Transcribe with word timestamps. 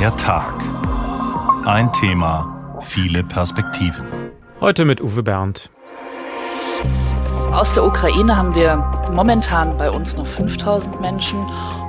Der 0.00 0.16
Tag. 0.16 0.54
Ein 1.66 1.92
Thema, 1.92 2.78
viele 2.80 3.22
Perspektiven. 3.22 4.06
Heute 4.58 4.86
mit 4.86 5.02
Uwe 5.02 5.22
Bernd. 5.22 5.70
Aus 7.52 7.74
der 7.74 7.84
Ukraine 7.84 8.34
haben 8.34 8.54
wir 8.54 8.99
momentan 9.14 9.76
bei 9.76 9.90
uns 9.90 10.16
noch 10.16 10.26
5000 10.26 11.00
Menschen 11.00 11.38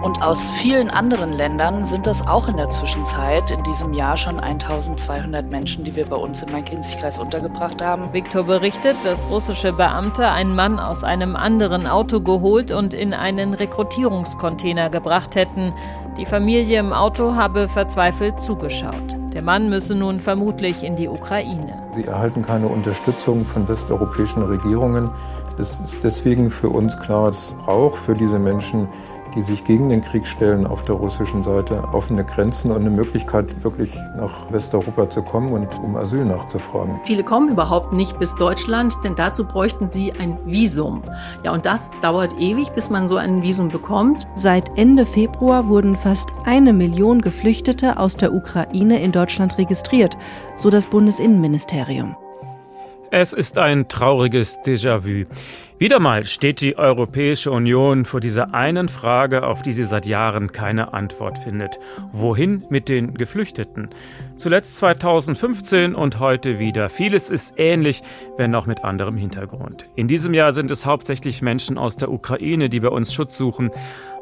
und 0.02 0.22
aus 0.22 0.50
vielen 0.62 0.90
anderen 0.90 1.34
Ländern 1.34 1.84
sind 1.84 2.08
das 2.08 2.26
auch 2.28 2.48
in 2.48 2.58
der 2.58 2.70
Zwischenzeit 2.70 3.52
in 3.52 3.64
diesem 3.64 3.94
Jahr 3.94 4.18
schon 4.18 4.40
1200 4.40 5.50
Menschen, 5.50 5.84
die 5.84 5.96
wir 5.96 6.06
bei 6.06 6.16
uns 6.16 6.42
im 6.42 6.52
Main-Kinzig-Kreis 6.52 7.20
untergebracht 7.20 7.82
haben. 7.82 8.12
Viktor 8.14 8.44
berichtet, 8.44 8.98
dass 9.04 9.30
russische 9.30 9.74
Beamte 9.74 10.28
einen 10.28 10.56
Mann 10.56 10.80
aus 10.80 11.04
einem 11.04 11.36
anderen 11.36 11.88
Auto 11.88 12.22
geholt 12.22 12.72
und 12.72 12.94
in 12.94 13.14
einen 13.14 13.54
Rekrutierungscontainer 13.54 14.90
gebracht 14.90 15.36
hätten. 15.36 15.74
Die 16.18 16.26
Familie 16.26 16.80
im 16.80 16.94
Auto 16.94 17.36
habe 17.36 17.68
verzweifelt 17.68 18.42
zugeschaut. 18.42 19.16
Der 19.34 19.44
Mann 19.44 19.70
müsse 19.70 19.96
nun 19.96 20.20
vermutlich 20.20 20.84
in 20.84 20.98
die 20.98 21.08
Ukraine. 21.08 21.82
Sie 21.92 22.06
erhalten 22.06 22.42
keine 22.42 22.68
Unterstützung 22.68 23.46
von 23.46 23.66
westeuropäischen 23.68 24.44
Regierungen. 24.44 25.10
Es 25.60 25.80
ist 25.80 26.04
deswegen 26.04 26.50
für 26.50 26.70
uns 26.70 26.98
klar, 27.00 27.30
es 27.30 27.56
braucht 27.66 27.98
für 27.98 28.16
diese 28.16 28.40
Menschen 28.40 28.88
die 29.36 29.42
sich 29.42 29.64
gegen 29.64 29.90
den 29.90 30.02
Krieg 30.02 30.28
stellen 30.28 30.68
auf 30.68 30.84
der 30.84 30.96
russischen 30.96 31.44
Seite, 31.44 31.84
offene 31.94 32.24
Grenzen 32.24 32.72
und 32.72 32.82
eine 32.82 32.90
Möglichkeit, 32.90 33.64
wirklich 33.64 33.94
nach 34.18 34.52
Westeuropa 34.52 35.10
zu 35.10 35.22
kommen 35.22 35.54
und 35.54 35.68
um 35.80 35.96
Asyl 35.96 36.26
nachzufragen. 36.26 37.00
Viele 37.06 37.24
kommen 37.24 37.50
überhaupt 37.50 37.94
nicht 37.94 38.20
bis 38.20 38.36
Deutschland, 38.36 38.96
denn 39.04 39.16
dazu 39.16 39.48
bräuchten 39.48 39.90
sie 39.90 40.12
ein 40.14 40.38
Visum. 40.46 41.02
Ja, 41.44 41.54
und 41.54 41.66
das 41.66 41.92
dauert 42.02 42.38
ewig, 42.40 42.72
bis 42.72 42.90
man 42.90 43.08
so 43.08 43.18
ein 43.18 43.42
Visum 43.42 43.70
bekommt. 43.70 44.24
Seit 44.36 44.78
Ende 44.78 45.06
Februar 45.06 45.68
wurden 45.68 45.96
fast 45.96 46.30
eine 46.46 46.74
Million 46.74 47.22
Geflüchtete 47.22 47.98
aus 47.98 48.16
der 48.16 48.34
Ukraine 48.34 49.02
in 49.02 49.12
Deutschland 49.12 49.58
registriert, 49.58 50.18
so 50.56 50.70
das 50.70 50.88
Bundesinnenministerium. 50.88 52.16
Es 53.14 53.34
ist 53.34 53.58
ein 53.58 53.90
trauriges 53.90 54.58
Déjà-vu. 54.60 55.26
Wieder 55.80 56.00
mal 56.00 56.24
steht 56.24 56.62
die 56.62 56.78
Europäische 56.78 57.52
Union 57.52 58.06
vor 58.06 58.22
dieser 58.22 58.54
einen 58.54 58.88
Frage, 58.88 59.44
auf 59.44 59.64
die 59.64 59.74
sie 59.74 59.84
seit 59.84 60.06
Jahren 60.06 60.54
keine 60.54 60.94
Antwort 60.94 61.38
findet. 61.40 61.78
Wohin 62.14 62.64
mit 62.70 62.88
den 62.88 63.16
Geflüchteten? 63.16 63.90
Zuletzt 64.38 64.78
2015 64.78 65.94
und 65.94 66.20
heute 66.20 66.58
wieder. 66.58 66.88
Vieles 66.88 67.30
ist 67.30 67.56
ähnlich, 67.58 68.02
wenn 68.38 68.56
auch 68.56 68.66
mit 68.66 68.86
anderem 68.86 69.18
Hintergrund. 69.18 69.88
In 69.96 70.08
diesem 70.08 70.34
Jahr 70.34 70.54
sind 70.54 70.72
es 70.72 70.86
hauptsächlich 70.86 71.42
Menschen 71.42 71.78
aus 71.78 71.98
der 71.98 72.12
Ukraine, 72.12 72.70
die 72.70 72.80
bei 72.80 72.90
uns 72.90 73.14
Schutz 73.14 73.38
suchen. 73.38 73.72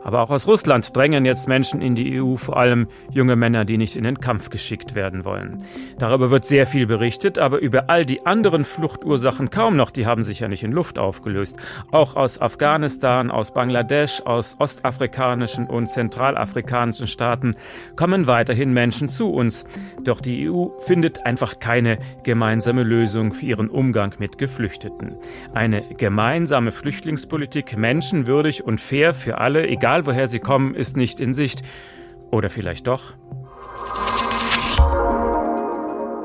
Aber 0.03 0.21
auch 0.21 0.29
aus 0.29 0.47
Russland 0.47 0.95
drängen 0.95 1.25
jetzt 1.25 1.47
Menschen 1.47 1.81
in 1.81 1.95
die 1.95 2.21
EU, 2.21 2.35
vor 2.35 2.57
allem 2.57 2.87
junge 3.11 3.35
Männer, 3.35 3.65
die 3.65 3.77
nicht 3.77 3.95
in 3.95 4.03
den 4.03 4.19
Kampf 4.19 4.49
geschickt 4.49 4.95
werden 4.95 5.25
wollen. 5.25 5.63
Darüber 5.97 6.31
wird 6.31 6.45
sehr 6.45 6.65
viel 6.65 6.87
berichtet, 6.87 7.37
aber 7.37 7.59
über 7.59 7.89
all 7.89 8.05
die 8.05 8.25
anderen 8.25 8.63
Fluchtursachen 8.63 9.49
kaum 9.49 9.75
noch, 9.75 9.91
die 9.91 10.05
haben 10.05 10.23
sich 10.23 10.39
ja 10.39 10.47
nicht 10.47 10.63
in 10.63 10.71
Luft 10.71 10.97
aufgelöst. 10.97 11.57
Auch 11.91 12.15
aus 12.15 12.39
Afghanistan, 12.39 13.31
aus 13.31 13.51
Bangladesch, 13.51 14.21
aus 14.25 14.55
ostafrikanischen 14.59 15.67
und 15.67 15.87
zentralafrikanischen 15.87 17.07
Staaten 17.07 17.55
kommen 17.95 18.27
weiterhin 18.27 18.73
Menschen 18.73 19.09
zu 19.09 19.31
uns. 19.31 19.65
Doch 20.03 20.21
die 20.21 20.49
EU 20.49 20.67
findet 20.79 21.25
einfach 21.25 21.59
keine 21.59 21.99
gemeinsame 22.23 22.83
Lösung 22.83 23.33
für 23.33 23.45
ihren 23.45 23.69
Umgang 23.69 24.15
mit 24.19 24.37
Geflüchteten. 24.37 25.17
Eine 25.53 25.83
gemeinsame 25.97 26.71
Flüchtlingspolitik, 26.71 27.77
menschenwürdig 27.77 28.63
und 28.63 28.79
fair 28.79 29.13
für 29.13 29.39
alle, 29.39 29.67
egal 29.67 29.88
egal 29.89 30.05
woher 30.05 30.27
sie 30.27 30.39
kommen, 30.39 30.75
ist 30.75 30.97
nicht 30.97 31.19
in 31.19 31.33
Sicht. 31.33 31.63
Oder 32.29 32.51
vielleicht 32.51 32.85
doch? 32.85 33.15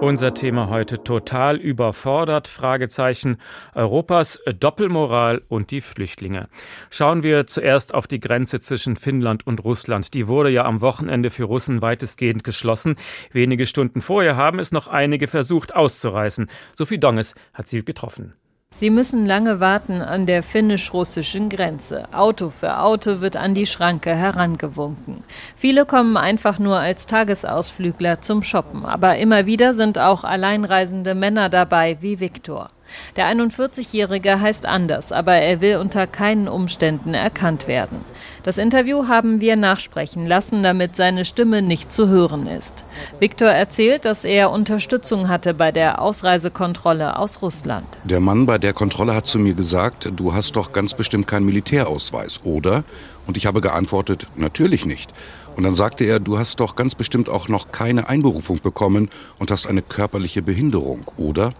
Unser 0.03 0.35
Thema 0.35 0.69
heute 0.69 1.03
total 1.03 1.57
überfordert, 1.57 2.47
Fragezeichen, 2.47 3.39
Europas 3.75 4.39
Doppelmoral 4.61 5.41
und 5.49 5.71
die 5.71 5.81
Flüchtlinge. 5.81 6.49
Schauen 6.91 7.23
wir 7.23 7.47
zuerst 7.47 7.95
auf 7.95 8.07
die 8.07 8.21
Grenze 8.21 8.61
zwischen 8.61 8.97
Finnland 8.97 9.47
und 9.47 9.65
Russland. 9.65 10.13
Die 10.13 10.29
wurde 10.29 10.51
ja 10.51 10.67
am 10.67 10.83
Wochenende 10.83 11.31
für 11.31 11.45
Russen 11.45 11.81
weitestgehend 11.81 12.45
geschlossen. 12.45 12.97
Wenige 13.33 13.65
Stunden 13.65 14.03
vorher 14.03 14.37
haben 14.37 14.59
es 14.59 14.73
noch 14.73 14.89
einige 14.89 15.27
versucht 15.27 15.75
auszureißen. 15.75 16.51
Sophie 16.75 16.99
Donges 16.99 17.35
hat 17.55 17.69
sie 17.69 17.83
getroffen. 17.83 18.35
Sie 18.77 18.91
müssen 18.91 19.25
lange 19.25 19.61
warten 19.61 20.03
an 20.03 20.27
der 20.27 20.43
finnisch-russischen 20.43 21.49
Grenze. 21.49 22.09
Auto 22.13 22.51
für 22.51 22.81
Auto 22.81 23.21
wird 23.21 23.37
an 23.37 23.55
die 23.55 23.67
Schranke 23.67 24.17
herangewunken. 24.17 25.23
Viele 25.55 25.87
kommen 25.87 26.17
einfach 26.17 26.59
nur 26.59 26.79
als 26.81 27.07
Tagesausflügler 27.07 28.21
zum 28.21 28.43
Shoppen, 28.43 28.85
aber 28.85 29.17
immer 29.19 29.47
wieder 29.47 29.75
sind 29.75 30.01
auch 30.01 30.25
alleinreisende 30.25 31.15
Männer 31.15 31.51
dabei 31.51 31.99
wie 32.01 32.19
Viktor. 32.19 32.71
Der 33.17 33.27
41-Jährige 33.27 34.41
heißt 34.41 34.67
anders, 34.67 35.13
aber 35.13 35.35
er 35.35 35.61
will 35.61 35.77
unter 35.77 36.07
keinen 36.07 36.49
Umständen 36.49 37.15
erkannt 37.15 37.69
werden. 37.69 38.05
Das 38.43 38.59
Interview 38.59 39.09
haben 39.09 39.41
wir 39.41 39.57
nachsprechen 39.57 40.27
lassen, 40.27 40.63
damit 40.63 40.97
seine 40.97 41.25
Stimme 41.25 41.63
nicht 41.63 41.91
zu 41.91 42.09
hören 42.09 42.47
ist. 42.47 42.85
Viktor 43.19 43.49
erzählt, 43.49 44.05
dass 44.05 44.25
er 44.25 44.51
Unterstützung 44.51 45.29
hatte 45.29 45.55
bei 45.55 45.73
der 45.73 46.01
Ausreisekontrolle 46.01 47.19
aus 47.19 47.43
Russland. 47.43 47.87
Der 48.05 48.21
Mann 48.21 48.47
bei 48.47 48.59
der 48.59 48.73
Kontrolle 48.73 49.15
hat 49.15 49.27
zu 49.27 49.39
mir 49.39 49.55
gesagt, 49.55 50.11
du 50.15 50.35
hast 50.35 50.57
doch 50.57 50.73
ganz 50.73 50.95
bestimmt 50.95 51.27
keinen 51.27 51.47
Militärausweis, 51.47 52.41
oder? 52.45 52.85
Und 53.27 53.37
ich 53.37 53.47
habe 53.47 53.61
geantwortet, 53.61 54.27
natürlich 54.37 54.85
nicht. 54.85 55.11
Und 55.57 55.63
dann 55.63 55.75
sagte 55.75 56.05
er, 56.05 56.21
du 56.21 56.39
hast 56.39 56.59
doch 56.61 56.75
ganz 56.75 56.95
bestimmt 56.95 57.29
auch 57.29 57.49
noch 57.49 57.71
keine 57.71 58.09
Einberufung 58.09 58.61
bekommen 58.61 59.09
und 59.39 59.51
hast 59.51 59.67
eine 59.67 59.83
körperliche 59.83 60.43
Behinderung, 60.43 61.11
oder? 61.17 61.55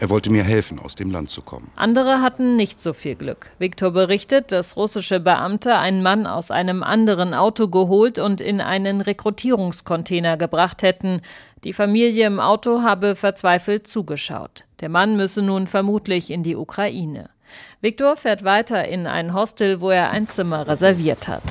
Er 0.00 0.10
wollte 0.10 0.30
mir 0.30 0.44
helfen, 0.44 0.78
aus 0.78 0.94
dem 0.94 1.10
Land 1.10 1.30
zu 1.30 1.42
kommen. 1.42 1.70
Andere 1.74 2.20
hatten 2.20 2.54
nicht 2.54 2.80
so 2.80 2.92
viel 2.92 3.16
Glück. 3.16 3.50
Viktor 3.58 3.90
berichtet, 3.90 4.52
dass 4.52 4.76
russische 4.76 5.18
Beamte 5.18 5.76
einen 5.76 6.02
Mann 6.02 6.26
aus 6.26 6.52
einem 6.52 6.84
anderen 6.84 7.34
Auto 7.34 7.66
geholt 7.68 8.18
und 8.18 8.40
in 8.40 8.60
einen 8.60 9.00
Rekrutierungscontainer 9.00 10.36
gebracht 10.36 10.82
hätten. 10.82 11.22
Die 11.64 11.72
Familie 11.72 12.26
im 12.26 12.38
Auto 12.38 12.82
habe 12.82 13.16
verzweifelt 13.16 13.88
zugeschaut. 13.88 14.64
Der 14.80 14.88
Mann 14.88 15.16
müsse 15.16 15.42
nun 15.42 15.66
vermutlich 15.66 16.30
in 16.30 16.44
die 16.44 16.54
Ukraine. 16.54 17.30
Viktor 17.80 18.16
fährt 18.16 18.44
weiter 18.44 18.86
in 18.86 19.06
ein 19.06 19.34
Hostel, 19.34 19.80
wo 19.80 19.90
er 19.90 20.10
ein 20.10 20.28
Zimmer 20.28 20.68
reserviert 20.68 21.26
hat. 21.26 21.42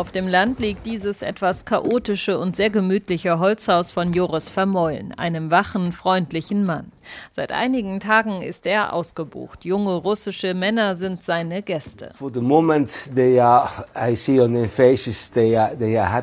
Auf 0.00 0.12
dem 0.12 0.28
Land 0.28 0.60
liegt 0.60 0.86
dieses 0.86 1.20
etwas 1.20 1.66
chaotische 1.66 2.38
und 2.38 2.56
sehr 2.56 2.70
gemütliche 2.70 3.38
Holzhaus 3.38 3.92
von 3.92 4.14
Joris 4.14 4.48
Vermeulen, 4.48 5.12
einem 5.12 5.50
wachen, 5.50 5.92
freundlichen 5.92 6.64
Mann. 6.64 6.90
Seit 7.30 7.52
einigen 7.52 8.00
Tagen 8.00 8.42
ist 8.42 8.66
er 8.66 8.92
ausgebucht. 8.92 9.64
Junge 9.64 9.94
russische 9.94 10.54
Männer 10.54 10.96
sind 10.96 11.22
seine 11.22 11.62
Gäste. 11.62 12.10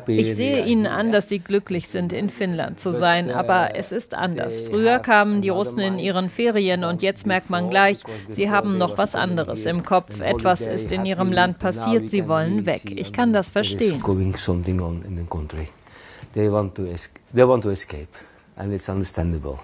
Ich 0.06 0.34
sehe 0.34 0.64
ihnen 0.64 0.86
an, 0.86 1.12
dass 1.12 1.28
sie 1.28 1.38
glücklich 1.38 1.88
sind, 1.88 2.12
in 2.12 2.28
Finnland 2.28 2.80
zu 2.80 2.92
sein, 2.92 3.30
aber 3.30 3.74
es 3.74 3.92
ist 3.92 4.14
anders. 4.14 4.60
Früher 4.60 4.98
kamen 4.98 5.40
die 5.42 5.48
Russen 5.48 5.80
in 5.80 5.98
ihren 5.98 6.30
Ferien 6.30 6.84
und 6.84 7.02
jetzt 7.02 7.26
merkt 7.26 7.50
man 7.50 7.70
gleich, 7.70 7.98
sie 8.30 8.50
haben 8.50 8.76
noch 8.78 8.98
was 8.98 9.14
anderes 9.14 9.66
im 9.66 9.84
Kopf. 9.84 10.20
Etwas 10.20 10.62
ist 10.62 10.92
in 10.92 11.04
ihrem 11.04 11.32
Land 11.32 11.58
passiert, 11.58 12.10
sie 12.10 12.28
wollen 12.28 12.66
weg. 12.66 12.82
Ich 12.86 13.12
kann 13.12 13.32
das 13.32 13.50
verstehen. 13.50 14.02
They 16.34 16.48
want 16.50 16.74
to, 16.74 16.84
they 17.34 17.44
want 17.44 17.62
to 17.62 17.70
escape, 17.70 18.08
and 18.56 18.72
it's 18.72 18.88
understandable. 18.88 19.58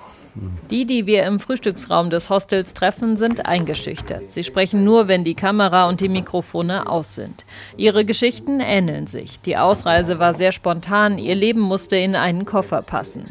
Die, 0.71 0.85
die 0.85 1.07
wir 1.07 1.25
im 1.25 1.39
Frühstücksraum 1.39 2.11
des 2.11 2.29
Hostels 2.29 2.75
treffen, 2.75 3.17
sind 3.17 3.47
eingeschüchtert. 3.47 4.33
Sie 4.33 4.43
sprechen 4.43 4.83
nur, 4.83 5.07
wenn 5.07 5.23
die 5.23 5.35
Kamera 5.35 5.89
und 5.89 6.01
die 6.01 6.09
Mikrofone 6.09 6.89
aus 6.89 7.15
sind. 7.15 7.45
Ihre 7.77 8.05
Geschichten 8.05 8.61
ähneln 8.61 9.07
sich. 9.07 9.41
Die 9.41 9.57
Ausreise 9.57 10.19
war 10.19 10.35
sehr 10.35 10.51
spontan, 10.51 11.19
ihr 11.19 11.37
Leben 11.37 11.61
musste 11.61 11.97
in 11.97 12.17
einen 12.17 12.45
Koffer 12.45 12.83
passen. 12.83 13.25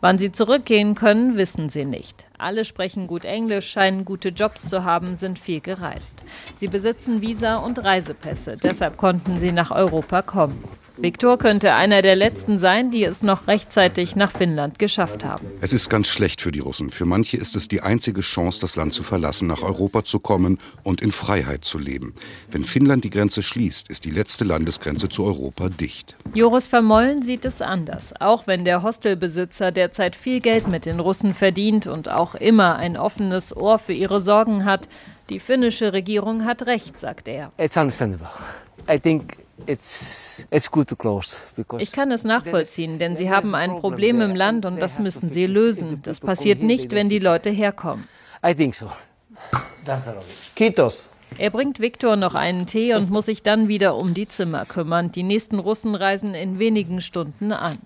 Wann 0.00 0.18
sie 0.18 0.32
zurückgehen 0.32 0.94
können, 0.94 1.36
wissen 1.36 1.68
sie 1.68 1.84
nicht. 1.84 2.24
Alle 2.38 2.64
sprechen 2.66 3.06
gut 3.06 3.24
Englisch, 3.24 3.70
scheinen 3.70 4.04
gute 4.04 4.28
Jobs 4.28 4.68
zu 4.68 4.84
haben, 4.84 5.14
sind 5.14 5.38
viel 5.38 5.60
gereist. 5.60 6.22
Sie 6.56 6.68
besitzen 6.68 7.22
Visa 7.22 7.56
und 7.56 7.82
Reisepässe, 7.82 8.58
deshalb 8.62 8.98
konnten 8.98 9.38
sie 9.38 9.52
nach 9.52 9.70
Europa 9.70 10.20
kommen. 10.22 10.62
Viktor 10.98 11.36
könnte 11.36 11.74
einer 11.74 12.00
der 12.00 12.16
letzten 12.16 12.58
sein, 12.58 12.90
die 12.90 13.04
es 13.04 13.22
noch 13.22 13.48
rechtzeitig 13.48 14.16
nach 14.16 14.30
Finnland 14.30 14.78
geschafft 14.78 15.26
haben. 15.26 15.46
Es 15.60 15.74
ist 15.74 15.90
ganz 15.90 16.08
schlecht 16.08 16.40
für 16.40 16.52
die 16.52 16.60
Russen. 16.60 16.88
Für 16.88 17.04
manche 17.04 17.36
ist 17.36 17.54
es 17.54 17.68
die 17.68 17.82
einzige 17.82 18.22
Chance, 18.22 18.60
das 18.62 18.76
Land 18.76 18.94
zu 18.94 19.02
verlassen, 19.02 19.46
nach 19.46 19.60
Europa 19.60 20.06
zu 20.06 20.20
kommen 20.20 20.58
und 20.84 21.02
in 21.02 21.12
Freiheit 21.12 21.66
zu 21.66 21.78
leben. 21.78 22.14
Wenn 22.50 22.64
Finnland 22.64 23.04
die 23.04 23.10
Grenze 23.10 23.42
schließt, 23.42 23.90
ist 23.90 24.06
die 24.06 24.10
letzte 24.10 24.44
Landesgrenze 24.44 25.10
zu 25.10 25.26
Europa 25.26 25.68
dicht. 25.68 26.16
Joris 26.32 26.66
Vermollen 26.66 27.20
sieht 27.20 27.44
es 27.44 27.60
anders. 27.60 28.14
Auch 28.18 28.46
wenn 28.46 28.64
der 28.64 28.82
Hostelbesitzer 28.82 29.72
derzeit 29.72 30.16
viel 30.16 30.40
Geld 30.40 30.66
mit 30.66 30.86
den 30.86 30.98
Russen 30.98 31.34
verdient 31.34 31.86
und 31.86 32.10
auch 32.10 32.25
immer 32.34 32.76
ein 32.76 32.96
offenes 32.96 33.56
Ohr 33.56 33.78
für 33.78 33.92
ihre 33.92 34.20
Sorgen 34.20 34.64
hat, 34.64 34.88
die 35.28 35.40
finnische 35.40 35.92
Regierung 35.92 36.44
hat 36.44 36.66
recht, 36.66 36.98
sagt 36.98 37.28
er. 37.28 37.52
It's 37.58 37.76
understandable. 37.76 38.28
I 38.88 38.98
think 38.98 39.38
Ich 41.78 41.92
kann 41.92 42.10
es 42.12 42.24
nachvollziehen, 42.24 42.98
denn 42.98 43.16
sie 43.16 43.30
haben 43.30 43.54
ein 43.54 43.76
Problem 43.76 44.20
im 44.20 44.36
Land 44.36 44.66
und 44.66 44.80
das 44.80 44.98
müssen 44.98 45.30
sie 45.30 45.46
lösen. 45.46 46.00
Das 46.02 46.20
passiert 46.20 46.62
nicht, 46.62 46.92
wenn 46.92 47.08
die 47.08 47.18
Leute 47.18 47.50
herkommen. 47.50 48.06
Kitos. 50.54 51.08
Er 51.38 51.50
bringt 51.50 51.80
Viktor 51.80 52.16
noch 52.16 52.34
einen 52.34 52.66
Tee 52.66 52.94
und 52.94 53.10
muss 53.10 53.26
sich 53.26 53.42
dann 53.42 53.68
wieder 53.68 53.96
um 53.96 54.14
die 54.14 54.26
Zimmer 54.26 54.64
kümmern. 54.64 55.12
Die 55.12 55.22
nächsten 55.22 55.58
Russen 55.58 55.94
reisen 55.94 56.34
in 56.34 56.58
wenigen 56.58 57.00
Stunden 57.00 57.52
an. 57.52 57.76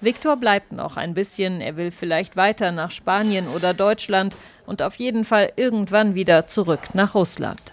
Viktor 0.00 0.36
bleibt 0.36 0.72
noch 0.72 0.96
ein 0.96 1.14
bisschen. 1.14 1.60
Er 1.60 1.76
will 1.76 1.90
vielleicht 1.90 2.36
weiter 2.36 2.70
nach 2.70 2.90
Spanien 2.90 3.48
oder 3.48 3.72
Deutschland 3.72 4.36
und 4.66 4.82
auf 4.82 4.96
jeden 4.96 5.24
Fall 5.24 5.52
irgendwann 5.56 6.14
wieder 6.14 6.46
zurück 6.46 6.94
nach 6.94 7.14
Russland. 7.14 7.72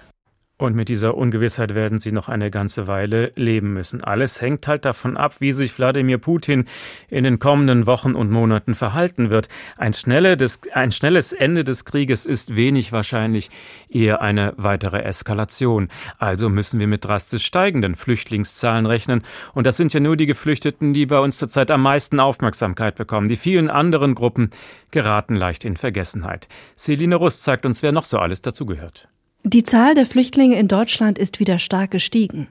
Und 0.58 0.74
mit 0.74 0.88
dieser 0.88 1.18
Ungewissheit 1.18 1.76
werden 1.76 2.00
sie 2.00 2.14
noch 2.14 2.30
eine 2.30 2.50
ganze 2.50 2.88
Weile 2.88 3.34
leben 3.36 3.74
müssen. 3.74 4.02
Alles 4.02 4.40
hängt 4.40 4.70
halt 4.70 4.86
davon 4.86 5.18
ab, 5.18 5.36
wie 5.40 5.52
sich 5.52 5.78
Wladimir 5.78 6.18
Putin 6.18 6.64
in 7.10 7.26
den 7.26 7.40
kommenden 7.40 7.88
Wochen 7.88 8.16
und 8.16 8.32
Monaten 8.32 8.74
verhalten 8.74 9.30
wird. 9.30 9.50
Ein, 9.76 9.92
schnelle 9.92 10.38
des, 10.38 10.62
ein 10.72 10.94
schnelles 10.94 11.34
Ende 11.34 11.66
des 11.66 11.84
Krieges 11.84 12.26
ist 12.26 12.56
wenig 12.56 12.94
wahrscheinlich, 12.94 13.50
eher 13.90 14.22
eine 14.22 14.54
weitere 14.56 15.02
Eskalation. 15.02 15.90
Also 16.20 16.48
müssen 16.48 16.80
wir 16.80 16.88
mit 16.88 17.04
drastisch 17.04 17.44
steigenden 17.44 17.96
Flüchtlingszahlen 17.96 18.86
rechnen. 18.86 19.24
Und 19.56 19.68
das 19.68 19.76
sind 19.76 19.94
ja 19.94 20.00
nur 20.00 20.16
die 20.16 20.26
Geflüchteten, 20.26 20.94
die 20.94 21.06
bei 21.06 21.20
uns 21.20 21.38
zurzeit 21.38 21.70
am 21.70 21.82
meisten 21.82 22.22
Aufmerksamkeit 22.22 22.96
bekommen. 22.96 23.28
Die 23.28 23.36
vielen 23.36 23.70
anderen 23.70 24.16
Gruppen 24.16 24.52
geraten 24.92 25.36
leicht 25.36 25.66
in 25.66 25.76
Vergessenheit. 25.76 26.48
Celine 26.78 27.18
Rust 27.18 27.44
zeigt 27.44 27.66
uns, 27.66 27.84
wer 27.84 27.92
noch 27.92 28.06
so 28.06 28.20
alles 28.20 28.42
dazugehört. 28.42 29.10
Die 29.48 29.62
Zahl 29.62 29.94
der 29.94 30.08
Flüchtlinge 30.08 30.58
in 30.58 30.68
Deutschland 30.68 31.20
ist 31.20 31.40
wieder 31.40 31.60
stark 31.60 31.92
gestiegen. 31.92 32.48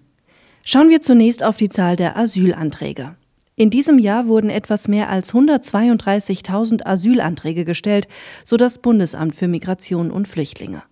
Schauen 0.62 0.90
wir 0.90 1.02
zunächst 1.02 1.42
auf 1.42 1.56
die 1.56 1.68
Zahl 1.68 1.96
der 1.96 2.16
Asylanträge. 2.16 3.16
In 3.56 3.68
diesem 3.68 3.98
Jahr 3.98 4.28
wurden 4.28 4.48
etwas 4.48 4.86
mehr 4.86 5.10
als 5.10 5.34
132.000 5.34 6.86
Asylanträge 6.86 7.64
gestellt, 7.64 8.06
so 8.44 8.56
das 8.56 8.78
Bundesamt 8.78 9.34
für 9.34 9.48
Migration 9.48 10.12
und 10.12 10.28
Flüchtlinge. 10.28 10.84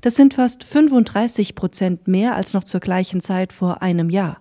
Das 0.00 0.14
sind 0.14 0.34
fast 0.34 0.62
35 0.62 1.56
Prozent 1.56 2.06
mehr 2.06 2.36
als 2.36 2.54
noch 2.54 2.62
zur 2.62 2.78
gleichen 2.78 3.20
Zeit 3.20 3.52
vor 3.52 3.82
einem 3.82 4.10
Jahr. 4.10 4.40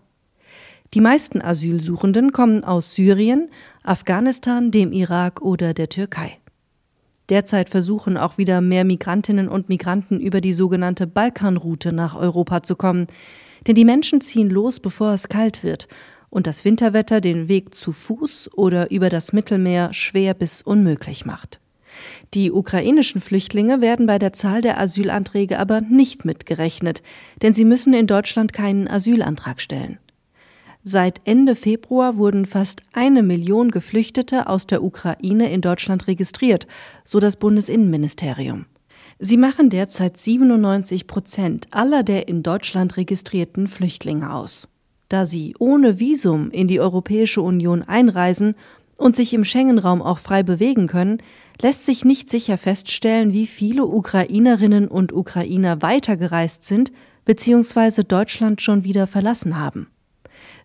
Die 0.94 1.02
meisten 1.02 1.42
Asylsuchenden 1.42 2.32
kommen 2.32 2.64
aus 2.64 2.94
Syrien, 2.94 3.50
Afghanistan, 3.82 4.70
dem 4.70 4.92
Irak 4.92 5.42
oder 5.42 5.74
der 5.74 5.90
Türkei. 5.90 6.41
Derzeit 7.32 7.70
versuchen 7.70 8.18
auch 8.18 8.38
wieder 8.38 8.60
mehr 8.60 8.84
Migrantinnen 8.84 9.48
und 9.48 9.70
Migranten 9.70 10.20
über 10.20 10.42
die 10.42 10.54
sogenannte 10.54 11.08
Balkanroute 11.08 11.94
nach 11.94 12.14
Europa 12.14 12.62
zu 12.62 12.76
kommen. 12.76 13.08
Denn 13.66 13.76
die 13.76 13.86
Menschen 13.86 14.20
ziehen 14.20 14.50
los, 14.50 14.82
bevor 14.82 15.14
es 15.14 15.30
kalt 15.30 15.64
wird 15.64 15.88
und 16.30 16.46
das 16.46 16.66
Winterwetter 16.66 17.22
den 17.22 17.48
Weg 17.48 17.74
zu 17.74 17.94
Fuß 17.94 18.50
oder 18.54 18.92
über 18.92 19.10
das 19.10 19.32
Mittelmeer 19.32 19.94
schwer 19.94 20.34
bis 20.34 20.62
unmöglich 20.62 21.26
macht. 21.26 21.62
Die 22.34 22.52
ukrainischen 22.52 23.22
Flüchtlinge 23.22 23.80
werden 23.80 24.08
bei 24.08 24.20
der 24.20 24.34
Zahl 24.34 24.62
der 24.62 24.78
Asylanträge 24.78 25.58
aber 25.58 25.80
nicht 25.80 26.26
mitgerechnet, 26.26 27.02
denn 27.42 27.54
sie 27.54 27.66
müssen 27.66 27.94
in 27.94 28.08
Deutschland 28.08 28.52
keinen 28.52 28.90
Asylantrag 28.90 29.62
stellen. 29.62 30.00
Seit 30.84 31.22
Ende 31.26 31.56
Februar 31.56 32.18
wurden 32.18 32.48
fast 32.48 32.82
eine 32.94 33.22
Million 33.22 33.70
Geflüchtete 33.70 34.48
aus 34.48 34.66
der 34.66 34.84
Ukraine 34.84 35.52
in 35.52 35.62
Deutschland 35.62 36.08
registriert, 36.08 36.66
so 37.06 37.20
das 37.20 37.36
Bundesinnenministerium. 37.36 38.66
Sie 39.20 39.38
machen 39.38 39.70
derzeit 39.70 40.18
97 40.18 41.06
Prozent 41.06 41.68
aller 41.70 42.02
der 42.02 42.28
in 42.28 42.42
Deutschland 42.42 42.98
registrierten 42.98 43.68
Flüchtlinge 43.68 44.34
aus. 44.34 44.68
Da 45.08 45.28
sie 45.28 45.54
ohne 45.60 46.00
Visum 46.00 46.50
in 46.50 46.68
die 46.68 46.80
Europäische 46.80 47.44
Union 47.44 47.84
einreisen 47.84 48.56
und 48.98 49.16
sich 49.16 49.36
im 49.36 49.46
Schengen-Raum 49.46 50.02
auch 50.02 50.18
frei 50.18 50.42
bewegen 50.42 50.88
können, 50.88 51.20
lässt 51.62 51.86
sich 51.86 52.06
nicht 52.06 52.32
sicher 52.32 52.58
feststellen, 52.58 53.34
wie 53.34 53.46
viele 53.46 53.86
Ukrainerinnen 53.86 54.88
und 54.88 55.14
Ukrainer 55.14 55.84
weitergereist 55.84 56.66
sind 56.66 56.92
bzw. 57.26 58.02
Deutschland 58.02 58.64
schon 58.64 58.84
wieder 58.84 59.06
verlassen 59.06 59.60
haben. 59.60 59.88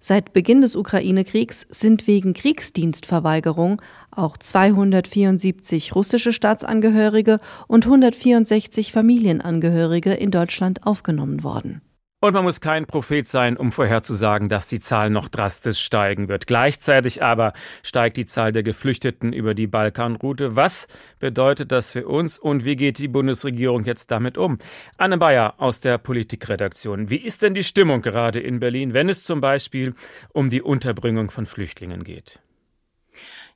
Seit 0.09 0.33
Beginn 0.33 0.61
des 0.61 0.77
Ukraine-Kriegs 0.77 1.67
sind 1.69 2.07
wegen 2.07 2.33
Kriegsdienstverweigerung 2.33 3.83
auch 4.13 4.37
274 4.37 5.97
russische 5.97 6.33
Staatsangehörige 6.33 7.41
und 7.67 7.87
164 7.87 8.93
Familienangehörige 8.93 10.13
in 10.13 10.31
Deutschland 10.31 10.87
aufgenommen 10.87 11.43
worden. 11.43 11.83
Und 12.19 12.33
man 12.33 12.45
muss 12.45 12.63
kein 12.63 12.87
Prophet 12.87 13.29
sein, 13.29 13.59
um 13.59 13.73
vorherzusagen, 13.73 14.49
dass 14.49 14.67
die 14.67 14.81
Zahl 14.81 15.11
noch 15.11 15.29
drastisch 15.29 15.81
steigen 15.81 16.29
wird. 16.29 16.47
Gleichzeitig 16.47 17.23
aber 17.23 17.53
steigt 17.83 18.17
die 18.17 18.25
Zahl 18.25 18.53
der 18.53 18.63
Geflüchteten 18.63 19.35
über 19.35 19.53
die 19.53 19.67
Balkanroute. 19.67 20.57
Was 20.57 20.89
bedeutet 21.19 21.73
das 21.73 21.93
für 21.93 22.09
uns 22.09 22.39
und 22.39 22.65
wie 22.65 22.77
geht 22.77 22.99
die 22.99 23.09
Bundesregierung 23.09 23.85
jetzt 23.85 24.11
damit 24.11 24.39
um? 24.39 24.59
Anne 24.97 25.19
Bayer 25.19 25.55
aus 25.59 25.81
der 25.81 25.99
Politikredaktion. 25.99 27.11
Wie 27.11 27.17
ist 27.17 27.43
denn 27.43 27.53
die 27.53 27.65
Stimmung 27.65 28.01
gerade 28.01 28.41
in 28.41 28.61
Berlin, 28.61 28.95
wenn 28.95 29.11
es 29.11 29.23
zum 29.23 29.43
Beispiel 29.43 29.93
um 30.33 30.49
die 30.49 30.63
Unterbringung 30.63 31.31
von 31.31 31.45
Flüchtlingen 31.45 32.03
geht? 32.03 32.41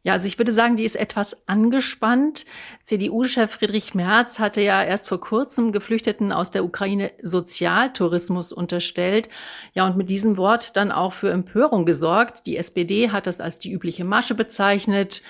Ja, 0.02 0.14
also 0.14 0.26
ich 0.26 0.38
würde 0.38 0.52
sagen, 0.52 0.76
die 0.76 0.84
ist 0.84 0.96
etwas 0.96 1.46
angespannt. 1.46 2.46
CDU-Chef 2.82 3.50
Friedrich 3.50 3.94
Merz 3.94 4.38
hatte 4.38 4.62
ja 4.62 4.82
erst 4.82 5.06
vor 5.08 5.20
kurzem 5.20 5.72
Geflüchteten 5.72 6.32
aus 6.32 6.50
der 6.50 6.64
Ukraine 6.64 7.12
Sozialtourismus 7.20 8.50
unterstellt. 8.50 9.28
Ja, 9.74 9.86
und 9.86 9.98
mit 9.98 10.08
diesem 10.08 10.38
Wort 10.38 10.76
dann 10.78 10.90
auch 10.90 11.12
für 11.12 11.30
Empörung 11.30 11.84
gesorgt. 11.84 12.46
Die 12.46 12.56
SPD 12.56 13.10
hat 13.10 13.26
das 13.26 13.42
als 13.42 13.58
die 13.58 13.72
übliche 13.72 14.04
Masche 14.04 14.34
bezeichnet. 14.34 15.22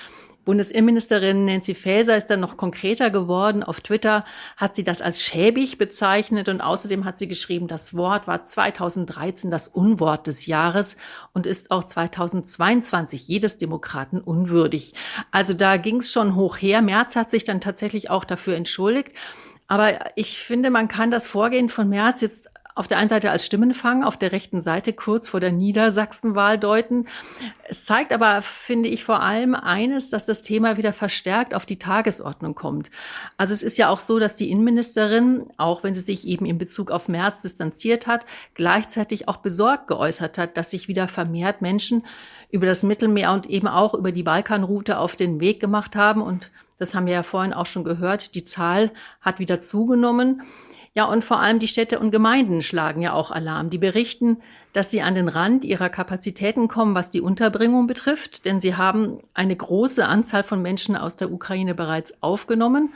Bundesinnenministerin 0.45 1.45
Nancy 1.45 1.75
Faeser 1.75 2.17
ist 2.17 2.29
dann 2.29 2.41
noch 2.41 2.57
konkreter 2.57 3.11
geworden. 3.11 3.63
Auf 3.63 3.81
Twitter 3.81 4.25
hat 4.57 4.75
sie 4.75 4.85
das 4.85 5.03
als 5.03 5.23
schäbig 5.23 5.79
bezeichnet 5.79 6.49
und 6.49 6.61
außerdem 6.61 7.05
hat 7.05 7.19
sie 7.19 7.29
geschrieben, 7.29 7.67
das 7.67 7.95
Wort 7.95 8.27
war 8.27 8.45
2013 8.45 9.51
das 9.51 9.69
Unwort 9.69 10.27
des 10.27 10.47
Jahres 10.47 10.97
und 11.33 11.47
ist 11.47 11.71
auch 11.71 11.85
2022 11.85 13.29
jedes 13.29 13.59
Demokraten 13.59 14.21
unwürdig. 14.21 14.95
Also 15.31 15.55
da 15.55 15.77
ging 15.77 15.97
es 15.97 16.11
schon 16.11 16.35
hoch 16.35 16.57
her. 16.57 16.83
Merz 16.83 17.17
hat 17.17 17.31
sich 17.31 17.45
dann 17.45 17.61
tatsächlich 17.61 18.11
auch 18.11 18.25
dafür 18.25 18.57
entschuldigt. 18.57 19.13
Aber 19.71 20.17
ich 20.17 20.39
finde, 20.41 20.69
man 20.69 20.89
kann 20.89 21.13
das 21.13 21.29
Vorgehen 21.29 21.69
von 21.69 21.89
Merz 21.89 22.23
jetzt 22.23 22.50
auf 22.75 22.87
der 22.87 22.99
einen 22.99 23.09
Seite 23.09 23.31
als 23.31 23.45
Stimmenfang, 23.45 24.05
auf 24.05 24.17
der 24.17 24.33
rechten 24.33 24.63
Seite 24.63 24.93
kurz 24.93 25.29
vor 25.29 25.41
der 25.41 25.53
Niedersachsenwahl 25.53 26.59
deuten. 26.59 27.07
Es 27.69 27.85
zeigt 27.85 28.13
aber, 28.13 28.43
finde 28.43 28.89
ich, 28.89 29.05
vor 29.05 29.23
allem 29.23 29.55
eines, 29.55 30.11
dass 30.11 30.25
das 30.25 30.43
Thema 30.43 30.77
wieder 30.77 30.93
verstärkt 30.93 31.55
auf 31.55 31.67
die 31.67 31.79
Tagesordnung 31.79 32.55
kommt. 32.55 32.91
Also 33.37 33.53
es 33.53 33.63
ist 33.63 33.79
ja 33.79 33.89
auch 33.89 34.01
so, 34.01 34.19
dass 34.19 34.37
die 34.37 34.51
Innenministerin, 34.51 35.47
auch 35.57 35.83
wenn 35.83 35.95
sie 35.95 36.01
sich 36.01 36.27
eben 36.27 36.47
in 36.47 36.59
Bezug 36.59 36.91
auf 36.91 37.09
März 37.09 37.43
distanziert 37.43 38.07
hat, 38.07 38.25
gleichzeitig 38.55 39.29
auch 39.29 39.39
besorgt 39.39 39.89
geäußert 39.89 40.39
hat, 40.39 40.57
dass 40.57 40.71
sich 40.71 40.89
wieder 40.89 41.09
vermehrt 41.09 41.63
Menschen 41.63 42.05
über 42.51 42.67
das 42.67 42.83
Mittelmeer 42.83 43.33
und 43.33 43.47
eben 43.47 43.69
auch 43.69 43.95
über 43.95 44.13
die 44.13 44.23
Balkanroute 44.23 44.99
auf 44.99 45.17
den 45.17 45.41
Weg 45.41 45.61
gemacht 45.61 45.97
haben. 45.97 46.23
Und 46.23 46.51
das 46.79 46.95
haben 46.95 47.07
wir 47.07 47.13
ja 47.13 47.23
vorhin 47.23 47.53
auch 47.53 47.67
schon 47.67 47.85
gehört. 47.85 48.35
Die 48.35 48.45
Zahl 48.45 48.91
hat 49.21 49.39
wieder 49.39 49.61
zugenommen. 49.61 50.43
Ja, 50.93 51.05
und 51.05 51.25
vor 51.25 51.39
allem 51.39 51.61
die 51.61 51.69
Städte 51.69 52.01
und 52.01 52.11
Gemeinden 52.11 52.63
schlagen 52.63 53.01
ja 53.01 53.13
auch 53.13 53.31
Alarm. 53.31 53.71
Die 53.71 53.79
berichten, 53.79 54.39
dass 54.73 54.91
sie 54.91 55.03
an 55.03 55.15
den 55.15 55.29
Rand 55.29 55.65
ihrer 55.65 55.89
Kapazitäten 55.89 56.67
kommen, 56.67 56.97
was 56.97 57.11
die 57.11 57.21
Unterbringung 57.21 57.87
betrifft, 57.87 58.45
denn 58.45 58.61
sie 58.61 58.75
haben 58.75 59.19
eine 59.33 59.55
große 59.55 60.05
Anzahl 60.05 60.43
von 60.43 60.61
Menschen 60.63 60.97
aus 60.97 61.17
der 61.17 61.31
Ukraine 61.31 61.77
bereits 61.77 62.21
aufgenommen. 62.23 62.93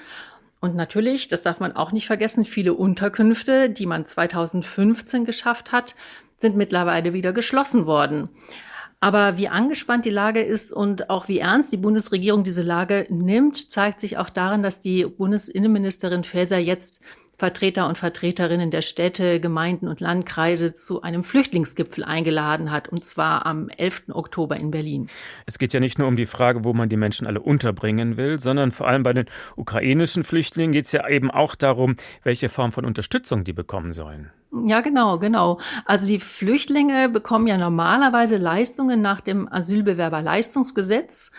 Und 0.61 0.75
natürlich, 0.75 1.29
das 1.29 1.43
darf 1.43 1.61
man 1.61 1.77
auch 1.77 1.93
nicht 1.93 2.07
vergessen, 2.07 2.45
viele 2.45 2.75
Unterkünfte, 2.75 3.71
die 3.71 3.87
man 3.87 4.07
2015 4.07 5.25
geschafft 5.25 5.71
hat, 5.71 5.95
sind 6.37 6.57
mittlerweile 6.57 7.13
wieder 7.13 7.33
geschlossen 7.33 7.87
worden. 7.87 8.29
Aber 8.99 9.37
wie 9.37 9.49
angespannt 9.49 10.05
die 10.05 10.11
Lage 10.11 10.41
ist 10.41 10.73
und 10.73 11.11
auch 11.11 11.29
wie 11.29 11.39
ernst 11.39 11.71
die 11.71 11.77
Bundesregierung 11.77 12.43
diese 12.43 12.63
Lage 12.63 13.07
nimmt, 13.11 13.71
zeigt 13.71 14.01
sich 14.01 14.17
auch 14.17 14.31
darin, 14.31 14.63
dass 14.63 14.81
die 14.81 15.05
Bundesinnenministerin 15.05 16.25
Faeser 16.25 16.59
jetzt 16.59 17.03
Vertreter 17.37 17.89
und 17.89 17.99
Vertreterinnen 17.99 18.71
der 18.71 18.83
Städte, 18.83 19.41
Gemeinden 19.41 19.89
und 19.89 20.01
Landkreise 20.01 20.75
zu 20.75 21.03
einem 21.03 21.25
Flüchtlingsgipfel 21.25 22.05
eingeladen 22.05 22.71
hat, 22.71 22.89
und 22.89 23.05
zwar 23.05 23.47
am 23.47 23.69
11. 23.69 24.05
Oktober 24.13 24.57
in 24.57 24.71
Berlin. 24.71 25.09
Es 25.47 25.59
geht 25.59 25.73
ja 25.73 25.81
nicht 25.81 25.99
nur 25.99 26.09
um 26.09 26.17
die 26.17 26.27
Frage, 26.27 26.65
wo 26.65 26.73
man 26.73 26.89
die 26.89 26.97
Menschen 26.97 27.27
alle 27.27 27.41
unterbringen 27.41 28.17
will, 28.17 28.39
sondern 28.39 28.71
vor 28.71 28.87
allem 28.87 29.03
bei 29.03 29.13
den 29.13 29.27
ukrainischen 29.57 30.25
Flüchtlingen 30.25 30.73
geht 30.73 30.87
es 30.87 30.93
ja 30.93 31.09
eben 31.09 31.31
auch 31.31 31.55
darum, 31.55 31.97
welche 32.23 32.49
Form 32.49 32.73
von 32.73 32.85
Unterstützung 32.85 33.45
die 33.45 33.53
bekommen 33.53 33.93
sollen. 33.93 34.31
Ja, 34.67 34.81
genau, 34.83 35.19
genau. 35.19 35.59
Also 35.85 36.07
die 36.07 36.21
Flüchtlinge 36.21 37.09
bekommen 37.09 37.49
ja 37.49 37.59
normalerweise 37.59 38.37
Leistungen 38.37 39.03
nach 39.03 39.21
dem 39.21 39.53
Asylbewerberleistungsgesetz. 39.53 41.33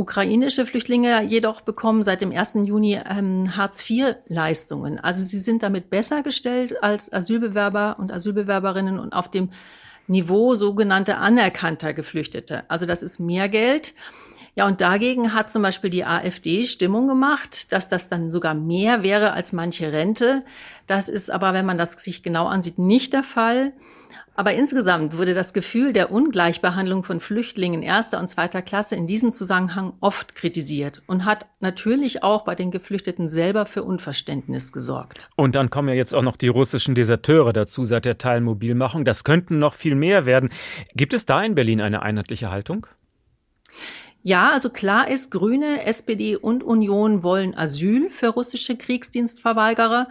Ukrainische 0.00 0.64
Flüchtlinge 0.64 1.22
jedoch 1.24 1.60
bekommen 1.60 2.04
seit 2.04 2.22
dem 2.22 2.32
1. 2.32 2.54
Juni 2.64 2.98
ähm, 3.06 3.54
Hartz-IV-Leistungen. 3.54 4.98
Also 4.98 5.22
sie 5.22 5.36
sind 5.36 5.62
damit 5.62 5.90
besser 5.90 6.22
gestellt 6.22 6.82
als 6.82 7.12
Asylbewerber 7.12 7.96
und 7.98 8.10
Asylbewerberinnen 8.10 8.98
und 8.98 9.12
auf 9.12 9.30
dem 9.30 9.50
Niveau 10.06 10.54
sogenannter 10.54 11.18
anerkannter 11.18 11.92
Geflüchtete. 11.92 12.64
Also 12.68 12.86
das 12.86 13.02
ist 13.02 13.20
mehr 13.20 13.50
Geld. 13.50 13.92
Ja, 14.54 14.66
und 14.66 14.80
dagegen 14.80 15.34
hat 15.34 15.50
zum 15.50 15.60
Beispiel 15.60 15.90
die 15.90 16.06
AfD 16.06 16.64
Stimmung 16.64 17.06
gemacht, 17.06 17.70
dass 17.70 17.90
das 17.90 18.08
dann 18.08 18.30
sogar 18.30 18.54
mehr 18.54 19.02
wäre 19.02 19.34
als 19.34 19.52
manche 19.52 19.92
Rente. 19.92 20.44
Das 20.86 21.10
ist 21.10 21.30
aber, 21.30 21.52
wenn 21.52 21.66
man 21.66 21.76
das 21.76 21.92
sich 21.92 22.22
genau 22.22 22.46
ansieht, 22.46 22.78
nicht 22.78 23.12
der 23.12 23.22
Fall. 23.22 23.74
Aber 24.40 24.54
insgesamt 24.54 25.18
wurde 25.18 25.34
das 25.34 25.52
Gefühl 25.52 25.92
der 25.92 26.10
Ungleichbehandlung 26.10 27.04
von 27.04 27.20
Flüchtlingen 27.20 27.82
erster 27.82 28.18
und 28.18 28.28
zweiter 28.28 28.62
Klasse 28.62 28.96
in 28.96 29.06
diesem 29.06 29.32
Zusammenhang 29.32 29.92
oft 30.00 30.34
kritisiert 30.34 31.02
und 31.06 31.26
hat 31.26 31.44
natürlich 31.60 32.22
auch 32.22 32.44
bei 32.44 32.54
den 32.54 32.70
Geflüchteten 32.70 33.28
selber 33.28 33.66
für 33.66 33.82
Unverständnis 33.82 34.72
gesorgt. 34.72 35.28
Und 35.36 35.56
dann 35.56 35.68
kommen 35.68 35.90
ja 35.90 35.94
jetzt 35.94 36.14
auch 36.14 36.22
noch 36.22 36.38
die 36.38 36.48
russischen 36.48 36.94
Deserteure 36.94 37.52
dazu 37.52 37.84
seit 37.84 38.06
der 38.06 38.16
Teilmobilmachung. 38.16 39.04
Das 39.04 39.24
könnten 39.24 39.58
noch 39.58 39.74
viel 39.74 39.94
mehr 39.94 40.24
werden. 40.24 40.48
Gibt 40.94 41.12
es 41.12 41.26
da 41.26 41.44
in 41.44 41.54
Berlin 41.54 41.82
eine 41.82 42.00
einheitliche 42.00 42.50
Haltung? 42.50 42.86
Ja, 44.22 44.52
also 44.52 44.68
klar 44.68 45.08
ist, 45.08 45.30
Grüne, 45.30 45.84
SPD 45.84 46.36
und 46.36 46.62
Union 46.62 47.22
wollen 47.22 47.54
Asyl 47.54 48.10
für 48.10 48.28
russische 48.28 48.76
Kriegsdienstverweigerer. 48.76 50.08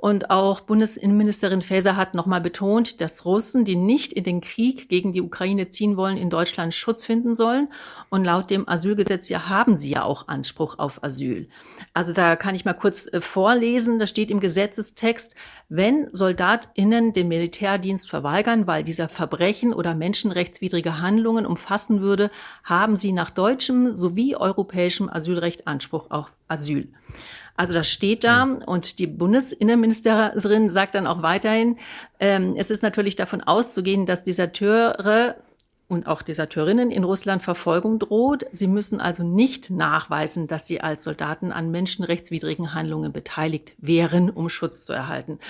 Und 0.00 0.30
auch 0.30 0.60
Bundesinnenministerin 0.60 1.60
Faeser 1.60 1.96
hat 1.96 2.14
nochmal 2.14 2.40
betont, 2.40 3.00
dass 3.00 3.24
Russen, 3.24 3.64
die 3.64 3.74
nicht 3.74 4.12
in 4.12 4.22
den 4.22 4.40
Krieg 4.40 4.88
gegen 4.88 5.12
die 5.12 5.20
Ukraine 5.20 5.70
ziehen 5.70 5.96
wollen, 5.96 6.16
in 6.16 6.30
Deutschland 6.30 6.72
Schutz 6.72 7.04
finden 7.04 7.34
sollen. 7.34 7.68
Und 8.08 8.24
laut 8.24 8.48
dem 8.48 8.68
Asylgesetz 8.68 9.28
ja 9.28 9.48
haben 9.48 9.76
sie 9.76 9.90
ja 9.90 10.04
auch 10.04 10.28
Anspruch 10.28 10.78
auf 10.78 11.02
Asyl. 11.02 11.48
Also 11.94 12.12
da 12.12 12.36
kann 12.36 12.54
ich 12.54 12.64
mal 12.64 12.74
kurz 12.74 13.12
äh, 13.12 13.20
vorlesen. 13.20 13.98
Da 13.98 14.06
steht 14.06 14.30
im 14.30 14.38
Gesetzestext, 14.38 15.34
wenn 15.68 16.06
SoldatInnen 16.12 17.12
den 17.12 17.26
Militärdienst 17.26 18.08
verweigern, 18.08 18.68
weil 18.68 18.84
dieser 18.84 19.08
Verbrechen 19.08 19.74
oder 19.74 19.96
menschenrechtswidrige 19.96 21.00
Handlungen 21.00 21.44
umfassen 21.44 22.02
würde, 22.02 22.30
haben 22.62 22.96
sie 22.96 23.10
nach 23.10 23.30
deutschem 23.30 23.96
sowie 23.96 24.36
europäischem 24.36 25.10
Asylrecht 25.10 25.66
Anspruch 25.66 26.12
auf 26.12 26.30
Asyl. 26.46 26.86
Also 27.58 27.74
das 27.74 27.90
steht 27.90 28.22
da 28.22 28.46
mhm. 28.46 28.62
und 28.62 29.00
die 29.00 29.08
Bundesinnenministerin 29.08 30.70
sagt 30.70 30.94
dann 30.94 31.08
auch 31.08 31.22
weiterhin, 31.22 31.76
ähm, 32.20 32.54
es 32.56 32.70
ist 32.70 32.84
natürlich 32.84 33.16
davon 33.16 33.40
auszugehen, 33.40 34.06
dass 34.06 34.22
Deserteure 34.22 35.34
und 35.88 36.06
auch 36.06 36.22
Deserteurinnen 36.22 36.92
in 36.92 37.02
Russland 37.02 37.42
Verfolgung 37.42 37.98
droht. 37.98 38.46
Sie 38.52 38.68
müssen 38.68 39.00
also 39.00 39.24
nicht 39.24 39.70
nachweisen, 39.70 40.46
dass 40.46 40.68
sie 40.68 40.80
als 40.82 41.02
Soldaten 41.02 41.50
an 41.50 41.72
menschenrechtswidrigen 41.72 42.74
Handlungen 42.74 43.12
beteiligt 43.12 43.72
wären, 43.78 44.30
um 44.30 44.50
Schutz 44.50 44.84
zu 44.84 44.92
erhalten. 44.92 45.40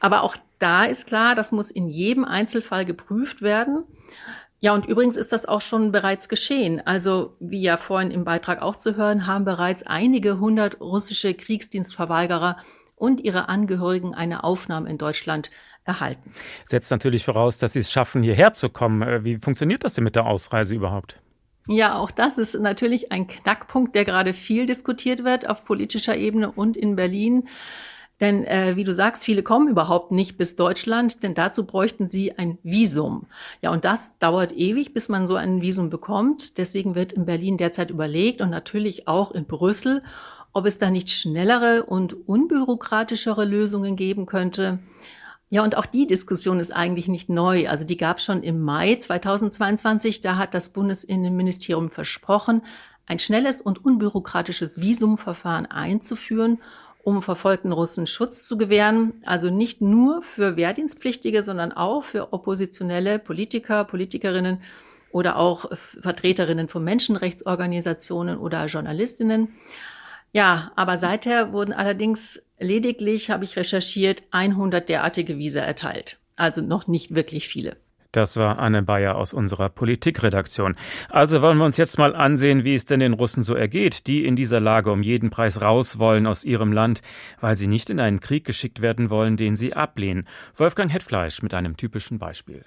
Aber 0.00 0.24
auch 0.24 0.36
da 0.58 0.84
ist 0.84 1.06
klar, 1.06 1.36
das 1.36 1.52
muss 1.52 1.70
in 1.70 1.86
jedem 1.86 2.24
Einzelfall 2.24 2.84
geprüft 2.84 3.42
werden. 3.42 3.84
Ja, 4.64 4.72
und 4.72 4.86
übrigens 4.86 5.16
ist 5.16 5.30
das 5.30 5.44
auch 5.44 5.60
schon 5.60 5.92
bereits 5.92 6.30
geschehen. 6.30 6.80
Also, 6.86 7.36
wie 7.38 7.60
ja 7.60 7.76
vorhin 7.76 8.10
im 8.10 8.24
Beitrag 8.24 8.62
auch 8.62 8.76
zu 8.76 8.96
hören, 8.96 9.26
haben 9.26 9.44
bereits 9.44 9.82
einige 9.82 10.40
hundert 10.40 10.80
russische 10.80 11.34
Kriegsdienstverweigerer 11.34 12.56
und 12.96 13.20
ihre 13.20 13.50
Angehörigen 13.50 14.14
eine 14.14 14.42
Aufnahme 14.42 14.88
in 14.88 14.96
Deutschland 14.96 15.50
erhalten. 15.84 16.32
Setzt 16.64 16.90
natürlich 16.90 17.26
voraus, 17.26 17.58
dass 17.58 17.74
sie 17.74 17.80
es 17.80 17.92
schaffen, 17.92 18.22
hierher 18.22 18.54
zu 18.54 18.70
kommen. 18.70 19.02
Äh, 19.02 19.22
wie 19.22 19.36
funktioniert 19.36 19.84
das 19.84 19.96
denn 19.96 20.04
mit 20.04 20.16
der 20.16 20.24
Ausreise 20.24 20.74
überhaupt? 20.74 21.20
Ja, 21.68 21.98
auch 21.98 22.10
das 22.10 22.38
ist 22.38 22.58
natürlich 22.58 23.12
ein 23.12 23.26
Knackpunkt, 23.26 23.94
der 23.94 24.06
gerade 24.06 24.32
viel 24.32 24.64
diskutiert 24.64 25.24
wird 25.24 25.46
auf 25.46 25.66
politischer 25.66 26.16
Ebene 26.16 26.50
und 26.50 26.78
in 26.78 26.96
Berlin. 26.96 27.48
Denn 28.20 28.44
äh, 28.44 28.76
wie 28.76 28.84
du 28.84 28.94
sagst, 28.94 29.24
viele 29.24 29.42
kommen 29.42 29.68
überhaupt 29.68 30.12
nicht 30.12 30.36
bis 30.36 30.54
Deutschland, 30.54 31.22
denn 31.22 31.34
dazu 31.34 31.66
bräuchten 31.66 32.08
sie 32.08 32.38
ein 32.38 32.58
Visum. 32.62 33.26
Ja, 33.60 33.70
und 33.72 33.84
das 33.84 34.18
dauert 34.18 34.52
ewig, 34.52 34.94
bis 34.94 35.08
man 35.08 35.26
so 35.26 35.34
ein 35.34 35.62
Visum 35.62 35.90
bekommt. 35.90 36.58
Deswegen 36.58 36.94
wird 36.94 37.12
in 37.12 37.26
Berlin 37.26 37.56
derzeit 37.56 37.90
überlegt 37.90 38.40
und 38.40 38.50
natürlich 38.50 39.08
auch 39.08 39.32
in 39.32 39.46
Brüssel, 39.46 40.02
ob 40.52 40.66
es 40.66 40.78
da 40.78 40.90
nicht 40.90 41.10
schnellere 41.10 41.84
und 41.84 42.28
unbürokratischere 42.28 43.44
Lösungen 43.44 43.96
geben 43.96 44.26
könnte. 44.26 44.78
Ja, 45.50 45.62
und 45.62 45.76
auch 45.76 45.86
die 45.86 46.06
Diskussion 46.06 46.60
ist 46.60 46.74
eigentlich 46.74 47.08
nicht 47.08 47.28
neu. 47.28 47.68
Also 47.68 47.84
die 47.84 47.96
gab 47.96 48.18
es 48.18 48.24
schon 48.24 48.42
im 48.44 48.60
Mai 48.60 48.94
2022. 48.96 50.20
Da 50.20 50.36
hat 50.36 50.54
das 50.54 50.70
Bundesinnenministerium 50.70 51.90
versprochen, 51.90 52.62
ein 53.06 53.18
schnelles 53.18 53.60
und 53.60 53.84
unbürokratisches 53.84 54.80
Visumverfahren 54.80 55.66
einzuführen 55.66 56.60
um 57.04 57.22
verfolgten 57.22 57.70
Russen 57.70 58.06
Schutz 58.06 58.46
zu 58.46 58.56
gewähren. 58.56 59.12
Also 59.24 59.50
nicht 59.50 59.80
nur 59.80 60.22
für 60.22 60.56
Wehrdienstpflichtige, 60.56 61.42
sondern 61.42 61.72
auch 61.72 62.04
für 62.04 62.32
oppositionelle 62.32 63.18
Politiker, 63.18 63.84
Politikerinnen 63.84 64.60
oder 65.12 65.36
auch 65.36 65.66
Vertreterinnen 65.72 66.68
von 66.68 66.82
Menschenrechtsorganisationen 66.82 68.38
oder 68.38 68.66
Journalistinnen. 68.66 69.54
Ja, 70.32 70.72
aber 70.74 70.98
seither 70.98 71.52
wurden 71.52 71.72
allerdings 71.72 72.42
lediglich, 72.58 73.30
habe 73.30 73.44
ich 73.44 73.56
recherchiert, 73.56 74.24
100 74.32 74.88
derartige 74.88 75.38
Visa 75.38 75.60
erteilt. 75.60 76.18
Also 76.34 76.62
noch 76.62 76.88
nicht 76.88 77.14
wirklich 77.14 77.46
viele. 77.46 77.76
Das 78.14 78.36
war 78.36 78.60
Anne 78.60 78.84
Bayer 78.84 79.16
aus 79.16 79.32
unserer 79.32 79.68
Politikredaktion. 79.68 80.76
Also 81.08 81.42
wollen 81.42 81.58
wir 81.58 81.64
uns 81.64 81.78
jetzt 81.78 81.98
mal 81.98 82.14
ansehen, 82.14 82.62
wie 82.62 82.76
es 82.76 82.84
denn 82.84 83.00
den 83.00 83.12
Russen 83.12 83.42
so 83.42 83.56
ergeht, 83.56 84.06
die 84.06 84.24
in 84.24 84.36
dieser 84.36 84.60
Lage 84.60 84.92
um 84.92 85.02
jeden 85.02 85.30
Preis 85.30 85.60
raus 85.60 85.98
wollen 85.98 86.28
aus 86.28 86.44
ihrem 86.44 86.72
Land, 86.72 87.00
weil 87.40 87.56
sie 87.56 87.66
nicht 87.66 87.90
in 87.90 87.98
einen 87.98 88.20
Krieg 88.20 88.44
geschickt 88.44 88.82
werden 88.82 89.10
wollen, 89.10 89.36
den 89.36 89.56
sie 89.56 89.74
ablehnen. 89.74 90.28
Wolfgang 90.54 90.92
Hetfleisch 90.92 91.42
mit 91.42 91.54
einem 91.54 91.76
typischen 91.76 92.20
Beispiel. 92.20 92.64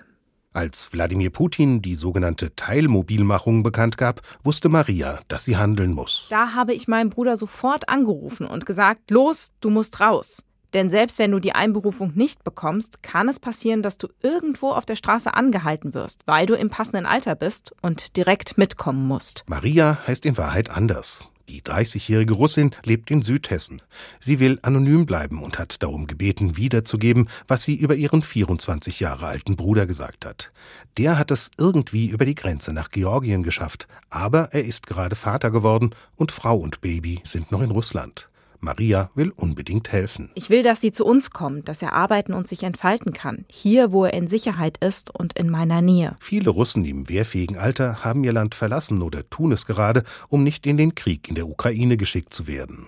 Als 0.51 0.92
Wladimir 0.92 1.30
Putin 1.30 1.82
die 1.82 1.96
sogenannte 1.96 2.54
Teilmobilmachung 2.58 3.63
bekannt 3.63 3.98
gab, 3.98 4.20
wusste 4.44 4.68
Maria, 4.68 5.20
dass 5.30 5.46
sie 5.46 5.56
handeln 5.56 5.94
muss. 5.94 6.27
Da 6.30 6.56
habe 6.56 6.74
ich 6.74 6.89
meinen 6.89 7.10
Bruder 7.10 7.38
sofort 7.38 7.88
angerufen 7.88 8.48
und 8.48 8.66
gesagt, 8.66 9.12
los, 9.12 9.54
du 9.62 9.70
musst 9.70 10.01
raus. 10.01 10.44
Denn 10.74 10.90
selbst 10.90 11.20
wenn 11.20 11.32
du 11.32 11.40
die 11.40 11.54
Einberufung 11.54 12.14
nicht 12.16 12.44
bekommst, 12.44 13.02
kann 13.04 13.30
es 13.30 13.40
passieren, 13.40 13.82
dass 13.82 13.98
du 13.98 14.08
irgendwo 14.22 14.72
auf 14.72 14.86
der 14.86 14.96
Straße 14.96 15.34
angehalten 15.34 15.94
wirst, 15.94 16.22
weil 16.26 16.46
du 16.46 16.56
im 16.56 16.70
passenden 16.70 17.06
Alter 17.06 17.36
bist 17.36 17.74
und 17.82 18.18
direkt 18.18 18.58
mitkommen 18.58 19.08
musst. 19.08 19.44
Maria 19.48 19.98
heißt 20.08 20.26
in 20.26 20.38
Wahrheit 20.38 20.70
anders. 20.70 21.30
Die 21.50 21.62
30-jährige 21.62 22.34
Russin 22.34 22.72
lebt 22.84 23.10
in 23.10 23.22
Südhessen. 23.22 23.82
Sie 24.20 24.42
will 24.42 24.60
anonym 24.64 25.06
bleiben 25.06 25.42
und 25.42 25.58
hat 25.58 25.82
darum 25.82 26.06
gebeten, 26.06 26.58
wiederzugeben, 26.58 27.30
was 27.48 27.64
sie 27.64 27.76
über 27.76 27.96
ihren 27.96 28.22
24 28.22 29.00
Jahre 29.00 29.28
alten 29.28 29.56
Bruder 29.56 29.86
gesagt 29.86 30.26
hat. 30.26 30.52
Der 30.98 31.18
hat 31.18 31.32
es 31.32 31.52
irgendwie 31.58 32.10
über 32.10 32.26
die 32.26 32.36
Grenze 32.36 32.74
nach 32.74 32.92
Georgien 32.92 33.44
geschafft, 33.44 33.88
aber 34.10 34.50
er 34.52 34.66
ist 34.66 34.88
gerade 34.88 35.16
Vater 35.16 35.50
geworden 35.50 35.92
und 36.18 36.34
Frau 36.34 36.58
und 36.58 36.82
Baby 36.82 37.22
sind 37.24 37.50
noch 37.54 37.62
in 37.62 37.72
Russland. 37.72 38.30
Maria 38.60 39.10
will 39.16 39.32
unbedingt 39.36 39.92
helfen. 39.92 40.30
Ich 40.36 40.50
will, 40.50 40.64
dass 40.64 40.82
sie 40.82 40.92
zu 40.92 41.06
uns 41.06 41.32
kommt, 41.32 41.68
dass 41.68 41.82
er 41.82 41.94
arbeiten 41.94 42.34
und 42.34 42.48
sich 42.48 42.64
entfalten 42.64 43.14
kann. 43.14 43.46
Hier, 43.50 43.92
wo 43.92 44.06
er 44.06 44.14
in 44.14 44.28
Sicherheit 44.28 44.78
ist 44.78 45.14
und 45.14 45.38
in 45.38 45.50
meiner 45.50 45.82
Nähe. 45.82 46.16
Viele 46.20 46.50
Russen 46.50 46.86
im 46.86 47.10
wehrfähigen 47.10 47.58
Alter 47.58 48.04
haben 48.04 48.24
ihr 48.24 48.34
Land 48.34 48.56
verlassen 48.56 49.02
oder 49.02 49.30
tun 49.30 49.52
es 49.52 49.66
gerade, 49.66 50.04
um 50.30 50.44
nicht 50.44 50.66
in 50.66 50.78
den 50.78 50.96
Krieg 50.96 51.30
in 51.30 51.36
der 51.36 51.48
Ukraine 51.48 51.98
geschickt 51.98 52.34
zu 52.34 52.48
werden. 52.48 52.88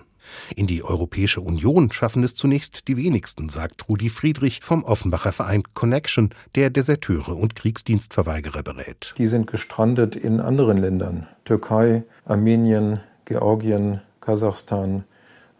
In 0.54 0.66
die 0.66 0.82
Europäische 0.82 1.40
Union 1.40 1.90
schaffen 1.90 2.22
es 2.22 2.34
zunächst 2.34 2.88
die 2.88 2.96
wenigsten, 2.96 3.48
sagt 3.48 3.88
Rudi 3.88 4.10
Friedrich 4.10 4.60
vom 4.62 4.84
Offenbacher 4.84 5.32
Verein 5.32 5.62
Connection, 5.74 6.30
der 6.54 6.70
Deserteure 6.70 7.36
und 7.36 7.54
Kriegsdienstverweigerer 7.54 8.62
berät. 8.62 9.14
Die 9.18 9.26
sind 9.26 9.46
gestrandet 9.46 10.16
in 10.16 10.40
anderen 10.40 10.76
Ländern. 10.76 11.26
Türkei, 11.44 12.04
Armenien, 12.24 13.00
Georgien, 13.24 14.00
Kasachstan, 14.20 15.04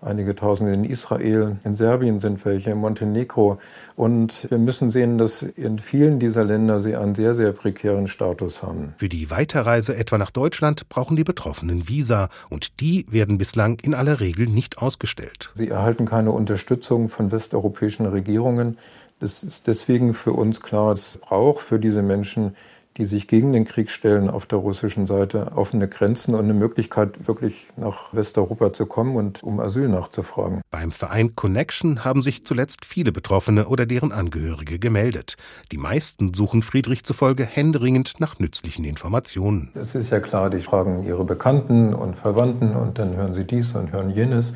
einige 0.03 0.35
Tausende 0.35 0.73
in 0.73 0.85
Israel, 0.85 1.59
in 1.65 1.75
Serbien 1.75 2.21
sind 2.21 2.45
welche, 2.45 2.71
in 2.71 2.79
Montenegro. 2.79 3.59
Und 3.97 4.51
wir 4.51 4.59
müssen 4.59 4.91
sehen, 4.91 5.19
dass 5.19 5.43
in 5.43 5.79
vielen 5.79 6.19
dieser 6.19 6.45
Länder 6.45 6.81
sie 6.81 6.97
einen 6.97 7.15
sehr, 7.15 7.35
sehr 7.35 7.53
prekären 7.53 8.09
Status 8.09 8.63
haben. 8.63 8.95
Für 8.97 9.09
die 9.09 9.31
Weiterreise 9.31 9.97
etwa 9.97 10.19
nach 10.19 10.31
Deutschland 10.31 10.89
brauchen 10.89 11.17
die 11.17 11.25
Betroffenen 11.25 11.89
Visa 11.89 12.29
und 12.49 12.81
die 12.81 13.07
werden 13.11 13.39
bislang 13.39 13.79
in 13.81 13.95
aller 13.95 14.21
Regel 14.21 14.47
nicht 14.47 14.79
ausgestellt. 14.79 15.51
Sie 15.55 15.69
erhalten 15.69 16.07
keine 16.07 16.33
Unterstützung 16.33 17.09
von 17.09 17.31
westeuropäischen 17.33 18.07
Regierungen. 18.07 18.79
Das 19.21 19.43
ist 19.43 19.67
deswegen 19.67 20.15
für 20.15 20.33
uns 20.33 20.63
klar, 20.63 20.93
es 20.93 21.19
braucht 21.19 21.63
für 21.63 21.79
diese 21.79 22.03
Menschen 22.03 22.57
die 23.01 23.07
sich 23.07 23.27
gegen 23.27 23.55
den 23.55 23.65
Krieg 23.65 23.91
stellen 23.91 24.29
auf 24.29 24.45
der 24.45 24.59
russischen 24.59 25.07
Seite, 25.07 25.53
offene 25.57 25.89
Grenzen 25.89 26.35
und 26.35 26.45
eine 26.45 26.53
Möglichkeit, 26.53 27.27
wirklich 27.27 27.67
nach 27.77 28.13
Westeuropa 28.13 28.75
zu 28.75 28.85
kommen 28.85 29.17
und 29.17 29.43
um 29.43 29.59
Asyl 29.59 29.89
nachzufragen. 29.89 30.61
Beim 30.71 30.93
Verein 30.93 31.35
Connection 31.35 32.05
haben 32.05 32.21
sich 32.21 32.45
zuletzt 32.45 32.85
viele 32.85 33.11
Betroffene 33.11 33.69
oder 33.69 33.87
deren 33.87 34.13
Angehörige 34.13 34.79
gemeldet. 34.79 35.37
Die 35.73 35.79
meisten 35.79 36.35
suchen 36.35 36.61
Friedrich 36.61 37.03
zufolge 37.03 37.45
händeringend 37.45 38.21
nach 38.21 38.39
nützlichen 38.39 38.85
Informationen. 38.85 39.71
Es 39.75 39.95
ist 39.95 40.11
ja 40.11 40.21
klar, 40.21 40.51
die 40.51 40.61
fragen 40.61 41.03
ihre 41.03 41.25
Bekannten 41.25 41.95
und 41.95 42.17
Verwandten 42.17 42.77
und 42.77 42.99
dann 42.99 43.17
hören 43.17 43.33
sie 43.33 43.45
dies 43.45 43.75
und 43.75 43.93
hören 43.93 44.11
jenes. 44.11 44.53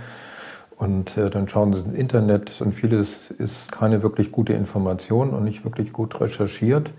Und 0.76 1.16
äh, 1.16 1.30
dann 1.30 1.48
schauen 1.48 1.72
sie 1.72 1.88
ins 1.88 1.96
Internet 1.96 2.60
und 2.60 2.74
vieles 2.74 3.30
ist 3.30 3.72
keine 3.72 4.02
wirklich 4.02 4.32
gute 4.32 4.52
Information 4.52 5.30
und 5.30 5.44
nicht 5.44 5.64
wirklich 5.64 5.92
gut 5.92 6.20
recherchiert. 6.20 6.90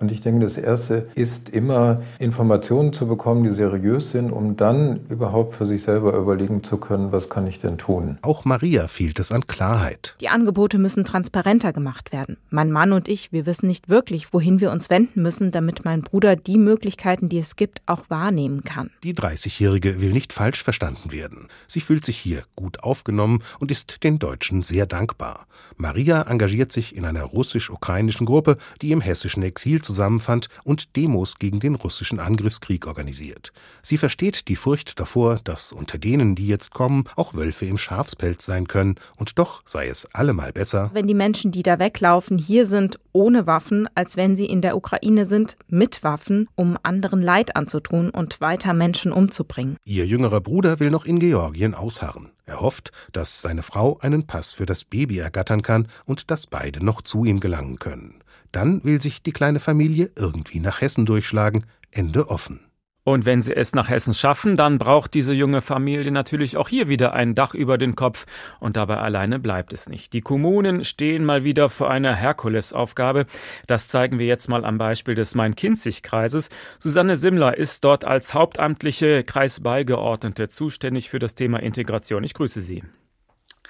Und 0.00 0.10
ich 0.10 0.22
denke, 0.22 0.44
das 0.44 0.56
Erste 0.56 1.04
ist 1.14 1.50
immer, 1.50 2.00
Informationen 2.18 2.94
zu 2.94 3.06
bekommen, 3.06 3.44
die 3.44 3.52
seriös 3.52 4.12
sind, 4.12 4.32
um 4.32 4.56
dann 4.56 5.00
überhaupt 5.10 5.54
für 5.54 5.66
sich 5.66 5.82
selber 5.82 6.14
überlegen 6.14 6.62
zu 6.62 6.78
können, 6.78 7.12
was 7.12 7.28
kann 7.28 7.46
ich 7.46 7.58
denn 7.58 7.76
tun. 7.76 8.18
Auch 8.22 8.46
Maria 8.46 8.88
fehlt 8.88 9.18
es 9.18 9.30
an 9.30 9.46
Klarheit. 9.46 10.16
Die 10.22 10.30
Angebote 10.30 10.78
müssen 10.78 11.04
transparenter 11.04 11.74
gemacht 11.74 12.12
werden. 12.12 12.38
Mein 12.48 12.72
Mann 12.72 12.92
und 12.92 13.08
ich, 13.08 13.30
wir 13.30 13.44
wissen 13.44 13.66
nicht 13.66 13.90
wirklich, 13.90 14.32
wohin 14.32 14.62
wir 14.62 14.72
uns 14.72 14.88
wenden 14.88 15.20
müssen, 15.20 15.50
damit 15.50 15.84
mein 15.84 16.00
Bruder 16.00 16.34
die 16.34 16.56
Möglichkeiten, 16.56 17.28
die 17.28 17.38
es 17.38 17.56
gibt, 17.56 17.82
auch 17.84 18.08
wahrnehmen 18.08 18.64
kann. 18.64 18.90
Die 19.02 19.14
30-Jährige 19.14 20.00
will 20.00 20.12
nicht 20.12 20.32
falsch 20.32 20.64
verstanden 20.64 21.12
werden. 21.12 21.48
Sie 21.66 21.80
fühlt 21.80 22.06
sich 22.06 22.16
hier 22.16 22.44
gut 22.56 22.82
aufgenommen 22.82 23.42
und 23.58 23.70
ist 23.70 24.02
den 24.02 24.18
Deutschen 24.18 24.62
sehr 24.62 24.86
dankbar. 24.86 25.46
Maria 25.76 26.22
engagiert 26.22 26.72
sich 26.72 26.96
in 26.96 27.04
einer 27.04 27.24
russisch-ukrainischen 27.24 28.24
Gruppe, 28.26 28.56
die 28.80 28.92
im 28.92 29.02
hessischen 29.02 29.42
Exil 29.42 29.82
zusammenfand 29.90 30.48
und 30.64 30.96
Demos 30.96 31.38
gegen 31.38 31.60
den 31.60 31.74
russischen 31.74 32.20
Angriffskrieg 32.20 32.86
organisiert. 32.86 33.52
Sie 33.82 33.98
versteht 33.98 34.48
die 34.48 34.56
Furcht 34.56 34.98
davor, 35.00 35.40
dass 35.42 35.72
unter 35.72 35.98
denen, 35.98 36.36
die 36.36 36.46
jetzt 36.46 36.70
kommen, 36.70 37.04
auch 37.16 37.34
Wölfe 37.34 37.66
im 37.66 37.76
Schafspelz 37.78 38.46
sein 38.46 38.66
können, 38.66 38.94
und 39.16 39.38
doch 39.38 39.62
sei 39.66 39.88
es 39.88 40.06
allemal 40.14 40.52
besser, 40.52 40.90
wenn 40.94 41.06
die 41.06 41.14
Menschen, 41.14 41.50
die 41.50 41.62
da 41.62 41.78
weglaufen, 41.78 42.38
hier 42.38 42.66
sind 42.66 42.98
ohne 43.12 43.46
Waffen, 43.46 43.88
als 43.94 44.16
wenn 44.16 44.36
sie 44.36 44.46
in 44.46 44.60
der 44.60 44.76
Ukraine 44.76 45.24
sind 45.24 45.56
mit 45.68 46.04
Waffen, 46.04 46.48
um 46.54 46.78
anderen 46.82 47.20
Leid 47.20 47.56
anzutun 47.56 48.10
und 48.10 48.40
weiter 48.40 48.72
Menschen 48.72 49.12
umzubringen. 49.12 49.76
Ihr 49.84 50.06
jüngerer 50.06 50.40
Bruder 50.40 50.80
will 50.80 50.90
noch 50.90 51.04
in 51.04 51.18
Georgien 51.18 51.74
ausharren. 51.74 52.30
Er 52.46 52.60
hofft, 52.60 52.90
dass 53.12 53.42
seine 53.42 53.62
Frau 53.62 53.98
einen 54.00 54.26
Pass 54.26 54.52
für 54.52 54.66
das 54.66 54.84
Baby 54.84 55.18
ergattern 55.18 55.62
kann 55.62 55.86
und 56.04 56.30
dass 56.30 56.46
beide 56.46 56.84
noch 56.84 57.02
zu 57.02 57.24
ihm 57.24 57.38
gelangen 57.38 57.78
können. 57.78 58.19
Dann 58.52 58.82
will 58.84 59.00
sich 59.00 59.22
die 59.22 59.32
kleine 59.32 59.60
Familie 59.60 60.10
irgendwie 60.16 60.60
nach 60.60 60.80
Hessen 60.80 61.06
durchschlagen, 61.06 61.66
Ende 61.90 62.28
offen. 62.28 62.60
Und 63.02 63.24
wenn 63.24 63.40
sie 63.40 63.56
es 63.56 63.74
nach 63.74 63.88
Hessen 63.88 64.12
schaffen, 64.12 64.56
dann 64.56 64.78
braucht 64.78 65.14
diese 65.14 65.32
junge 65.32 65.62
Familie 65.62 66.12
natürlich 66.12 66.58
auch 66.58 66.68
hier 66.68 66.86
wieder 66.86 67.14
ein 67.14 67.34
Dach 67.34 67.54
über 67.54 67.78
den 67.78 67.96
Kopf. 67.96 68.26
Und 68.60 68.76
dabei 68.76 68.98
alleine 68.98 69.38
bleibt 69.38 69.72
es 69.72 69.88
nicht. 69.88 70.12
Die 70.12 70.20
Kommunen 70.20 70.84
stehen 70.84 71.24
mal 71.24 71.42
wieder 71.42 71.70
vor 71.70 71.90
einer 71.90 72.14
Herkulesaufgabe. 72.14 73.24
Das 73.66 73.88
zeigen 73.88 74.18
wir 74.18 74.26
jetzt 74.26 74.48
mal 74.48 74.66
am 74.66 74.76
Beispiel 74.76 75.14
des 75.14 75.34
Main-Kinzig-Kreises. 75.34 76.50
Susanne 76.78 77.16
Simmler 77.16 77.56
ist 77.56 77.84
dort 77.84 78.04
als 78.04 78.34
hauptamtliche 78.34 79.24
Kreisbeigeordnete 79.24 80.48
zuständig 80.48 81.08
für 81.08 81.18
das 81.18 81.34
Thema 81.34 81.60
Integration. 81.60 82.22
Ich 82.22 82.34
grüße 82.34 82.60
Sie. 82.60 82.82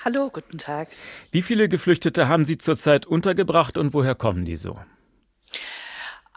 Hallo, 0.03 0.31
guten 0.31 0.57
Tag. 0.57 0.89
Wie 1.31 1.43
viele 1.43 1.69
Geflüchtete 1.69 2.27
haben 2.27 2.47
Sie 2.47 2.57
zurzeit 2.57 3.05
untergebracht 3.05 3.77
und 3.77 3.93
woher 3.93 4.15
kommen 4.15 4.47
die 4.47 4.57
so? 4.57 4.79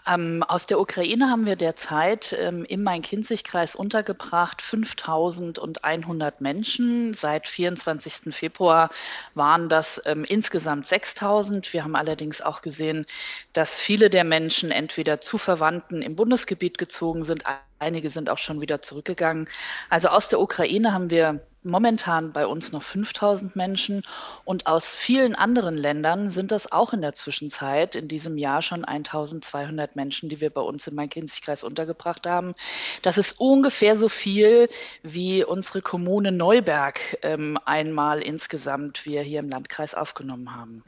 Ähm, 0.05 0.43
aus 0.43 0.67
der 0.67 0.81
Ukraine 0.81 1.29
haben 1.29 1.45
wir 1.45 1.55
derzeit 1.55 2.35
ähm, 2.37 2.65
im 2.65 2.83
Main-Kinzig-Kreis 2.83 3.75
untergebracht 3.75 4.61
5.100 4.61 6.43
Menschen. 6.43 7.13
Seit 7.13 7.47
24. 7.47 8.35
Februar 8.35 8.89
waren 9.33 9.69
das 9.69 10.01
ähm, 10.05 10.25
insgesamt 10.27 10.85
6.000. 10.85 11.71
Wir 11.71 11.85
haben 11.85 11.95
allerdings 11.95 12.41
auch 12.41 12.61
gesehen, 12.61 13.05
dass 13.53 13.79
viele 13.79 14.09
der 14.09 14.25
Menschen 14.25 14.71
entweder 14.71 15.21
zu 15.21 15.37
Verwandten 15.37 16.01
im 16.01 16.17
Bundesgebiet 16.17 16.77
gezogen 16.77 17.23
sind, 17.23 17.45
einige 17.79 18.09
sind 18.09 18.29
auch 18.29 18.37
schon 18.37 18.59
wieder 18.59 18.81
zurückgegangen. 18.81 19.47
Also 19.89 20.09
aus 20.09 20.27
der 20.27 20.41
Ukraine 20.41 20.93
haben 20.93 21.09
wir 21.09 21.41
momentan 21.65 22.31
bei 22.31 22.47
uns 22.47 22.71
noch 22.71 22.83
5000 22.83 23.55
Menschen 23.55 24.03
und 24.45 24.67
aus 24.67 24.93
vielen 24.93 25.35
anderen 25.35 25.75
Ländern 25.75 26.29
sind 26.29 26.51
das 26.51 26.71
auch 26.71 26.93
in 26.93 27.01
der 27.01 27.13
Zwischenzeit 27.13 27.95
in 27.95 28.07
diesem 28.07 28.37
Jahr 28.37 28.61
schon 28.61 28.85
1200 28.85 29.95
Menschen, 29.95 30.29
die 30.29 30.41
wir 30.41 30.49
bei 30.49 30.61
uns 30.61 30.87
im 30.87 30.95
Main-Kinzig-Kreis 30.95 31.63
untergebracht 31.63 32.27
haben. 32.27 32.53
Das 33.01 33.17
ist 33.17 33.39
ungefähr 33.39 33.95
so 33.95 34.09
viel, 34.09 34.69
wie 35.03 35.43
unsere 35.43 35.81
Kommune 35.81 36.31
Neuberg 36.31 36.99
ähm, 37.21 37.57
einmal 37.65 38.21
insgesamt 38.21 39.05
wir 39.05 39.21
hier 39.21 39.39
im 39.39 39.49
Landkreis 39.49 39.93
aufgenommen 39.93 40.55
haben. 40.55 40.83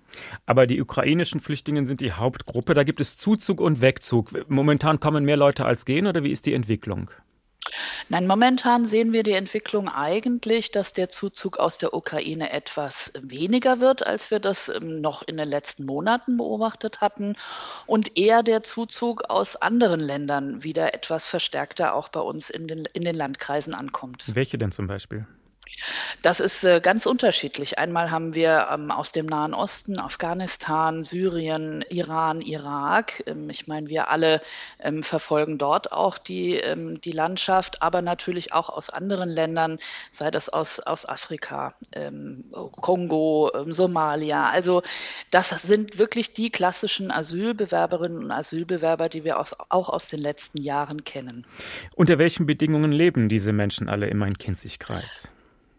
Aber 0.46 0.68
die 0.68 0.82
ukrainischen 0.82 1.40
Flüchtlinge 1.40 1.86
sind 1.86 2.02
die 2.02 2.14
Hauptgruppe. 2.14 2.74
Da 2.74 2.84
gibt 2.84 3.02
es 3.02 3.18
Zuzug 3.18 3.62
und 3.62 3.82
Wegzug. 3.82 4.50
Momentan 4.50 5.00
kommen 5.00 5.26
mehr 5.26 5.38
Leute 5.38 5.66
als 5.66 5.86
gehen 5.86 6.08
oder 6.08 6.24
wie 6.24 6.32
ist 6.32 6.46
die 6.46 6.54
Entwicklung? 6.54 7.12
Nein, 8.10 8.28
momentan 8.28 8.86
sehen 8.86 9.14
wir 9.14 9.24
die 9.24 9.34
Entwicklung 9.34 9.90
eigentlich, 9.90 10.72
dass 10.72 10.94
der 10.94 11.10
Zuzug 11.10 11.58
aus 11.58 11.78
der 11.78 11.94
Ukraine 11.94 12.52
etwas 12.52 13.12
weniger 13.20 13.80
wird, 13.80 14.06
als 14.06 14.32
wir 14.32 14.40
das 14.40 14.70
ähm, 14.70 15.02
noch 15.02 15.24
in 15.24 15.38
den 15.38 15.50
letzten 15.50 15.86
Monaten 15.86 16.38
beobachtet 16.38 17.02
hatten 17.02 17.36
und 17.88 18.18
eher 18.18 18.44
der 18.44 18.64
Zuzug 18.64 19.30
aus 19.30 19.56
anderen 19.56 20.00
Ländern 20.00 20.64
wieder 20.64 20.94
etwas 20.94 21.28
verstärkter 21.28 21.96
auch 21.96 22.10
bei 22.10 22.20
uns 22.20 22.50
in 22.50 22.68
den, 22.68 22.86
in 22.94 23.04
den 23.04 23.16
Landkreisen 23.16 23.74
ankommt. 23.74 24.24
Welche 24.28 24.58
denn 24.58 24.72
zum 24.72 24.88
Beispiel? 24.88 25.26
Das 26.22 26.40
ist 26.40 26.64
äh, 26.64 26.82
ganz 26.82 27.06
unterschiedlich. 27.06 27.78
Einmal 27.78 28.10
haben 28.12 28.34
wir 28.34 28.68
ähm, 28.72 28.92
aus 28.92 29.12
dem 29.12 29.26
Nahen 29.26 29.54
Osten, 29.54 30.00
Afghanistan, 30.00 31.04
Syrien, 31.04 31.84
Iran, 31.90 32.42
Irak. 32.42 33.24
Ähm, 33.28 33.50
ich 33.50 33.68
meine, 33.68 33.90
wir 33.90 34.10
alle 34.10 34.42
ähm, 34.80 35.04
verfolgen 35.04 35.58
dort 35.58 35.92
auch 35.92 36.18
die, 36.18 36.56
ähm, 36.56 37.00
die 37.02 37.12
Landschaft, 37.12 37.82
aber 37.82 38.02
natürlich 38.02 38.54
auch 38.54 38.70
aus 38.70 38.90
anderen 38.90 39.30
Ländern, 39.30 39.78
sei 40.12 40.32
das 40.32 40.50
aus, 40.50 40.80
aus 40.80 41.08
Afrika, 41.08 41.74
ähm, 41.94 42.46
Kongo, 42.52 43.52
ähm, 43.54 43.72
Somalia. 43.72 44.50
Also 44.50 44.82
das 45.32 45.50
sind 45.50 46.00
wirklich 46.00 46.34
die 46.34 46.50
klassischen 46.50 47.12
Asylbewerberinnen 47.12 48.24
und 48.24 48.32
Asylbewerber, 48.32 49.10
die 49.10 49.24
wir 49.24 49.40
aus, 49.40 49.56
auch 49.70 49.90
aus 49.90 50.08
den 50.08 50.22
letzten 50.22 50.62
Jahren 50.62 51.04
kennen. 51.04 51.46
Unter 51.96 52.18
welchen 52.18 52.46
Bedingungen 52.46 52.92
leben 52.92 53.30
diese 53.30 53.54
Menschen 53.54 53.90
alle 53.90 54.08
im 54.08 54.18
Main-Kinzig-Kreis? 54.18 55.35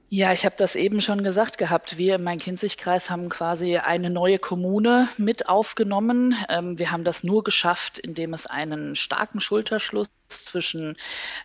Ja, 0.08 0.32
ich 0.32 0.44
habe 0.44 0.54
das 0.56 0.76
eben 0.76 1.00
schon 1.00 1.24
gesagt 1.24 1.58
gehabt. 1.58 1.98
Wir 1.98 2.14
im 2.14 2.22
Main-Kinzig-Kreis 2.22 3.10
haben 3.10 3.28
quasi 3.28 3.78
eine 3.78 4.08
neue 4.08 4.38
Kommune 4.38 5.08
mit 5.18 5.48
aufgenommen. 5.48 6.36
Ähm, 6.48 6.78
wir 6.78 6.92
haben 6.92 7.02
das 7.02 7.24
nur 7.24 7.42
geschafft, 7.42 7.98
indem 7.98 8.32
es 8.32 8.46
einen 8.46 8.94
starken 8.94 9.40
Schulterschluss 9.40 10.08
zwischen 10.28 10.96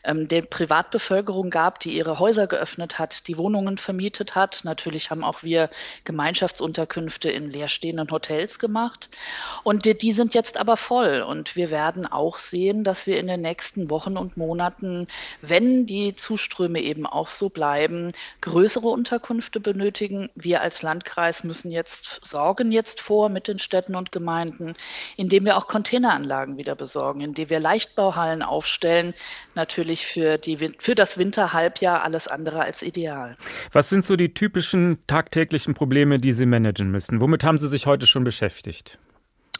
ähm, 0.03 0.27
der 0.27 0.41
Privatbevölkerung 0.43 1.49
gab, 1.49 1.79
die 1.79 1.95
ihre 1.95 2.19
Häuser 2.19 2.47
geöffnet 2.47 2.99
hat, 2.99 3.27
die 3.27 3.37
Wohnungen 3.37 3.77
vermietet 3.77 4.35
hat. 4.35 4.61
Natürlich 4.63 5.11
haben 5.11 5.23
auch 5.23 5.43
wir 5.43 5.69
Gemeinschaftsunterkünfte 6.05 7.29
in 7.29 7.47
leerstehenden 7.49 8.09
Hotels 8.11 8.59
gemacht. 8.59 9.09
Und 9.63 9.85
die, 9.85 9.97
die 9.97 10.11
sind 10.11 10.33
jetzt 10.33 10.57
aber 10.57 10.77
voll. 10.77 11.21
Und 11.21 11.55
wir 11.55 11.71
werden 11.71 12.05
auch 12.05 12.37
sehen, 12.37 12.83
dass 12.83 13.07
wir 13.07 13.19
in 13.19 13.27
den 13.27 13.41
nächsten 13.41 13.89
Wochen 13.89 14.17
und 14.17 14.37
Monaten, 14.37 15.07
wenn 15.41 15.85
die 15.85 16.15
Zuströme 16.15 16.81
eben 16.81 17.05
auch 17.05 17.27
so 17.27 17.49
bleiben, 17.49 18.11
größere 18.41 18.87
Unterkünfte 18.87 19.59
benötigen. 19.59 20.29
Wir 20.35 20.61
als 20.61 20.81
Landkreis 20.81 21.43
müssen 21.43 21.71
jetzt 21.71 22.19
sorgen 22.23 22.71
jetzt 22.71 23.01
vor 23.01 23.29
mit 23.29 23.47
den 23.47 23.59
Städten 23.59 23.95
und 23.95 24.11
Gemeinden, 24.11 24.73
indem 25.17 25.45
wir 25.45 25.57
auch 25.57 25.67
Containeranlagen 25.67 26.57
wieder 26.57 26.75
besorgen, 26.75 27.21
indem 27.21 27.49
wir 27.49 27.59
Leichtbauhallen 27.59 28.41
aufstellen 28.41 28.70
aufstellen, 28.71 29.13
natürlich 29.55 30.05
für, 30.05 30.37
die, 30.37 30.57
für 30.79 30.95
das 30.95 31.17
Winterhalbjahr 31.17 32.03
alles 32.03 32.27
andere 32.27 32.61
als 32.61 32.83
ideal. 32.83 33.35
Was 33.71 33.89
sind 33.89 34.05
so 34.05 34.15
die 34.15 34.33
typischen 34.33 34.99
tagtäglichen 35.07 35.73
Probleme, 35.73 36.19
die 36.19 36.33
Sie 36.33 36.45
managen 36.45 36.89
müssen? 36.89 37.21
Womit 37.21 37.43
haben 37.43 37.59
Sie 37.59 37.67
sich 37.67 37.85
heute 37.85 38.05
schon 38.07 38.23
beschäftigt? 38.23 38.97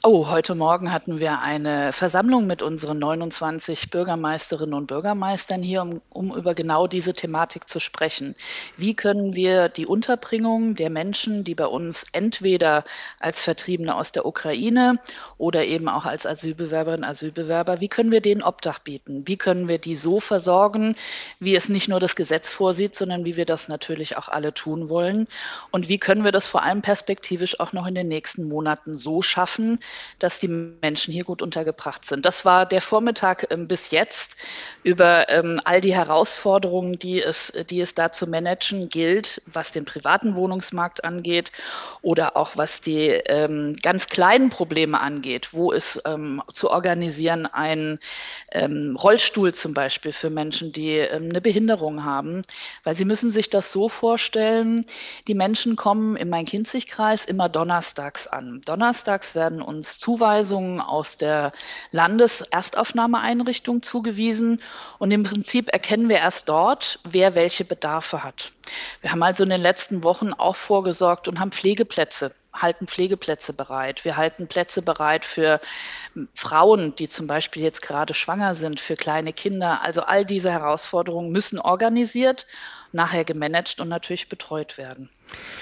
Oh, 0.04 0.30
heute 0.32 0.56
Morgen 0.56 0.92
hatten 0.92 1.20
wir 1.20 1.42
eine 1.42 1.94
Versammlung 1.94 2.48
mit 2.48 2.64
unseren 2.64 2.98
29 2.98 3.92
Bürgermeisterinnen 3.92 4.74
und 4.74 4.88
Bürgermeistern 4.88 5.62
hier, 5.62 5.84
um, 5.84 6.02
um, 6.10 6.36
über 6.36 6.56
genau 6.56 6.88
diese 6.88 7.14
Thematik 7.14 7.70
zu 7.70 7.80
sprechen. 7.80 8.34
Wie 8.78 8.96
können 8.96 9.36
wir 9.36 9.70
die 9.70 9.86
Unterbringung 9.86 10.74
der 10.74 10.90
Menschen, 10.90 11.44
die 11.44 11.54
bei 11.54 11.68
uns 11.68 12.08
entweder 12.14 12.84
als 13.20 13.44
Vertriebene 13.44 13.94
aus 13.94 14.12
der 14.12 14.26
Ukraine 14.26 14.98
oder 15.38 15.66
eben 15.66 15.88
auch 15.88 16.08
als 16.08 16.26
Asylbewerberinnen, 16.26 17.04
Asylbewerber, 17.04 17.80
wie 17.80 17.88
können 17.88 18.12
wir 18.12 18.22
denen 18.22 18.42
Obdach 18.42 18.80
bieten? 18.80 19.28
Wie 19.28 19.38
können 19.38 19.68
wir 19.68 19.78
die 19.78 19.94
so 19.94 20.20
versorgen, 20.20 20.96
wie 21.40 21.56
es 21.56 21.70
nicht 21.70 21.90
nur 21.90 22.00
das 22.00 22.16
Gesetz 22.16 22.50
vorsieht, 22.50 22.96
sondern 22.96 23.24
wie 23.24 23.36
wir 23.38 23.46
das 23.46 23.68
natürlich 23.68 24.18
auch 24.18 24.30
alle 24.30 24.52
tun 24.52 24.90
wollen? 24.90 25.28
Und 25.70 25.90
wie 25.90 26.00
können 26.00 26.24
wir 26.24 26.32
das 26.32 26.48
vor 26.48 26.64
allem 26.64 26.82
perspektivisch 26.82 27.60
auch 27.60 27.72
noch 27.72 27.86
in 27.86 27.94
den 27.94 28.08
nächsten 28.08 28.48
Monaten 28.48 28.98
so 28.98 29.22
schaffen, 29.22 29.78
dass 30.20 30.40
die 30.40 30.48
Menschen 30.48 31.14
hier 31.14 31.24
gut 31.24 31.42
untergebracht 31.42 32.06
sind. 32.06 32.26
Das 32.26 32.46
war 32.46 32.66
der 32.66 32.82
Vormittag 32.82 33.48
ähm, 33.50 33.68
bis 33.68 33.92
jetzt 33.92 34.36
über 34.84 35.30
ähm, 35.30 35.60
all 35.66 35.82
die 35.82 35.96
Herausforderungen, 35.96 36.94
die 36.94 37.22
es, 37.22 37.52
die 37.70 37.82
es 37.82 37.94
da 37.94 38.12
zu 38.12 38.28
managen 38.28 38.90
gilt, 38.90 39.42
was 39.46 39.72
den 39.72 39.86
privaten 39.86 40.36
Wohnungsmarkt 40.36 41.04
angeht 41.04 41.52
oder 42.02 42.38
auch 42.38 42.52
was 42.56 42.82
die 42.82 43.08
ähm, 43.10 43.76
ganz 43.82 44.08
kleinen 44.08 44.50
Probleme 44.50 45.00
angeht, 45.00 45.54
wo 45.54 45.72
es 45.72 46.00
ähm, 46.06 46.42
zu 46.54 46.70
organisieren 46.70 47.46
ein 47.46 48.00
ähm, 48.52 48.96
Rollstuhl 48.96 49.54
zum 49.54 49.74
Beispiel 49.74 50.12
für 50.12 50.30
Menschen, 50.30 50.72
die 50.72 50.98
ähm, 50.98 51.30
eine 51.30 51.42
Behinderung 51.42 52.04
haben, 52.04 52.42
weil 52.84 52.96
sie 52.96 53.06
müssen 53.06 53.32
sich 53.32 53.50
das 53.50 53.72
so 53.72 53.90
vorstellen, 53.90 54.86
die 55.28 55.34
Menschen 55.34 55.76
kommen 55.76 56.16
im 56.16 56.30
Main-Kinzig-Kreis 56.30 57.26
immer 57.26 57.50
donnerstags 57.50 58.28
an. 58.28 58.62
Donnerstags 58.66 59.36
werden 59.36 59.62
uns 59.62 59.81
uns 59.82 59.98
Zuweisungen 59.98 60.80
aus 60.80 61.18
der 61.18 61.52
Landeserstaufnahmeeinrichtung 61.90 63.82
zugewiesen. 63.82 64.62
Und 65.00 65.10
im 65.10 65.24
Prinzip 65.24 65.74
erkennen 65.74 66.08
wir 66.08 66.18
erst 66.18 66.50
dort, 66.50 67.00
wer 67.04 67.34
welche 67.34 67.66
Bedarfe 67.66 68.24
hat. 68.24 68.52
Wir 69.02 69.12
haben 69.12 69.24
also 69.24 69.44
in 69.44 69.50
den 69.50 69.62
letzten 69.62 70.04
Wochen 70.04 70.34
auch 70.34 70.56
vorgesorgt 70.56 71.28
und 71.28 71.40
haben 71.40 71.52
Pflegeplätze 71.52 72.32
halten 72.54 72.86
Pflegeplätze 72.86 73.54
bereit. 73.54 74.04
Wir 74.04 74.18
halten 74.18 74.48
Plätze 74.48 74.82
bereit 74.82 75.24
für 75.24 75.62
Frauen, 76.36 76.94
die 76.98 77.08
zum 77.08 77.26
Beispiel 77.26 77.64
jetzt 77.64 77.82
gerade 77.82 78.14
schwanger 78.14 78.54
sind, 78.54 78.80
für 78.82 78.96
kleine 78.96 79.32
Kinder. 79.32 79.82
Also 79.82 80.02
all 80.02 80.26
diese 80.26 80.52
Herausforderungen 80.52 81.32
müssen 81.32 81.60
organisiert, 81.60 82.46
nachher 82.92 83.24
gemanagt 83.24 83.80
und 83.80 83.88
natürlich 83.88 84.28
betreut 84.28 84.78
werden. 84.78 85.10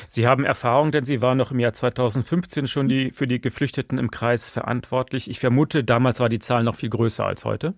Sie 0.07 0.27
haben 0.27 0.43
Erfahrung, 0.45 0.91
denn 0.91 1.05
Sie 1.05 1.21
waren 1.21 1.37
noch 1.37 1.51
im 1.51 1.59
Jahr 1.59 1.73
2015 1.73 2.67
schon 2.67 2.87
die, 2.87 3.11
für 3.11 3.25
die 3.25 3.41
Geflüchteten 3.41 3.97
im 3.97 4.11
Kreis 4.11 4.49
verantwortlich. 4.49 5.29
Ich 5.29 5.39
vermute, 5.39 5.83
damals 5.83 6.19
war 6.19 6.29
die 6.29 6.39
Zahl 6.39 6.63
noch 6.63 6.75
viel 6.75 6.89
größer 6.89 7.25
als 7.25 7.45
heute. 7.45 7.73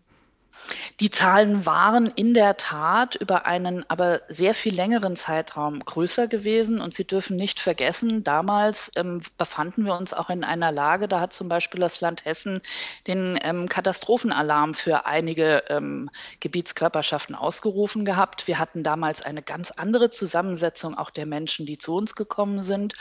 Die 1.00 1.10
Zahlen 1.10 1.66
waren 1.66 2.08
in 2.08 2.34
der 2.34 2.58
Tat 2.58 3.16
über 3.16 3.46
einen 3.46 3.84
aber 3.90 4.22
sehr 4.28 4.54
viel 4.54 4.76
längeren 4.76 5.16
Zeitraum 5.16 5.80
größer 5.80 6.28
gewesen. 6.28 6.80
Und 6.82 6.94
Sie 6.94 7.06
dürfen 7.06 7.36
nicht 7.36 7.60
vergessen, 7.60 8.24
damals 8.24 8.92
ähm, 8.96 9.22
befanden 9.38 9.86
wir 9.86 9.98
uns 9.98 10.14
auch 10.14 10.30
in 10.30 10.44
einer 10.44 10.72
Lage, 10.72 11.08
da 11.08 11.20
hat 11.20 11.34
zum 11.34 11.50
Beispiel 11.50 11.80
das 11.80 12.02
Land 12.02 12.26
Hessen 12.26 12.62
den 13.08 13.40
ähm, 13.44 13.68
Katastrophenalarm 13.68 14.74
für 14.74 15.06
einige 15.06 15.64
ähm, 15.70 16.10
Gebietskörperschaften 16.40 17.36
ausgerufen 17.36 18.06
gehabt. 18.06 18.48
Wir 18.48 18.60
hatten 18.60 18.84
damals 18.84 19.22
eine 19.22 19.42
ganz 19.42 19.72
andere 19.72 20.10
Zusammensetzung 20.10 20.98
auch 20.98 21.10
der 21.10 21.26
Menschen, 21.26 21.66
die 21.66 21.78
zu 21.78 21.96
uns 21.96 22.16
gekommen 22.16 22.64
sind. 22.64 22.94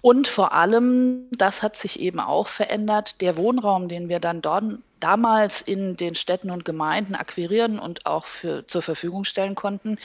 Und 0.00 0.28
vor 0.28 0.52
allem, 0.52 1.28
das 1.32 1.62
hat 1.62 1.76
sich 1.76 2.00
eben 2.00 2.20
auch 2.20 2.46
verändert, 2.46 3.20
der 3.20 3.36
Wohnraum, 3.36 3.88
den 3.88 4.08
wir 4.08 4.20
dann 4.20 4.42
dort 4.42 4.64
damals 5.00 5.62
in 5.62 5.96
den 5.96 6.14
Städten 6.14 6.50
und 6.50 6.64
Gemeinden 6.64 7.14
akquirieren 7.14 7.78
und 7.78 8.06
auch 8.06 8.26
für, 8.26 8.66
zur 8.66 8.82
Verfügung 8.82 9.24
stellen 9.24 9.54
konnten, 9.54 9.96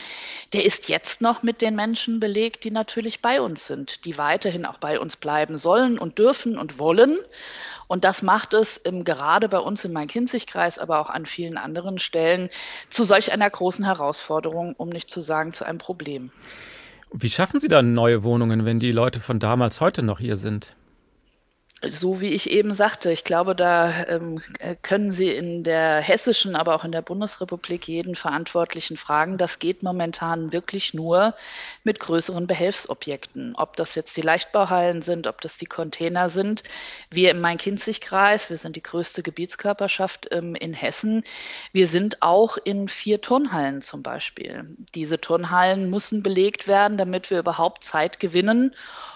der 0.54 0.66
ist 0.66 0.90
jetzt 0.90 1.22
noch 1.22 1.44
mit 1.44 1.62
den 1.62 1.76
Menschen 1.76 2.20
belegt, 2.20 2.64
die 2.64 2.72
natürlich 2.72 3.22
bei 3.22 3.42
uns 3.42 3.68
sind, 3.68 4.06
die 4.06 4.18
weiterhin 4.18 4.66
auch 4.66 4.78
bei 4.78 5.00
uns 5.00 5.16
bleiben 5.16 5.58
sollen 5.58 5.98
und 5.98 6.20
dürfen 6.20 6.58
und 6.58 6.80
wollen. 6.80 7.18
Und 7.88 8.04
das 8.04 8.22
macht 8.22 8.54
es 8.54 8.78
im, 8.78 9.04
gerade 9.04 9.50
bei 9.50 9.60
uns 9.60 9.84
im 9.84 9.94
Main-Kinzig-Kreis, 9.94 10.80
aber 10.80 11.00
auch 11.00 11.10
an 11.10 11.26
vielen 11.26 11.58
anderen 11.58 11.98
Stellen 11.98 12.50
zu 12.90 13.04
solch 13.04 13.34
einer 13.34 13.50
großen 13.50 13.84
Herausforderung, 13.86 14.76
um 14.78 14.90
nicht 14.90 15.10
zu 15.10 15.22
sagen 15.22 15.54
zu 15.54 15.66
einem 15.66 15.78
Problem. 15.78 16.32
Wie 17.14 17.30
schaffen 17.30 17.60
Sie 17.60 17.68
dann 17.68 17.94
neue 17.94 18.24
Wohnungen, 18.24 18.64
wenn 18.64 18.78
die 18.78 18.94
Leute 18.94 19.20
von 19.20 19.40
damals 19.40 19.82
heute 19.82 20.04
noch 20.04 20.20
hier 20.20 20.38
sind? 20.38 20.72
So 21.90 22.22
wie 22.22 22.30
ich 22.30 22.50
eben 22.52 22.74
sagte, 22.76 23.12
ich 23.12 23.24
glaube, 23.24 23.56
da 23.56 24.06
ähm, 24.06 24.40
können 24.84 25.12
Sie 25.12 25.32
in 25.32 25.64
der 25.64 26.00
hessischen, 26.00 26.56
aber 26.56 26.76
auch 26.76 26.84
in 26.84 26.92
der 26.92 27.02
Bundesrepublik 27.02 27.88
jeden 27.88 28.14
Verantwortlichen 28.16 28.98
fragen. 28.98 29.40
Das 29.40 29.58
geht 29.58 29.82
momentan 29.82 30.52
wirklich 30.52 30.94
nur 30.94 31.34
mit 31.84 32.00
größeren 32.00 32.46
Behelfsobjekten. 32.46 33.56
Ob 33.56 33.78
das 33.78 33.96
jetzt 33.96 34.16
die 34.16 34.22
Leichtbauhallen 34.22 35.02
sind, 35.02 35.26
ob 35.26 35.42
das 35.42 35.58
die 35.58 35.66
Container 35.66 36.30
sind. 36.30 36.62
Wir 37.10 37.32
im 37.32 37.42
Main-Kinzig-Kreis, 37.42 38.52
wir 38.52 38.58
sind 38.58 38.76
die 38.76 38.84
größte 38.84 39.24
Gebietskörperschaft 39.24 40.28
ähm, 40.32 40.54
in 40.54 40.74
Hessen. 40.74 41.24
Wir 41.72 41.88
sind 41.88 42.22
auch 42.22 42.58
in 42.64 42.90
vier 42.90 43.22
Turnhallen 43.22 43.82
zum 43.82 44.04
Beispiel. 44.04 44.66
Diese 44.94 45.20
Turnhallen 45.20 45.90
müssen 45.90 46.22
belegt 46.22 46.68
werden, 46.68 46.98
damit 47.00 47.32
wir 47.32 47.40
überhaupt 47.40 47.84
Zeit 47.84 48.20
gewinnen 48.20 48.76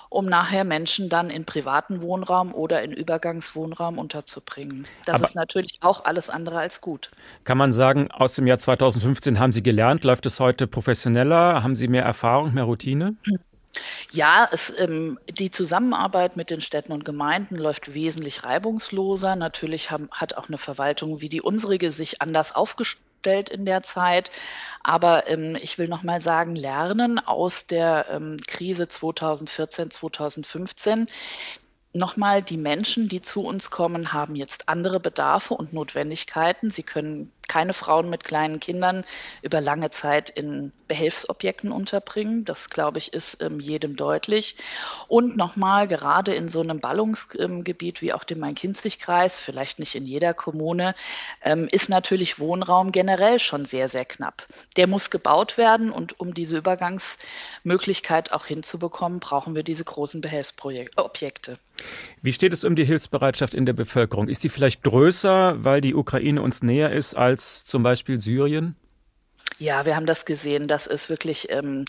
um 0.09 0.25
nachher 0.25 0.63
Menschen 0.63 1.09
dann 1.09 1.29
in 1.29 1.45
privaten 1.45 2.01
Wohnraum 2.01 2.53
oder 2.53 2.83
in 2.83 2.91
Übergangswohnraum 2.91 3.97
unterzubringen. 3.97 4.87
Das 5.05 5.15
Aber 5.15 5.25
ist 5.25 5.35
natürlich 5.35 5.77
auch 5.81 6.05
alles 6.05 6.29
andere 6.29 6.59
als 6.59 6.81
gut. 6.81 7.09
Kann 7.43 7.57
man 7.57 7.73
sagen, 7.73 8.09
aus 8.11 8.35
dem 8.35 8.47
Jahr 8.47 8.59
2015 8.59 9.39
haben 9.39 9.51
Sie 9.51 9.63
gelernt, 9.63 10.03
läuft 10.03 10.25
es 10.25 10.39
heute 10.39 10.67
professioneller? 10.67 11.63
Haben 11.63 11.75
Sie 11.75 11.87
mehr 11.87 12.03
Erfahrung, 12.03 12.53
mehr 12.53 12.63
Routine? 12.65 13.15
Ja, 14.11 14.47
es, 14.51 14.73
ähm, 14.79 15.19
die 15.29 15.51
Zusammenarbeit 15.51 16.37
mit 16.37 16.49
den 16.49 16.61
Städten 16.61 16.93
und 16.93 17.03
Gemeinden 17.03 17.55
läuft 17.55 17.93
wesentlich 17.93 18.45
reibungsloser. 18.45 19.35
Natürlich 19.35 19.91
haben, 19.91 20.07
hat 20.11 20.35
auch 20.35 20.47
eine 20.47 20.57
Verwaltung 20.57 21.19
wie 21.19 21.27
die 21.27 21.41
unsrige 21.41 21.91
sich 21.91 22.21
anders 22.21 22.55
aufgestellt 22.55 23.03
gestellt 23.25 23.49
in 23.49 23.65
der 23.65 23.81
Zeit. 23.81 24.31
Aber 24.83 25.27
ähm, 25.27 25.57
ich 25.61 25.77
will 25.77 25.87
noch 25.87 26.03
mal 26.03 26.21
sagen, 26.21 26.55
lernen 26.55 27.19
aus 27.19 27.65
der 27.65 28.05
ähm, 28.11 28.37
Krise 28.47 28.87
2014, 28.87 29.91
2015 29.91 31.07
nochmal, 31.93 32.43
die 32.43 32.57
Menschen, 32.57 33.07
die 33.07 33.21
zu 33.21 33.41
uns 33.41 33.71
kommen, 33.71 34.13
haben 34.13 34.35
jetzt 34.35 34.67
andere 34.69 34.99
Bedarfe 34.99 35.53
und 35.53 35.73
Notwendigkeiten. 35.73 36.69
Sie 36.69 36.83
können 36.83 37.31
keine 37.47 37.73
Frauen 37.73 38.09
mit 38.09 38.23
kleinen 38.23 38.59
Kindern 38.59 39.03
über 39.41 39.61
lange 39.61 39.89
Zeit 39.89 40.29
in 40.29 40.71
Behelfsobjekten 40.87 41.71
unterbringen. 41.71 42.45
Das, 42.45 42.69
glaube 42.69 42.99
ich, 42.99 43.13
ist 43.13 43.41
ähm, 43.41 43.59
jedem 43.59 43.95
deutlich. 43.95 44.57
Und 45.07 45.37
nochmal, 45.37 45.87
gerade 45.87 46.33
in 46.33 46.47
so 46.47 46.61
einem 46.61 46.79
Ballungsgebiet 46.79 48.01
wie 48.01 48.13
auch 48.13 48.23
dem 48.23 48.39
Main-Kinzig-Kreis, 48.39 49.39
vielleicht 49.39 49.79
nicht 49.79 49.95
in 49.95 50.05
jeder 50.05 50.33
Kommune, 50.33 50.93
ähm, 51.41 51.67
ist 51.71 51.89
natürlich 51.89 52.39
Wohnraum 52.39 52.91
generell 52.91 53.39
schon 53.39 53.65
sehr, 53.65 53.89
sehr 53.89 54.05
knapp. 54.05 54.47
Der 54.77 54.87
muss 54.87 55.09
gebaut 55.09 55.57
werden 55.57 55.91
und 55.91 56.19
um 56.19 56.33
diese 56.33 56.57
Übergangsmöglichkeit 56.57 58.31
auch 58.31 58.45
hinzubekommen, 58.45 59.19
brauchen 59.19 59.55
wir 59.55 59.63
diese 59.63 59.83
großen 59.83 60.21
Behelfsobjekte. 60.21 61.57
Wie 62.21 62.33
steht 62.33 62.53
es 62.53 62.63
um 62.63 62.75
die 62.75 62.85
Hilfsbereitschaft 62.85 63.53
in 63.53 63.65
der 63.65 63.73
Bevölkerung? 63.73 64.27
Ist 64.27 64.43
die 64.43 64.49
vielleicht 64.49 64.83
größer, 64.83 65.63
weil 65.63 65.81
die 65.81 65.95
Ukraine 65.95 66.41
uns 66.41 66.63
näher 66.63 66.91
ist 66.91 67.15
als 67.15 67.34
zum 67.39 67.83
Beispiel 67.83 68.19
Syrien? 68.19 68.75
Ja, 69.57 69.85
wir 69.85 69.95
haben 69.95 70.05
das 70.05 70.25
gesehen. 70.25 70.67
Das 70.67 70.87
ist 70.87 71.09
wirklich 71.09 71.47
ähm, 71.49 71.85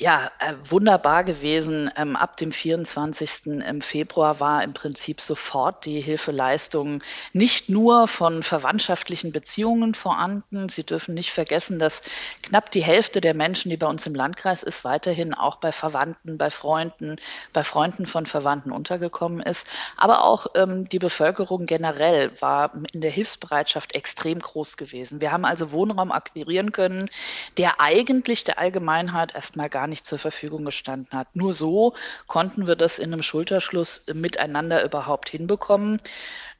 ja, 0.00 0.30
äh, 0.38 0.54
wunderbar 0.62 1.24
gewesen. 1.24 1.90
Ähm, 1.96 2.14
ab 2.14 2.36
dem 2.36 2.52
24. 2.52 3.60
im 3.68 3.80
Februar 3.80 4.38
war 4.38 4.62
im 4.62 4.72
Prinzip 4.72 5.20
sofort 5.20 5.84
die 5.86 6.00
Hilfeleistung 6.00 7.02
nicht 7.32 7.68
nur 7.68 8.06
von 8.06 8.44
verwandtschaftlichen 8.44 9.32
Beziehungen 9.32 9.94
vorhanden. 9.94 10.68
Sie 10.68 10.84
dürfen 10.84 11.14
nicht 11.14 11.32
vergessen, 11.32 11.80
dass 11.80 12.02
knapp 12.44 12.70
die 12.70 12.84
Hälfte 12.84 13.20
der 13.20 13.34
Menschen, 13.34 13.70
die 13.70 13.76
bei 13.76 13.88
uns 13.88 14.06
im 14.06 14.14
Landkreis 14.14 14.62
ist, 14.62 14.84
weiterhin 14.84 15.34
auch 15.34 15.56
bei 15.56 15.72
Verwandten, 15.72 16.38
bei 16.38 16.50
Freunden, 16.50 17.16
bei 17.52 17.64
Freunden 17.64 18.06
von 18.06 18.24
Verwandten 18.26 18.70
untergekommen 18.70 19.40
ist. 19.40 19.66
Aber 19.96 20.22
auch 20.22 20.46
ähm, 20.54 20.88
die 20.88 21.00
Bevölkerung 21.00 21.64
generell 21.64 22.30
war 22.40 22.72
in 22.92 23.00
der 23.00 23.10
Hilfsbereitschaft 23.10 23.96
extrem 23.96 24.38
groß 24.38 24.76
gewesen. 24.76 25.20
Wir 25.20 25.32
haben 25.32 25.44
also 25.44 25.72
Wohnraum 25.72 26.12
akquirieren 26.12 26.70
können, 26.70 27.10
der 27.56 27.80
eigentlich 27.80 28.44
der 28.44 28.60
Allgemeinheit 28.60 29.34
erstmal 29.34 29.68
gar 29.68 29.87
nicht 29.88 30.06
zur 30.06 30.18
Verfügung 30.18 30.64
gestanden 30.64 31.18
hat. 31.18 31.34
Nur 31.34 31.52
so 31.52 31.94
konnten 32.26 32.66
wir 32.66 32.76
das 32.76 32.98
in 32.98 33.12
einem 33.12 33.22
Schulterschluss 33.22 34.02
miteinander 34.12 34.84
überhaupt 34.84 35.28
hinbekommen. 35.28 36.00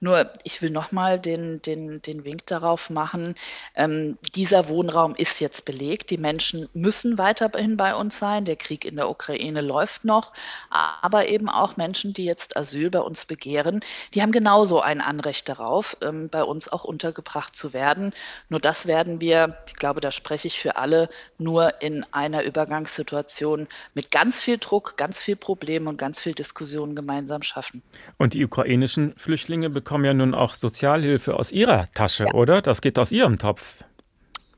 Nur 0.01 0.33
ich 0.45 0.63
will 0.63 0.71
nochmal 0.71 1.19
den, 1.19 1.61
den, 1.63 2.01
den 2.03 2.25
Wink 2.25 2.47
darauf 2.47 2.89
machen, 2.89 3.35
ähm, 3.75 4.17
dieser 4.35 4.69
Wohnraum 4.69 5.15
ist 5.17 5.41
jetzt 5.41 5.65
belegt. 5.65 6.11
Die 6.11 6.19
Menschen 6.19 6.69
müssen 6.73 7.19
weiterhin 7.19 7.77
bei 7.77 7.95
uns 7.95 8.19
sein. 8.19 8.45
Der 8.45 8.57
Krieg 8.57 8.85
in 8.85 8.97
der 8.97 9.11
Ukraine 9.11 9.61
läuft 9.61 10.05
noch. 10.05 10.33
Aber 10.71 11.29
eben 11.29 11.49
auch 11.49 11.77
Menschen, 11.77 12.13
die 12.13 12.25
jetzt 12.25 12.57
Asyl 12.57 12.91
bei 12.91 13.01
uns 13.01 13.25
begehren, 13.25 13.81
die 14.15 14.23
haben 14.23 14.31
genauso 14.31 14.81
ein 14.81 15.01
Anrecht 15.01 15.49
darauf, 15.49 15.97
ähm, 16.01 16.29
bei 16.29 16.45
uns 16.45 16.69
auch 16.69 16.85
untergebracht 16.85 17.57
zu 17.57 17.73
werden. 17.73 18.13
Nur 18.49 18.61
das 18.61 18.87
werden 18.87 19.21
wir, 19.21 19.59
ich 19.67 19.75
glaube, 19.75 20.01
da 20.01 20.13
spreche 20.13 20.47
ich 20.47 20.61
für 20.61 20.77
alle, 20.77 21.09
nur 21.39 21.83
in 21.83 22.07
einer 22.13 22.45
Übergangssituation 22.45 23.67
mit 23.95 24.13
ganz 24.13 24.41
viel 24.41 24.59
Druck, 24.59 24.97
ganz 24.97 25.21
viel 25.21 25.37
Problem 25.37 25.89
und 25.89 25.99
ganz 25.99 26.21
viel 26.21 26.35
Diskussion 26.35 26.95
gemeinsam 26.95 27.43
schaffen. 27.43 27.83
Und 28.17 28.35
die 28.35 28.45
ukrainischen 28.45 29.15
Flüchtlinge 29.17 29.71
bekommen 29.71 29.88
bekommen 29.89 30.05
ja 30.05 30.13
nun 30.13 30.35
auch 30.35 30.53
Sozialhilfe 30.53 31.35
aus 31.35 31.51
Ihrer 31.51 31.87
Tasche, 31.95 32.25
ja. 32.25 32.35
oder? 32.35 32.61
Das 32.61 32.83
geht 32.83 32.99
aus 32.99 33.11
Ihrem 33.11 33.39
Topf. 33.39 33.85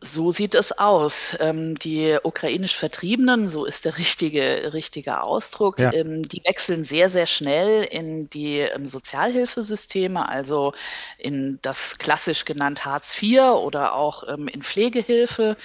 So 0.02 0.30
sieht 0.30 0.54
es 0.54 0.72
aus. 0.72 1.36
Ähm, 1.40 1.78
die 1.78 2.16
ukrainisch 2.22 2.74
Vertriebenen, 2.74 3.50
so 3.50 3.66
ist 3.66 3.84
der 3.84 3.98
richtige, 3.98 4.72
richtige 4.72 5.22
Ausdruck, 5.22 5.78
ja. 5.78 5.92
ähm, 5.92 6.22
die 6.22 6.42
wechseln 6.46 6.84
sehr, 6.84 7.10
sehr 7.10 7.26
schnell 7.26 7.84
in 7.84 8.30
die 8.30 8.60
ähm, 8.60 8.86
Sozialhilfesysteme, 8.86 10.26
also 10.26 10.72
in 11.18 11.58
das 11.60 11.98
klassisch 11.98 12.46
genannt 12.46 12.86
Hartz 12.86 13.20
IV 13.22 13.40
oder 13.40 13.94
auch 13.94 14.22
in 14.22 14.62
Pflegehilfe. 14.62 15.56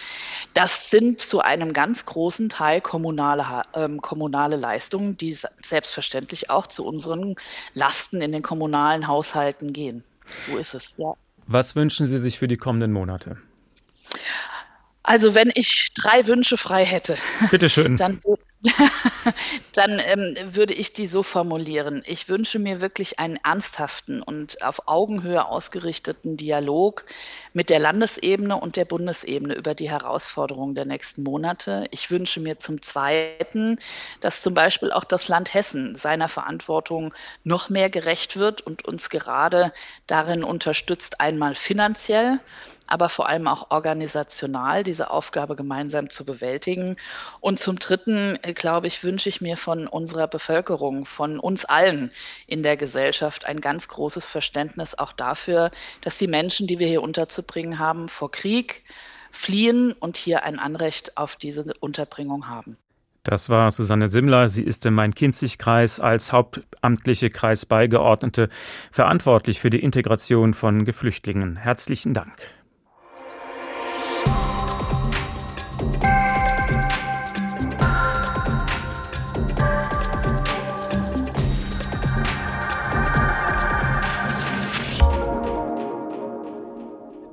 Das 0.53 0.89
sind 0.89 1.21
zu 1.21 1.39
einem 1.39 1.71
ganz 1.71 2.05
großen 2.05 2.49
Teil 2.49 2.81
kommunale, 2.81 3.63
kommunale 4.01 4.55
Leistungen, 4.57 5.17
die 5.17 5.37
selbstverständlich 5.63 6.49
auch 6.49 6.67
zu 6.67 6.85
unseren 6.85 7.35
Lasten 7.73 8.21
in 8.21 8.31
den 8.31 8.41
kommunalen 8.41 9.07
Haushalten 9.07 9.71
gehen. 9.71 10.03
So 10.47 10.57
ist 10.57 10.73
es, 10.73 10.93
ja. 10.97 11.13
Was 11.47 11.75
wünschen 11.75 12.07
Sie 12.07 12.17
sich 12.17 12.39
für 12.39 12.47
die 12.47 12.57
kommenden 12.57 12.91
Monate? 12.91 13.37
Also 15.03 15.35
wenn 15.35 15.51
ich 15.53 15.91
drei 15.95 16.25
Wünsche 16.27 16.57
frei 16.57 16.83
hätte, 16.85 17.15
Bitteschön. 17.51 17.95
dann 17.97 18.19
Dann 19.73 19.99
ähm, 19.99 20.35
würde 20.55 20.73
ich 20.73 20.93
die 20.93 21.07
so 21.07 21.23
formulieren. 21.23 22.03
Ich 22.05 22.29
wünsche 22.29 22.59
mir 22.59 22.81
wirklich 22.81 23.19
einen 23.19 23.37
ernsthaften 23.37 24.21
und 24.21 24.61
auf 24.63 24.87
Augenhöhe 24.87 25.45
ausgerichteten 25.45 26.37
Dialog 26.37 27.05
mit 27.53 27.69
der 27.69 27.79
Landesebene 27.79 28.57
und 28.57 28.75
der 28.75 28.85
Bundesebene 28.85 29.53
über 29.55 29.75
die 29.75 29.89
Herausforderungen 29.89 30.75
der 30.75 30.85
nächsten 30.85 31.23
Monate. 31.23 31.85
Ich 31.91 32.09
wünsche 32.11 32.39
mir 32.39 32.59
zum 32.59 32.81
Zweiten, 32.81 33.79
dass 34.21 34.41
zum 34.41 34.53
Beispiel 34.53 34.91
auch 34.91 35.03
das 35.03 35.27
Land 35.27 35.53
Hessen 35.53 35.95
seiner 35.95 36.27
Verantwortung 36.29 37.13
noch 37.43 37.69
mehr 37.69 37.89
gerecht 37.89 38.37
wird 38.37 38.61
und 38.61 38.85
uns 38.85 39.09
gerade 39.09 39.71
darin 40.07 40.43
unterstützt, 40.43 41.19
einmal 41.21 41.55
finanziell, 41.55 42.39
aber 42.87 43.09
vor 43.09 43.27
allem 43.27 43.47
auch 43.47 43.71
organisational 43.71 44.83
diese 44.83 45.09
Aufgabe 45.11 45.55
gemeinsam 45.55 46.09
zu 46.09 46.25
bewältigen. 46.25 46.97
Und 47.39 47.59
zum 47.59 47.79
Dritten, 47.79 48.37
äh, 48.43 48.53
glaube 48.55 48.87
ich, 48.87 49.03
wünsche 49.03 49.29
ich 49.29 49.41
mir 49.41 49.57
von 49.57 49.87
unserer 49.87 50.27
Bevölkerung, 50.27 51.05
von 51.05 51.39
uns 51.39 51.65
allen 51.65 52.11
in 52.47 52.63
der 52.63 52.77
Gesellschaft 52.77 53.45
ein 53.45 53.61
ganz 53.61 53.87
großes 53.87 54.25
Verständnis 54.25 54.95
auch 54.97 55.13
dafür, 55.13 55.71
dass 56.01 56.17
die 56.17 56.27
Menschen, 56.27 56.67
die 56.67 56.79
wir 56.79 56.87
hier 56.87 57.03
unterzubringen 57.03 57.79
haben, 57.79 58.07
vor 58.07 58.31
Krieg 58.31 58.83
fliehen 59.31 59.91
und 59.91 60.17
hier 60.17 60.43
ein 60.43 60.59
Anrecht 60.59 61.17
auf 61.17 61.35
diese 61.35 61.73
Unterbringung 61.79 62.47
haben. 62.47 62.77
Das 63.23 63.49
war 63.49 63.71
Susanne 63.71 64.07
Simmler. 64.07 64.49
Sie 64.49 64.61
ist 64.61 64.85
im 64.85 64.93
Main-Kinzig-Kreis 64.93 65.99
als 65.99 66.31
hauptamtliche 66.31 67.31
Kreisbeigeordnete 67.31 68.49
verantwortlich 68.91 69.59
für 69.59 69.71
die 69.71 69.81
Integration 69.81 70.53
von 70.53 70.85
Geflüchtlingen. 70.85 71.55
Herzlichen 71.55 72.13
Dank. 72.13 72.37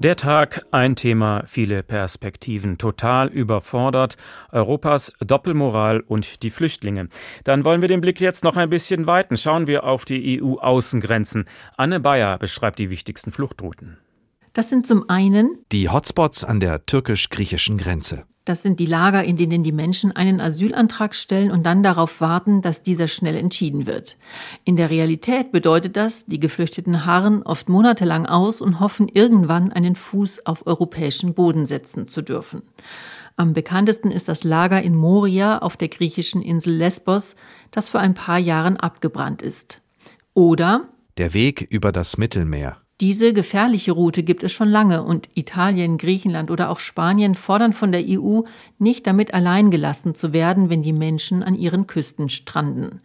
Der 0.03 0.17
Tag, 0.17 0.67
ein 0.73 0.97
Thema, 0.97 1.45
viele 1.47 1.85
Perspektiven, 1.85 2.77
total 2.77 3.29
überfordert, 3.29 4.17
Europas 4.51 5.13
Doppelmoral 5.21 6.01
und 6.01 6.43
die 6.43 6.51
Flüchtlinge. 6.51 7.09
Dann 7.45 7.65
wollen 7.65 7.83
wir 7.83 7.89
den 7.89 8.01
Blick 8.01 8.21
jetzt 8.21 8.43
noch 8.43 8.57
ein 8.57 8.69
bisschen 8.69 9.07
weiten. 9.07 9.37
Schauen 9.37 9.69
wir 9.69 9.85
auf 9.85 10.05
die 10.05 10.43
EU-Außengrenzen. 10.43 11.45
Anne 11.77 12.01
Bayer 12.01 12.37
beschreibt 12.39 12.81
die 12.81 12.91
wichtigsten 12.91 13.31
Fluchtrouten. 13.31 13.97
Das 14.55 14.69
sind 14.69 14.89
zum 14.89 15.09
einen 15.09 15.59
die 15.71 15.89
Hotspots 15.89 16.43
an 16.43 16.59
der 16.59 16.85
türkisch-griechischen 16.85 17.79
Grenze. 17.79 18.25
Das 18.45 18.63
sind 18.63 18.81
die 18.81 18.87
Lager, 18.87 19.23
in 19.23 19.37
denen 19.37 19.63
die 19.63 19.71
Menschen 19.71 20.11
einen 20.11 20.41
Asylantrag 20.41 21.15
stellen 21.15 21.53
und 21.53 21.65
dann 21.65 21.85
darauf 21.85 22.21
warten, 22.21 22.61
dass 22.61 22.83
dieser 22.83 23.07
schnell 23.07 23.37
entschieden 23.37 23.87
wird. 23.87 24.17
In 24.65 24.75
der 24.75 24.91
Realität 24.91 25.53
bedeutet 25.53 25.97
das, 25.97 26.27
die 26.27 26.41
Geflüchteten 26.41 27.07
harren 27.07 27.43
oft 27.45 27.69
monatelang 27.69 28.27
aus 28.27 28.61
und 28.61 28.81
hoffen 28.81 29.09
irgendwann 29.09 29.73
einen 29.73 29.95
Fuß 29.95 30.45
auf 30.47 30.67
europäischen 30.67 31.35
Boden 31.35 31.67
setzen 31.67 32.09
zu 32.09 32.21
dürfen. 32.21 32.63
Am 33.37 33.53
bekanntesten 33.53 34.11
ist 34.11 34.29
das 34.29 34.43
Lager 34.43 34.83
in 34.83 34.95
Moria 34.95 35.59
auf 35.59 35.77
der 35.77 35.89
griechischen 35.89 36.43
Insel 36.43 36.75
Lesbos, 36.75 37.37
das 37.71 37.91
vor 37.91 38.01
ein 38.01 38.15
paar 38.15 38.39
Jahren 38.39 38.77
abgebrannt 38.77 39.41
ist. 39.41 39.81
Oder 40.35 40.89
der 41.19 41.33
Weg 41.33 41.63
über 41.71 41.93
das 41.93 42.19
Mittelmeer. 42.19 42.79
Diese 43.01 43.33
gefährliche 43.33 43.93
Route 43.93 44.23
gibt 44.23 44.45
es 44.45 44.53
schon 44.53 44.69
lange 44.69 45.03
und 45.03 45.29
Italien, 45.35 45.99
Griechenland 45.99 46.53
oder 46.53 46.71
auch 46.71 46.79
Spanien 46.79 47.35
fordern 47.35 47.73
von 47.73 47.91
der 47.91 48.05
EU, 48.07 48.43
nicht 48.79 49.07
damit 49.09 49.35
allein 49.35 49.73
gelassen 49.73 50.15
zu 50.15 50.33
werden, 50.33 50.71
wenn 50.71 50.83
die 50.83 50.93
Menschen 50.93 51.43
an 51.43 51.57
ihren 51.57 51.89
Küsten 51.89 52.29
stranden. 52.29 53.01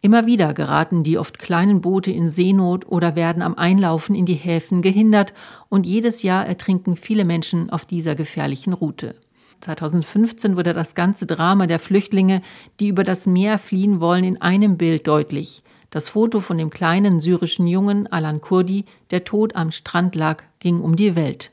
Immer 0.00 0.24
wieder 0.24 0.54
geraten 0.54 1.02
die 1.02 1.18
oft 1.18 1.38
kleinen 1.38 1.82
Boote 1.82 2.10
in 2.10 2.30
Seenot 2.30 2.86
oder 2.86 3.14
werden 3.14 3.42
am 3.42 3.54
Einlaufen 3.54 4.14
in 4.14 4.24
die 4.24 4.34
Häfen 4.34 4.80
gehindert 4.80 5.34
und 5.68 5.86
jedes 5.86 6.22
Jahr 6.22 6.46
ertrinken 6.46 6.96
viele 6.96 7.26
Menschen 7.26 7.68
auf 7.68 7.84
dieser 7.84 8.14
gefährlichen 8.14 8.72
Route. 8.72 9.16
2015 9.60 10.56
wurde 10.56 10.72
das 10.72 10.94
ganze 10.94 11.26
Drama 11.26 11.66
der 11.66 11.78
Flüchtlinge, 11.78 12.42
die 12.80 12.88
über 12.88 13.04
das 13.04 13.26
Meer 13.26 13.58
fliehen 13.58 14.00
wollen, 14.00 14.24
in 14.24 14.40
einem 14.40 14.76
Bild 14.76 15.06
deutlich. 15.06 15.62
Das 15.92 16.08
Foto 16.08 16.40
von 16.40 16.56
dem 16.56 16.70
kleinen 16.70 17.20
syrischen 17.20 17.66
Jungen 17.66 18.10
Alan 18.10 18.40
Kurdi, 18.40 18.86
der 19.10 19.24
tot 19.24 19.54
am 19.54 19.70
Strand 19.70 20.14
lag, 20.14 20.42
ging 20.58 20.80
um 20.80 20.96
die 20.96 21.16
Welt. 21.16 21.52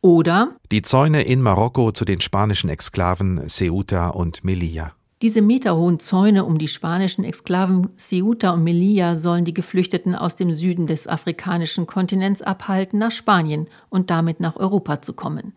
Oder 0.00 0.54
die 0.70 0.82
Zäune 0.82 1.22
in 1.22 1.42
Marokko 1.42 1.90
zu 1.90 2.04
den 2.04 2.20
spanischen 2.20 2.70
Exklaven 2.70 3.48
Ceuta 3.48 4.10
und 4.10 4.44
Melilla. 4.44 4.92
Diese 5.24 5.40
meterhohen 5.40 6.00
Zäune 6.00 6.44
um 6.44 6.58
die 6.58 6.68
spanischen 6.68 7.24
Exklaven 7.24 7.88
Ceuta 7.96 8.50
und 8.50 8.62
Melilla 8.62 9.16
sollen 9.16 9.46
die 9.46 9.54
Geflüchteten 9.54 10.14
aus 10.14 10.36
dem 10.36 10.54
Süden 10.54 10.86
des 10.86 11.08
afrikanischen 11.08 11.86
Kontinents 11.86 12.42
abhalten, 12.42 12.98
nach 12.98 13.10
Spanien 13.10 13.66
und 13.88 14.10
damit 14.10 14.38
nach 14.38 14.56
Europa 14.56 15.00
zu 15.00 15.14
kommen. 15.14 15.54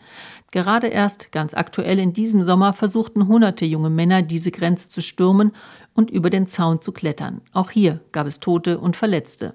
Gerade 0.52 0.88
erst, 0.88 1.34
ganz 1.34 1.54
aktuell 1.54 2.00
in 2.00 2.14
diesem 2.14 2.46
Sommer, 2.46 2.72
versuchten 2.72 3.28
hunderte 3.28 3.66
junge 3.66 3.90
Männer, 3.90 4.22
diese 4.22 4.52
Grenze 4.52 4.88
zu 4.88 5.02
stürmen 5.02 5.52
und 5.94 6.12
über 6.12 6.30
den 6.30 6.48
Zaun 6.48 6.80
zu 6.80 6.94
klettern. 6.94 7.42
Auch 7.52 7.70
hier 7.70 8.00
gab 8.14 8.26
es 8.26 8.40
Tote 8.40 8.80
und 8.80 8.96
Verletzte. 8.96 9.52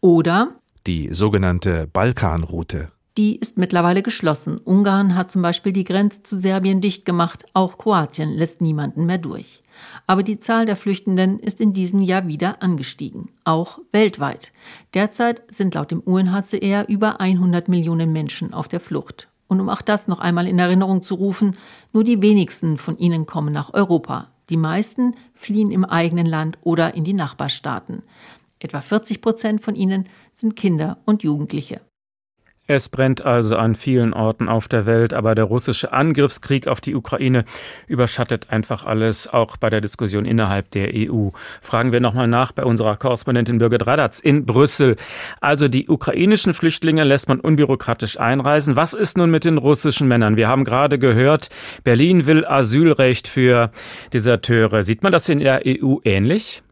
Oder 0.00 0.52
die 0.86 1.12
sogenannte 1.12 1.88
Balkanroute. 1.92 2.92
Die 3.18 3.34
ist 3.34 3.58
mittlerweile 3.58 4.04
geschlossen. 4.04 4.58
Ungarn 4.58 5.16
hat 5.16 5.32
zum 5.32 5.42
Beispiel 5.42 5.72
die 5.72 5.82
Grenze 5.82 6.22
zu 6.22 6.38
Serbien 6.38 6.80
dicht 6.80 7.04
gemacht. 7.04 7.46
Auch 7.52 7.76
Kroatien 7.76 8.30
lässt 8.30 8.60
niemanden 8.60 9.06
mehr 9.06 9.18
durch. 9.18 9.64
Aber 10.06 10.22
die 10.22 10.38
Zahl 10.38 10.66
der 10.66 10.76
Flüchtenden 10.76 11.40
ist 11.40 11.60
in 11.60 11.72
diesem 11.72 12.00
Jahr 12.00 12.28
wieder 12.28 12.62
angestiegen, 12.62 13.30
auch 13.42 13.80
weltweit. 13.90 14.52
Derzeit 14.94 15.42
sind 15.52 15.74
laut 15.74 15.90
dem 15.90 15.98
UNHCR 15.98 16.88
über 16.88 17.20
100 17.20 17.66
Millionen 17.66 18.12
Menschen 18.12 18.54
auf 18.54 18.68
der 18.68 18.78
Flucht. 18.78 19.26
Und 19.48 19.60
um 19.60 19.68
auch 19.68 19.82
das 19.82 20.06
noch 20.06 20.20
einmal 20.20 20.46
in 20.46 20.60
Erinnerung 20.60 21.02
zu 21.02 21.16
rufen, 21.16 21.56
nur 21.92 22.04
die 22.04 22.22
wenigsten 22.22 22.78
von 22.78 22.98
ihnen 22.98 23.26
kommen 23.26 23.52
nach 23.52 23.74
Europa. 23.74 24.28
Die 24.48 24.56
meisten 24.56 25.16
fliehen 25.34 25.72
im 25.72 25.84
eigenen 25.84 26.26
Land 26.26 26.56
oder 26.62 26.94
in 26.94 27.02
die 27.02 27.14
Nachbarstaaten. 27.14 28.04
Etwa 28.60 28.80
40 28.80 29.20
Prozent 29.20 29.60
von 29.64 29.74
ihnen 29.74 30.06
sind 30.36 30.54
Kinder 30.54 30.98
und 31.04 31.24
Jugendliche. 31.24 31.80
Es 32.70 32.90
brennt 32.90 33.24
also 33.24 33.56
an 33.56 33.74
vielen 33.74 34.12
Orten 34.12 34.46
auf 34.46 34.68
der 34.68 34.84
Welt, 34.84 35.14
aber 35.14 35.34
der 35.34 35.44
russische 35.44 35.90
Angriffskrieg 35.90 36.68
auf 36.68 36.82
die 36.82 36.94
Ukraine 36.94 37.46
überschattet 37.86 38.50
einfach 38.50 38.84
alles, 38.84 39.26
auch 39.26 39.56
bei 39.56 39.70
der 39.70 39.80
Diskussion 39.80 40.26
innerhalb 40.26 40.70
der 40.72 40.90
EU. 40.94 41.30
Fragen 41.62 41.92
wir 41.92 42.00
nochmal 42.00 42.28
nach 42.28 42.52
bei 42.52 42.64
unserer 42.64 42.96
Korrespondentin 42.96 43.56
Birgit 43.56 43.86
Radatz 43.86 44.20
in 44.20 44.44
Brüssel. 44.44 44.96
Also 45.40 45.68
die 45.68 45.88
ukrainischen 45.88 46.52
Flüchtlinge 46.52 47.04
lässt 47.04 47.26
man 47.26 47.40
unbürokratisch 47.40 48.20
einreisen. 48.20 48.76
Was 48.76 48.92
ist 48.92 49.16
nun 49.16 49.30
mit 49.30 49.46
den 49.46 49.56
russischen 49.56 50.06
Männern? 50.06 50.36
Wir 50.36 50.48
haben 50.48 50.64
gerade 50.64 50.98
gehört, 50.98 51.48
Berlin 51.84 52.26
will 52.26 52.44
Asylrecht 52.44 53.28
für 53.28 53.70
Deserteure. 54.12 54.82
Sieht 54.82 55.02
man 55.02 55.12
das 55.12 55.26
in 55.30 55.38
der 55.38 55.62
EU 55.66 56.00
ähnlich? 56.04 56.62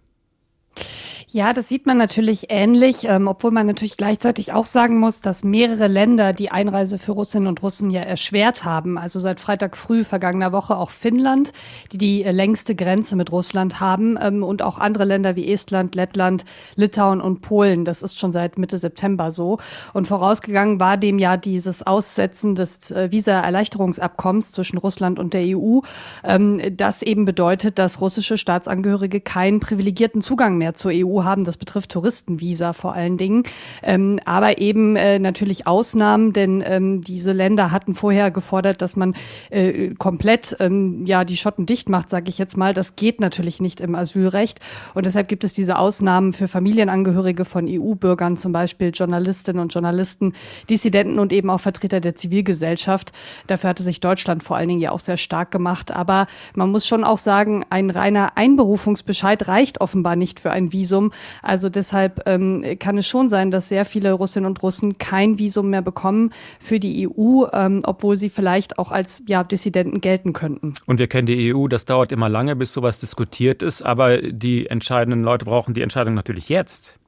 Ja, 1.28 1.52
das 1.52 1.68
sieht 1.68 1.86
man 1.86 1.96
natürlich 1.96 2.46
ähnlich, 2.50 3.02
ähm, 3.08 3.26
obwohl 3.26 3.50
man 3.50 3.66
natürlich 3.66 3.96
gleichzeitig 3.96 4.52
auch 4.52 4.64
sagen 4.64 5.00
muss, 5.00 5.22
dass 5.22 5.42
mehrere 5.42 5.88
Länder 5.88 6.32
die 6.32 6.52
Einreise 6.52 7.00
für 7.00 7.10
Russinnen 7.10 7.48
und 7.48 7.64
Russen 7.64 7.90
ja 7.90 8.00
erschwert 8.02 8.64
haben. 8.64 8.96
Also 8.96 9.18
seit 9.18 9.40
Freitag 9.40 9.76
früh 9.76 10.04
vergangener 10.04 10.52
Woche 10.52 10.76
auch 10.76 10.90
Finnland, 10.90 11.50
die 11.90 11.98
die 11.98 12.22
äh, 12.22 12.30
längste 12.30 12.76
Grenze 12.76 13.16
mit 13.16 13.32
Russland 13.32 13.80
haben 13.80 14.16
ähm, 14.22 14.44
und 14.44 14.62
auch 14.62 14.78
andere 14.78 15.04
Länder 15.04 15.34
wie 15.34 15.52
Estland, 15.52 15.96
Lettland, 15.96 16.44
Litauen 16.76 17.20
und 17.20 17.40
Polen. 17.40 17.84
Das 17.84 18.02
ist 18.02 18.20
schon 18.20 18.30
seit 18.30 18.56
Mitte 18.56 18.78
September 18.78 19.32
so. 19.32 19.58
Und 19.94 20.06
vorausgegangen 20.06 20.78
war 20.78 20.96
dem 20.96 21.18
ja 21.18 21.36
dieses 21.36 21.84
Aussetzen 21.84 22.54
des 22.54 22.92
äh, 22.92 23.10
Visa-Erleichterungsabkommens 23.10 24.52
zwischen 24.52 24.78
Russland 24.78 25.18
und 25.18 25.34
der 25.34 25.42
EU, 25.56 25.80
ähm, 26.22 26.60
das 26.76 27.02
eben 27.02 27.24
bedeutet, 27.24 27.80
dass 27.80 28.00
russische 28.00 28.38
Staatsangehörige 28.38 29.20
keinen 29.20 29.58
privilegierten 29.58 30.22
Zugang 30.22 30.56
mehr 30.56 30.74
zur 30.74 30.92
EU 30.94 31.15
haben. 31.24 31.44
Das 31.44 31.56
betrifft 31.56 31.90
Touristenvisa 31.90 32.72
vor 32.72 32.94
allen 32.94 33.16
Dingen. 33.16 33.44
Ähm, 33.82 34.20
aber 34.24 34.58
eben 34.58 34.96
äh, 34.96 35.18
natürlich 35.18 35.66
Ausnahmen, 35.66 36.32
denn 36.32 36.62
ähm, 36.66 37.00
diese 37.00 37.32
Länder 37.32 37.70
hatten 37.70 37.94
vorher 37.94 38.30
gefordert, 38.30 38.82
dass 38.82 38.96
man 38.96 39.14
äh, 39.50 39.94
komplett 39.94 40.56
ähm, 40.60 41.04
ja 41.06 41.24
die 41.24 41.36
Schotten 41.36 41.66
dicht 41.66 41.88
macht, 41.88 42.10
sage 42.10 42.28
ich 42.28 42.38
jetzt 42.38 42.56
mal. 42.56 42.74
Das 42.74 42.96
geht 42.96 43.20
natürlich 43.20 43.60
nicht 43.60 43.80
im 43.80 43.94
Asylrecht. 43.94 44.60
Und 44.94 45.06
deshalb 45.06 45.28
gibt 45.28 45.44
es 45.44 45.54
diese 45.54 45.78
Ausnahmen 45.78 46.32
für 46.32 46.48
Familienangehörige 46.48 47.44
von 47.44 47.66
EU-Bürgern, 47.68 48.36
zum 48.36 48.52
Beispiel 48.52 48.90
Journalistinnen 48.94 49.60
und 49.60 49.72
Journalisten, 49.72 50.34
Dissidenten 50.68 51.18
und 51.18 51.32
eben 51.32 51.50
auch 51.50 51.60
Vertreter 51.60 52.00
der 52.00 52.14
Zivilgesellschaft. 52.14 53.12
Dafür 53.46 53.70
hatte 53.70 53.82
sich 53.82 54.00
Deutschland 54.00 54.42
vor 54.42 54.56
allen 54.56 54.68
Dingen 54.68 54.80
ja 54.80 54.92
auch 54.92 55.00
sehr 55.00 55.16
stark 55.16 55.50
gemacht. 55.50 55.90
Aber 55.90 56.26
man 56.54 56.70
muss 56.70 56.86
schon 56.86 57.04
auch 57.04 57.18
sagen, 57.18 57.64
ein 57.70 57.90
reiner 57.90 58.36
Einberufungsbescheid 58.36 59.48
reicht 59.48 59.80
offenbar 59.80 60.16
nicht 60.16 60.40
für 60.40 60.50
ein 60.50 60.72
Visum. 60.72 61.05
Visum. 61.06 61.12
Also 61.42 61.68
deshalb 61.68 62.22
ähm, 62.26 62.64
kann 62.78 62.98
es 62.98 63.06
schon 63.06 63.28
sein, 63.28 63.50
dass 63.50 63.68
sehr 63.68 63.84
viele 63.84 64.12
Russinnen 64.12 64.46
und 64.46 64.62
Russen 64.62 64.98
kein 64.98 65.38
Visum 65.38 65.70
mehr 65.70 65.82
bekommen 65.82 66.32
für 66.60 66.80
die 66.80 67.08
EU, 67.08 67.46
ähm, 67.52 67.82
obwohl 67.84 68.16
sie 68.16 68.30
vielleicht 68.30 68.78
auch 68.78 68.92
als 68.92 69.22
ja, 69.26 69.44
Dissidenten 69.44 70.00
gelten 70.00 70.32
könnten. 70.32 70.74
Und 70.86 70.98
wir 70.98 71.06
kennen 71.06 71.26
die 71.26 71.54
EU, 71.54 71.68
das 71.68 71.84
dauert 71.84 72.12
immer 72.12 72.28
lange, 72.28 72.56
bis 72.56 72.72
sowas 72.72 72.98
diskutiert 72.98 73.62
ist, 73.62 73.82
aber 73.82 74.18
die 74.18 74.66
entscheidenden 74.66 75.22
Leute 75.22 75.44
brauchen 75.44 75.74
die 75.74 75.82
Entscheidung 75.82 76.14
natürlich 76.14 76.48
jetzt. 76.48 76.98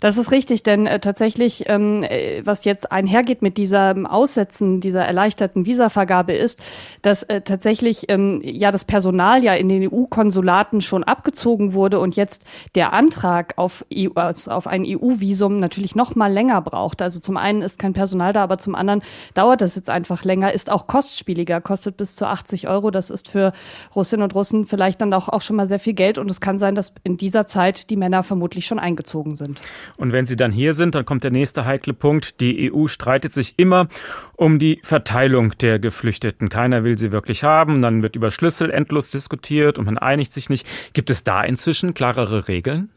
Das 0.00 0.16
ist 0.16 0.30
richtig, 0.30 0.62
denn 0.62 0.86
äh, 0.86 1.00
tatsächlich, 1.00 1.64
ähm, 1.68 2.02
äh, 2.02 2.42
was 2.44 2.64
jetzt 2.64 2.90
einhergeht 2.92 3.42
mit 3.42 3.56
diesem 3.58 4.06
Aussetzen 4.06 4.80
dieser 4.80 5.04
erleichterten 5.04 5.66
Visavergabe 5.66 6.32
ist, 6.32 6.60
dass 7.02 7.22
äh, 7.24 7.40
tatsächlich 7.42 8.06
ähm, 8.08 8.40
ja 8.44 8.70
das 8.70 8.84
Personal 8.84 9.42
ja 9.44 9.54
in 9.54 9.68
den 9.68 9.90
EU-Konsulaten 9.92 10.80
schon 10.80 11.04
abgezogen 11.04 11.74
wurde 11.74 12.00
und 12.00 12.16
jetzt 12.16 12.44
der 12.74 12.92
Antrag 12.92 13.54
auf, 13.56 13.84
EU, 13.94 14.10
also 14.14 14.50
auf 14.50 14.66
ein 14.66 14.84
EU-Visum 14.86 15.60
natürlich 15.60 15.94
noch 15.94 16.14
mal 16.14 16.32
länger 16.32 16.60
braucht. 16.62 17.02
Also 17.02 17.20
zum 17.20 17.36
einen 17.36 17.62
ist 17.62 17.78
kein 17.78 17.92
Personal 17.92 18.32
da, 18.32 18.42
aber 18.42 18.58
zum 18.58 18.74
anderen 18.74 19.02
dauert 19.34 19.60
das 19.60 19.76
jetzt 19.76 19.90
einfach 19.90 20.24
länger, 20.24 20.52
ist 20.52 20.70
auch 20.70 20.86
kostspieliger, 20.86 21.60
kostet 21.60 21.96
bis 21.96 22.16
zu 22.16 22.26
80 22.26 22.68
Euro. 22.68 22.90
Das 22.90 23.10
ist 23.10 23.28
für 23.28 23.52
Russinnen 23.94 24.22
und 24.22 24.34
Russen 24.34 24.64
vielleicht 24.64 25.00
dann 25.00 25.12
auch, 25.12 25.28
auch 25.28 25.40
schon 25.40 25.56
mal 25.56 25.66
sehr 25.66 25.78
viel 25.78 25.94
Geld 25.94 26.18
und 26.18 26.30
es 26.30 26.40
kann 26.40 26.58
sein, 26.58 26.74
dass 26.74 26.94
in 27.04 27.16
dieser 27.16 27.46
Zeit 27.46 27.90
die 27.90 27.96
Männer 27.96 28.22
vermutlich 28.22 28.66
schon 28.66 28.78
eingezogen 28.78 29.36
sind. 29.36 29.59
Und 29.96 30.12
wenn 30.12 30.26
sie 30.26 30.36
dann 30.36 30.52
hier 30.52 30.74
sind, 30.74 30.94
dann 30.94 31.04
kommt 31.04 31.24
der 31.24 31.30
nächste 31.30 31.64
heikle 31.64 31.94
Punkt. 31.94 32.40
Die 32.40 32.72
EU 32.72 32.86
streitet 32.86 33.32
sich 33.32 33.54
immer 33.56 33.88
um 34.36 34.58
die 34.58 34.80
Verteilung 34.82 35.56
der 35.58 35.78
Geflüchteten. 35.78 36.48
Keiner 36.48 36.84
will 36.84 36.98
sie 36.98 37.12
wirklich 37.12 37.44
haben. 37.44 37.82
Dann 37.82 38.02
wird 38.02 38.16
über 38.16 38.30
Schlüssel 38.30 38.70
endlos 38.70 39.10
diskutiert 39.10 39.78
und 39.78 39.86
man 39.86 39.98
einigt 39.98 40.32
sich 40.32 40.50
nicht. 40.50 40.66
Gibt 40.92 41.10
es 41.10 41.24
da 41.24 41.42
inzwischen 41.42 41.94
klarere 41.94 42.48
Regeln? 42.48 42.90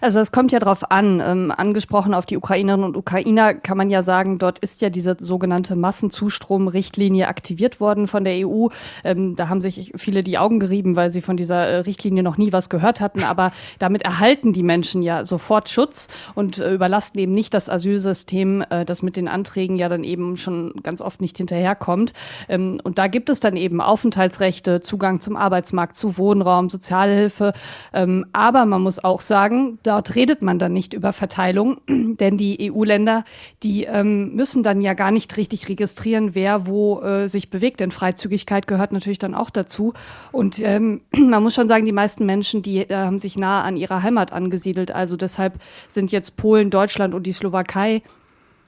Also 0.00 0.20
es 0.20 0.32
kommt 0.32 0.52
ja 0.52 0.58
darauf 0.58 0.90
an. 0.90 1.20
Ähm, 1.24 1.52
angesprochen 1.56 2.14
auf 2.14 2.26
die 2.26 2.36
Ukrainerinnen 2.36 2.84
und 2.84 2.96
Ukrainer 2.96 3.54
kann 3.54 3.76
man 3.76 3.90
ja 3.90 4.02
sagen, 4.02 4.38
dort 4.38 4.58
ist 4.60 4.80
ja 4.80 4.90
diese 4.90 5.16
sogenannte 5.18 5.76
Massenzustrom-Richtlinie 5.76 7.28
aktiviert 7.28 7.80
worden 7.80 8.06
von 8.06 8.24
der 8.24 8.46
EU. 8.46 8.68
Ähm, 9.04 9.36
da 9.36 9.48
haben 9.48 9.60
sich 9.60 9.92
viele 9.96 10.22
die 10.22 10.38
Augen 10.38 10.60
gerieben, 10.60 10.96
weil 10.96 11.10
sie 11.10 11.20
von 11.20 11.36
dieser 11.36 11.66
äh, 11.66 11.76
Richtlinie 11.78 12.22
noch 12.22 12.38
nie 12.38 12.52
was 12.52 12.68
gehört 12.68 13.00
hatten. 13.00 13.24
Aber 13.24 13.52
damit 13.78 14.02
erhalten 14.02 14.52
die 14.52 14.62
Menschen 14.62 15.02
ja 15.02 15.24
sofort 15.24 15.68
Schutz 15.68 16.08
und 16.34 16.58
äh, 16.58 16.74
überlasten 16.74 17.20
eben 17.20 17.32
nicht 17.32 17.54
das 17.54 17.68
Asylsystem, 17.68 18.64
äh, 18.70 18.84
das 18.84 19.02
mit 19.02 19.16
den 19.16 19.28
Anträgen 19.28 19.76
ja 19.76 19.88
dann 19.88 20.04
eben 20.04 20.36
schon 20.36 20.74
ganz 20.82 21.02
oft 21.02 21.20
nicht 21.20 21.36
hinterherkommt. 21.36 22.12
Ähm, 22.48 22.80
und 22.82 22.98
da 22.98 23.06
gibt 23.06 23.30
es 23.30 23.40
dann 23.40 23.56
eben 23.56 23.80
Aufenthaltsrechte, 23.80 24.80
Zugang 24.80 25.20
zum 25.20 25.36
Arbeitsmarkt, 25.36 25.96
zu 25.96 26.16
Wohnraum, 26.16 26.70
Sozialhilfe. 26.70 27.52
Ähm, 27.92 28.26
aber 28.32 28.64
man 28.64 28.82
muss 28.82 29.02
auch 29.02 29.20
sagen, 29.20 29.49
dort 29.82 30.14
redet 30.14 30.42
man 30.42 30.58
dann 30.58 30.72
nicht 30.72 30.94
über 30.94 31.12
Verteilung, 31.12 31.78
denn 31.88 32.36
die 32.36 32.70
EU-Länder, 32.72 33.24
die 33.62 33.84
ähm, 33.84 34.34
müssen 34.34 34.62
dann 34.62 34.80
ja 34.80 34.94
gar 34.94 35.10
nicht 35.10 35.36
richtig 35.36 35.68
registrieren, 35.68 36.34
wer 36.34 36.66
wo 36.66 37.00
äh, 37.00 37.28
sich 37.28 37.50
bewegt. 37.50 37.80
Denn 37.80 37.90
Freizügigkeit 37.90 38.66
gehört 38.66 38.92
natürlich 38.92 39.18
dann 39.18 39.34
auch 39.34 39.50
dazu. 39.50 39.94
Und 40.32 40.60
ähm, 40.62 41.00
man 41.16 41.42
muss 41.42 41.54
schon 41.54 41.68
sagen, 41.68 41.84
die 41.84 41.92
meisten 41.92 42.26
Menschen, 42.26 42.62
die 42.62 42.78
äh, 42.78 42.94
haben 42.94 43.18
sich 43.18 43.36
nah 43.36 43.62
an 43.62 43.76
ihrer 43.76 44.02
Heimat 44.02 44.32
angesiedelt. 44.32 44.90
Also 44.90 45.16
deshalb 45.16 45.60
sind 45.88 46.12
jetzt 46.12 46.36
Polen, 46.36 46.70
Deutschland 46.70 47.14
und 47.14 47.24
die 47.24 47.32
Slowakei 47.32 48.02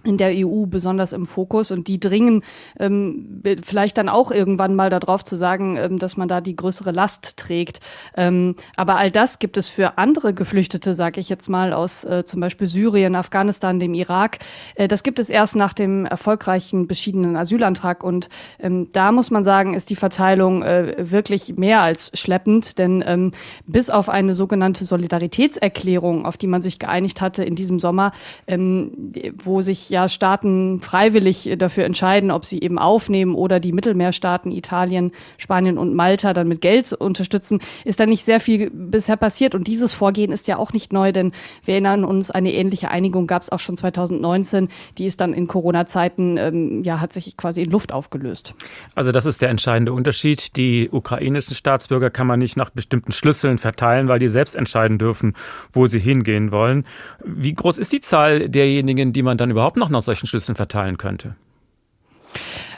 in 0.04 0.16
der 0.16 0.32
EU 0.34 0.66
besonders 0.66 1.12
im 1.12 1.26
Fokus 1.26 1.70
und 1.70 1.88
die 1.88 2.00
dringen 2.00 2.42
ähm, 2.78 3.42
vielleicht 3.62 3.98
dann 3.98 4.08
auch 4.08 4.30
irgendwann 4.30 4.74
mal 4.74 4.90
darauf 4.90 5.24
zu 5.24 5.36
sagen, 5.36 5.76
ähm, 5.76 5.98
dass 5.98 6.16
man 6.16 6.28
da 6.28 6.40
die 6.40 6.56
größere 6.56 6.90
Last 6.90 7.36
trägt. 7.36 7.80
Ähm, 8.16 8.56
aber 8.76 8.96
all 8.96 9.10
das 9.10 9.38
gibt 9.38 9.56
es 9.56 9.68
für 9.68 9.98
andere 9.98 10.34
Geflüchtete, 10.34 10.94
sage 10.94 11.20
ich 11.20 11.28
jetzt 11.28 11.48
mal, 11.48 11.72
aus 11.72 12.04
äh, 12.04 12.24
zum 12.24 12.40
Beispiel 12.40 12.66
Syrien, 12.66 13.14
Afghanistan, 13.14 13.78
dem 13.78 13.94
Irak. 13.94 14.38
Äh, 14.74 14.88
das 14.88 15.02
gibt 15.02 15.18
es 15.18 15.30
erst 15.30 15.56
nach 15.56 15.72
dem 15.72 16.06
erfolgreichen 16.06 16.86
beschiedenen 16.86 17.36
Asylantrag 17.36 18.02
und 18.04 18.28
ähm, 18.58 18.88
da 18.92 19.12
muss 19.12 19.30
man 19.30 19.44
sagen, 19.44 19.74
ist 19.74 19.90
die 19.90 19.96
Verteilung 19.96 20.62
äh, 20.62 20.94
wirklich 20.98 21.56
mehr 21.56 21.80
als 21.80 22.10
schleppend, 22.14 22.78
denn 22.78 23.04
ähm, 23.06 23.32
bis 23.66 23.90
auf 23.90 24.08
eine 24.08 24.34
sogenannte 24.34 24.84
Solidaritätserklärung, 24.84 26.26
auf 26.26 26.36
die 26.36 26.46
man 26.46 26.62
sich 26.62 26.78
geeinigt 26.78 27.20
hatte 27.20 27.44
in 27.44 27.54
diesem 27.54 27.78
Sommer, 27.78 28.12
ähm, 28.46 29.12
wo 29.36 29.60
sich 29.60 29.91
ja 29.92 30.08
Staaten 30.08 30.80
freiwillig 30.80 31.54
dafür 31.58 31.84
entscheiden, 31.84 32.32
ob 32.32 32.44
sie 32.44 32.60
eben 32.60 32.78
aufnehmen 32.78 33.34
oder 33.36 33.60
die 33.60 33.72
Mittelmeerstaaten 33.72 34.50
Italien, 34.50 35.12
Spanien 35.38 35.78
und 35.78 35.94
Malta 35.94 36.32
dann 36.32 36.48
mit 36.48 36.60
Geld 36.60 36.92
unterstützen, 36.92 37.60
ist 37.84 38.00
da 38.00 38.06
nicht 38.06 38.24
sehr 38.24 38.40
viel 38.40 38.70
bisher 38.70 39.16
passiert. 39.16 39.54
Und 39.54 39.68
dieses 39.68 39.94
Vorgehen 39.94 40.32
ist 40.32 40.48
ja 40.48 40.56
auch 40.56 40.72
nicht 40.72 40.92
neu, 40.92 41.12
denn 41.12 41.32
wir 41.64 41.74
erinnern 41.74 42.04
uns, 42.04 42.30
eine 42.30 42.52
ähnliche 42.52 42.90
Einigung 42.90 43.26
gab 43.26 43.42
es 43.42 43.52
auch 43.52 43.60
schon 43.60 43.76
2019. 43.76 44.68
Die 44.98 45.06
ist 45.06 45.20
dann 45.20 45.32
in 45.32 45.46
Corona-Zeiten, 45.46 46.36
ähm, 46.38 46.82
ja, 46.82 47.00
hat 47.00 47.12
sich 47.12 47.36
quasi 47.36 47.62
in 47.62 47.70
Luft 47.70 47.92
aufgelöst. 47.92 48.54
Also 48.94 49.12
das 49.12 49.26
ist 49.26 49.42
der 49.42 49.50
entscheidende 49.50 49.92
Unterschied. 49.92 50.56
Die 50.56 50.88
ukrainischen 50.90 51.54
Staatsbürger 51.54 52.10
kann 52.10 52.26
man 52.26 52.38
nicht 52.38 52.56
nach 52.56 52.70
bestimmten 52.70 53.12
Schlüsseln 53.12 53.58
verteilen, 53.58 54.08
weil 54.08 54.18
die 54.18 54.28
selbst 54.28 54.56
entscheiden 54.56 54.98
dürfen, 54.98 55.34
wo 55.72 55.86
sie 55.86 56.00
hingehen 56.00 56.50
wollen. 56.50 56.84
Wie 57.24 57.52
groß 57.54 57.78
ist 57.78 57.92
die 57.92 58.00
Zahl 58.00 58.48
derjenigen, 58.48 59.12
die 59.12 59.22
man 59.22 59.36
dann 59.36 59.50
überhaupt 59.50 59.76
noch 59.82 59.90
nach 59.90 60.02
solchen 60.02 60.28
Schlüsseln 60.28 60.54
verteilen 60.54 60.96
könnte? 60.96 61.34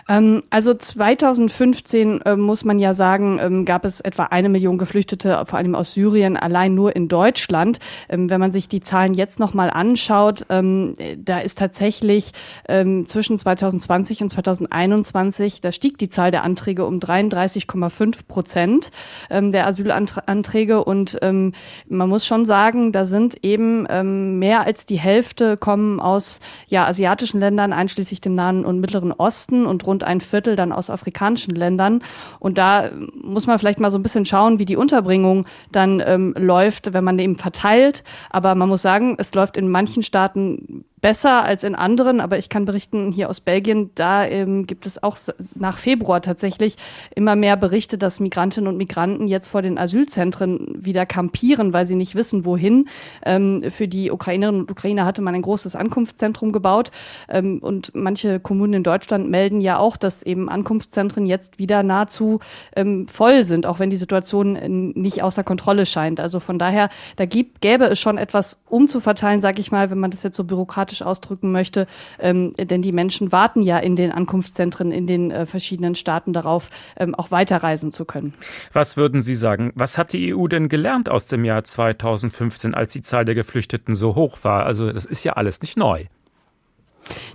Ähm, 0.09 0.43
also 0.51 0.75
2015 0.75 2.23
äh, 2.23 2.37
muss 2.37 2.65
man 2.65 2.79
ja 2.79 2.95
sagen, 2.95 3.39
ähm, 3.41 3.65
gab 3.65 3.85
es 3.85 4.01
etwa 4.01 4.25
eine 4.25 4.49
Million 4.49 4.79
Geflüchtete, 4.79 5.45
vor 5.47 5.59
allem 5.59 5.75
aus 5.75 5.95
Syrien, 5.95 6.37
allein 6.37 6.75
nur 6.75 6.95
in 6.95 7.09
Deutschland. 7.09 7.79
Ähm, 8.09 8.31
wenn 8.31 8.41
man 8.41 8.53
sich 8.53 8.69
die 8.69 8.81
Zahlen 8.81 9.15
jetzt 9.15 9.41
nochmal 9.41 9.71
anschaut, 9.71 10.47
ähm, 10.49 10.95
da 11.17 11.39
ist 11.41 11.59
tatsächlich 11.59 12.33
ähm, 12.69 13.07
zwischen 13.07 13.39
2020 13.39 14.23
und 14.23 14.31
2021, 14.31 15.61
da 15.61 15.73
stieg 15.73 15.99
die 15.99 16.09
Zahl 16.09 16.31
der 16.31 16.45
Anträge 16.45 16.85
um 16.85 16.99
33,5 16.99 18.27
Prozent 18.29 18.91
ähm, 19.31 19.53
der 19.53 19.67
Asylanträge 19.67 20.85
und 20.85 21.19
man 21.23 22.09
muss 22.09 22.27
schon 22.27 22.45
sagen, 22.45 22.93
da 22.93 23.05
sind 23.05 23.37
eben 23.43 24.39
mehr 24.39 24.67
als 24.67 24.87
die 24.87 24.99
Hälfte 24.99 25.57
kommen 25.57 26.01
aus 26.01 26.41
ja, 26.69 26.87
asiatischen 26.87 27.41
Ländern, 27.41 27.73
einschließlich 27.73 28.21
dem 28.21 28.35
Nahen 28.35 28.65
und 28.65 28.81
Mittleren 28.81 29.13
Osten 29.13 29.67
und 29.67 29.87
rund 29.87 29.94
rund 29.95 30.05
ein 30.05 30.21
Viertel 30.21 30.57
dann 30.57 30.73
aus 30.73 30.91
afrikanischen 30.91 31.55
Ländern. 31.55 32.03
Und 32.41 32.59
da 32.59 32.91
muss 33.23 33.47
man 33.47 33.59
vielleicht 33.59 33.81
mal 33.81 33.91
so 33.91 33.99
ein 33.99 34.03
bisschen 34.03 34.25
schauen, 34.25 34.59
wie 34.59 34.65
die 34.65 34.77
Unterbringung 34.77 35.47
dann 35.71 36.03
ähm, 36.05 36.35
läuft, 36.37 36.93
wenn 36.93 37.05
man 37.05 37.19
eben 37.19 37.37
verteilt. 37.37 38.03
Aber 38.31 38.55
man 38.57 38.69
muss 38.69 38.83
sagen, 38.83 39.15
es 39.19 39.35
läuft 39.35 39.57
in 39.57 39.69
manchen 39.69 40.03
Staaten 40.03 40.85
besser 41.05 41.45
als 41.45 41.65
in 41.65 41.75
anderen, 41.75 42.19
aber 42.19 42.39
ich 42.39 42.49
kann 42.49 42.65
berichten, 42.65 43.13
hier 43.13 43.29
aus 43.29 43.41
Belgien, 43.41 43.91
da 43.95 44.25
ähm, 44.25 44.67
gibt 44.67 44.87
es 44.87 45.03
auch 45.03 45.19
nach 45.55 45.77
Februar 45.77 46.23
tatsächlich 46.23 46.77
immer 47.15 47.37
mehr 47.37 47.59
Berichte, 47.59 47.99
dass 47.99 48.21
Migrantinnen 48.21 48.69
und 48.69 48.79
Migranten 48.79 49.29
jetzt 49.29 49.49
vor 49.49 49.61
den 49.61 49.77
Asylzentren 49.77 50.67
wieder 50.83 51.05
kampieren, 51.05 51.75
weil 51.75 51.85
sie 51.85 51.95
nicht 51.95 52.15
wissen, 52.15 52.47
wohin. 52.47 52.89
Ähm, 53.23 53.65
für 53.71 53.87
die 53.87 54.11
Ukrainerinnen 54.11 54.63
und 54.63 54.71
Ukrainer 54.71 55.05
hatte 55.05 55.21
man 55.21 55.35
ein 55.35 55.43
großes 55.43 55.77
Ankunftszentrum 55.77 56.53
gebaut 56.53 56.91
ähm, 57.29 57.59
und 57.59 57.95
manche 57.95 58.41
Kommunen 58.41 58.73
in 58.73 58.83
Deutschland 58.83 59.29
melden 59.29 59.61
ja 59.61 59.77
auch, 59.77 59.99
dass 59.99 60.23
eben 60.23 60.49
Ankunftszentren 60.49 61.27
jetzt 61.27 61.59
wieder 61.59 61.83
nahezu 61.83 62.41
ähm, 62.77 63.09
voll 63.09 63.45
sind, 63.45 63.67
auch 63.67 63.79
wenn 63.79 63.91
die 63.91 63.99
Situation 63.99 64.57
äh, 64.57 64.71
nicht 64.71 65.23
außer 65.23 65.45
Kontrolle 65.45 65.85
scheint. 65.85 66.19
Also 66.19 66.41
von 66.41 66.59
daher, 66.59 66.89
da 67.17 67.27
gibt, 67.27 67.61
gäbe 67.61 67.85
es 67.85 68.01
schon 68.01 68.17
etwas 68.17 68.63
umzuverteilen, 68.71 69.43
sage 69.43 69.61
ich 69.61 69.71
mal, 69.71 69.91
wenn 69.91 69.99
man 69.99 70.11
das 70.11 70.23
jetzt 70.23 70.39
so 70.39 70.45
bürokratisch 70.45 70.94
diplomatisch 70.95 71.03
ausdrücken 71.03 71.53
möchte. 71.53 71.87
Ähm, 72.19 72.53
denn 72.57 72.83
die 72.83 72.93
Menschen 72.93 73.33
warten 73.33 73.63
ja 73.63 73.79
in 73.79 73.97
den 73.97 74.13
Ankunftszentren 74.13 74.93
in 74.93 75.07
den 75.07 75.31
äh, 75.31 75.47
verschiedenen 75.47 75.95
Staaten 75.95 76.33
darauf, 76.33 76.71
ähm, 76.97 77.15
auch 77.15 77.31
weiterreisen 77.31 77.91
zu 77.91 78.05
können. 78.05 78.35
Was 78.73 78.97
würden 78.97 79.23
Sie 79.23 79.35
sagen? 79.35 79.73
Was 79.75 79.99
hat 79.99 80.13
die 80.13 80.35
EU 80.35 80.47
denn 80.47 80.69
gelernt 80.69 81.09
aus 81.09 81.27
dem 81.27 81.45
Jahr 81.45 81.65
2015, 81.65 82.75
als 82.75 82.93
die 82.93 83.03
Zahl 83.03 83.25
der 83.25 83.35
Geflüchteten 83.35 83.95
so 83.95 84.15
hoch 84.15 84.39
war? 84.43 84.67
Also 84.67 84.93
das 84.93 85.07
ist 85.07 85.25
ja 85.25 85.35
alles 85.35 85.61
nicht 85.61 85.77
neu. 85.77 86.05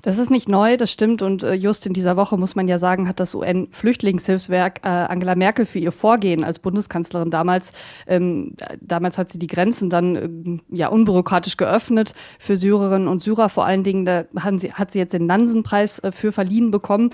Das 0.02 0.18
ist 0.18 0.30
nicht 0.30 0.48
neu, 0.48 0.78
das 0.78 0.92
stimmt. 0.92 1.22
Und 1.22 1.44
äh, 1.44 1.54
just 1.54 1.86
in 1.86 1.94
dieser 1.94 2.16
Woche, 2.16 2.38
muss 2.38 2.56
man 2.56 2.68
ja 2.68 2.78
sagen, 2.78 3.08
hat 3.08 3.20
das 3.20 3.36
UN-Flüchtlingshilfswerk 3.36 4.82
äh, 4.84 4.88
Angela 4.88 5.36
Merkel 5.36 5.66
für 5.66 5.80
ihr 5.80 5.92
Vorgehen 5.92 6.44
als 6.44 6.60
Bundeskanzlerin 6.60 7.30
damals, 7.30 7.74
ähm, 8.08 8.54
damals 8.82 9.18
hat 9.18 9.32
sie 9.32 9.40
die 9.40 9.48
Grenzen 9.48 9.90
dann 9.90 10.16
äh, 10.16 10.76
ja 10.76 10.88
unbürokratisch 10.88 11.58
geöffnet 11.58 12.14
für 12.40 12.58
Syrerinnen 12.58 13.08
und 13.08 13.20
Syrer. 13.20 13.50
Vor 13.50 13.66
allen 13.66 13.84
Dingen, 13.84 14.06
da 14.06 14.26
haben 14.40 14.58
sie, 14.58 14.74
hat 14.74 14.92
sie 14.92 15.00
jetzt 15.00 15.14
den 15.14 15.26
Nansenpreis 15.26 16.00
äh, 16.00 16.12
für 16.12 16.32
verliehen 16.32 16.72
bekommen. 16.72 17.10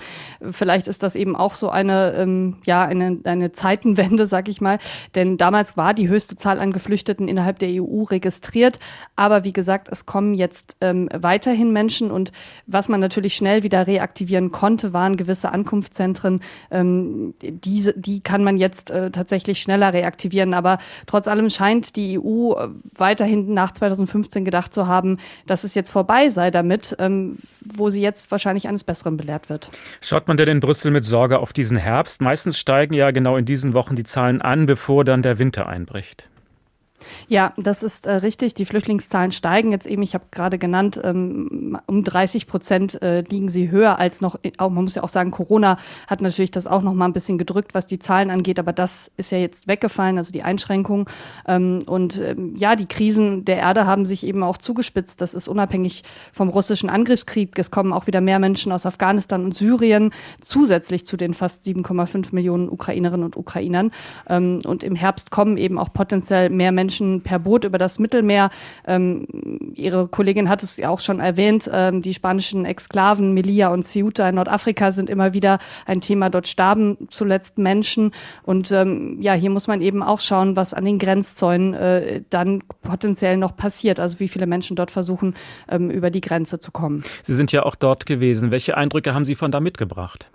Vielleicht 0.50 0.88
ist 0.88 1.02
das 1.02 1.16
eben 1.16 1.36
auch 1.36 1.54
so 1.54 1.70
eine, 1.70 2.14
ähm, 2.14 2.58
ja, 2.64 2.84
eine, 2.84 3.18
eine 3.24 3.52
Zeitenwende, 3.52 4.26
sag 4.26 4.48
ich 4.48 4.60
mal. 4.60 4.78
Denn 5.14 5.36
damals 5.36 5.76
war 5.76 5.94
die 5.94 6.08
höchste 6.08 6.36
Zahl 6.36 6.60
an 6.60 6.72
Geflüchteten 6.72 7.28
innerhalb 7.28 7.58
der 7.58 7.82
EU 7.82 8.02
registriert. 8.02 8.78
Aber 9.16 9.44
wie 9.44 9.52
gesagt, 9.52 9.88
es 9.90 10.06
kommen 10.06 10.34
jetzt 10.34 10.76
ähm, 10.80 11.08
weiterhin 11.12 11.72
Menschen 11.72 12.10
und 12.10 12.32
was 12.66 12.75
man 12.88 13.00
natürlich 13.00 13.34
schnell 13.34 13.62
wieder 13.62 13.86
reaktivieren 13.86 14.52
konnte, 14.52 14.92
waren 14.92 15.16
gewisse 15.16 15.50
Ankunftszentren. 15.52 16.40
Ähm, 16.70 17.34
diese, 17.40 17.94
die 17.94 18.20
kann 18.20 18.44
man 18.44 18.56
jetzt 18.56 18.90
äh, 18.90 19.10
tatsächlich 19.10 19.60
schneller 19.60 19.92
reaktivieren. 19.92 20.54
Aber 20.54 20.78
trotz 21.06 21.28
allem 21.28 21.50
scheint 21.50 21.96
die 21.96 22.18
EU 22.18 22.52
äh, 22.52 22.68
weiterhin 22.94 23.54
nach 23.54 23.72
2015 23.72 24.44
gedacht 24.44 24.74
zu 24.74 24.86
haben, 24.86 25.18
dass 25.46 25.64
es 25.64 25.74
jetzt 25.74 25.90
vorbei 25.90 26.28
sei 26.28 26.50
damit, 26.50 26.94
ähm, 26.98 27.38
wo 27.64 27.90
sie 27.90 28.00
jetzt 28.00 28.30
wahrscheinlich 28.30 28.68
eines 28.68 28.84
Besseren 28.84 29.16
belehrt 29.16 29.48
wird. 29.48 29.68
Schaut 30.00 30.28
man 30.28 30.36
denn 30.36 30.48
in 30.48 30.60
Brüssel 30.60 30.90
mit 30.90 31.04
Sorge 31.04 31.38
auf 31.38 31.52
diesen 31.52 31.76
Herbst? 31.76 32.20
Meistens 32.20 32.58
steigen 32.58 32.94
ja 32.94 33.10
genau 33.10 33.36
in 33.36 33.44
diesen 33.44 33.74
Wochen 33.74 33.96
die 33.96 34.04
Zahlen 34.04 34.42
an, 34.42 34.66
bevor 34.66 35.04
dann 35.04 35.22
der 35.22 35.38
Winter 35.38 35.66
einbricht. 35.66 36.28
Ja, 37.28 37.52
das 37.56 37.82
ist 37.82 38.06
äh, 38.06 38.12
richtig. 38.12 38.54
Die 38.54 38.64
Flüchtlingszahlen 38.64 39.32
steigen 39.32 39.72
jetzt 39.72 39.86
eben, 39.86 40.02
ich 40.02 40.14
habe 40.14 40.24
gerade 40.30 40.58
genannt, 40.58 41.00
ähm, 41.02 41.78
um 41.86 42.04
30 42.04 42.46
Prozent 42.46 43.00
äh, 43.02 43.22
liegen 43.22 43.48
sie 43.48 43.70
höher 43.70 43.98
als 43.98 44.20
noch, 44.20 44.38
auch, 44.58 44.70
man 44.70 44.84
muss 44.84 44.94
ja 44.94 45.02
auch 45.02 45.08
sagen, 45.08 45.30
Corona 45.30 45.78
hat 46.06 46.20
natürlich 46.20 46.50
das 46.50 46.66
auch 46.66 46.82
noch 46.82 46.94
mal 46.94 47.06
ein 47.06 47.12
bisschen 47.12 47.38
gedrückt, 47.38 47.74
was 47.74 47.86
die 47.86 47.98
Zahlen 47.98 48.30
angeht, 48.30 48.58
aber 48.58 48.72
das 48.72 49.10
ist 49.16 49.32
ja 49.32 49.38
jetzt 49.38 49.68
weggefallen, 49.68 50.18
also 50.18 50.32
die 50.32 50.42
Einschränkungen. 50.42 51.06
Ähm, 51.46 51.80
und 51.86 52.20
ähm, 52.20 52.54
ja, 52.56 52.76
die 52.76 52.86
Krisen 52.86 53.44
der 53.44 53.58
Erde 53.58 53.86
haben 53.86 54.04
sich 54.04 54.26
eben 54.26 54.42
auch 54.42 54.56
zugespitzt. 54.56 55.20
Das 55.20 55.34
ist 55.34 55.48
unabhängig 55.48 56.04
vom 56.32 56.48
russischen 56.48 56.88
Angriffskrieg. 56.88 57.58
Es 57.58 57.70
kommen 57.70 57.92
auch 57.92 58.06
wieder 58.06 58.20
mehr 58.20 58.38
Menschen 58.38 58.72
aus 58.72 58.86
Afghanistan 58.86 59.44
und 59.44 59.54
Syrien 59.54 60.12
zusätzlich 60.40 61.04
zu 61.04 61.16
den 61.16 61.34
fast 61.34 61.66
7,5 61.66 62.28
Millionen 62.32 62.68
Ukrainerinnen 62.68 63.24
und 63.24 63.36
Ukrainern. 63.36 63.90
Ähm, 64.28 64.60
und 64.64 64.82
im 64.82 64.94
Herbst 64.94 65.30
kommen 65.30 65.56
eben 65.56 65.78
auch 65.78 65.92
potenziell 65.92 66.50
mehr 66.50 66.72
Menschen 66.72 66.95
per 67.22 67.38
Boot 67.38 67.64
über 67.64 67.78
das 67.78 67.98
Mittelmeer. 67.98 68.50
Ähm, 68.86 69.26
ihre 69.74 70.08
Kollegin 70.08 70.48
hat 70.48 70.62
es 70.62 70.76
ja 70.76 70.88
auch 70.88 71.00
schon 71.00 71.20
erwähnt, 71.20 71.68
ähm, 71.72 72.02
die 72.02 72.14
spanischen 72.14 72.64
Exklaven 72.64 73.34
Melilla 73.34 73.68
und 73.68 73.84
Ceuta 73.84 74.28
in 74.28 74.36
Nordafrika 74.36 74.92
sind 74.92 75.10
immer 75.10 75.34
wieder 75.34 75.58
ein 75.86 76.00
Thema. 76.00 76.30
Dort 76.30 76.48
starben 76.48 76.96
zuletzt 77.10 77.58
Menschen. 77.58 78.12
Und 78.42 78.70
ähm, 78.72 79.18
ja, 79.20 79.34
hier 79.34 79.50
muss 79.50 79.66
man 79.66 79.80
eben 79.80 80.02
auch 80.02 80.20
schauen, 80.20 80.56
was 80.56 80.74
an 80.74 80.84
den 80.84 80.98
Grenzzäunen 80.98 81.74
äh, 81.74 82.22
dann 82.30 82.62
potenziell 82.82 83.36
noch 83.36 83.56
passiert. 83.56 84.00
Also 84.00 84.20
wie 84.20 84.28
viele 84.28 84.46
Menschen 84.46 84.76
dort 84.76 84.90
versuchen, 84.90 85.34
ähm, 85.68 85.90
über 85.90 86.10
die 86.10 86.20
Grenze 86.20 86.58
zu 86.58 86.72
kommen. 86.72 87.02
Sie 87.22 87.34
sind 87.34 87.52
ja 87.52 87.64
auch 87.64 87.74
dort 87.74 88.06
gewesen. 88.06 88.50
Welche 88.50 88.76
Eindrücke 88.76 89.14
haben 89.14 89.24
Sie 89.24 89.34
von 89.34 89.50
da 89.50 89.60
mitgebracht? 89.60 90.30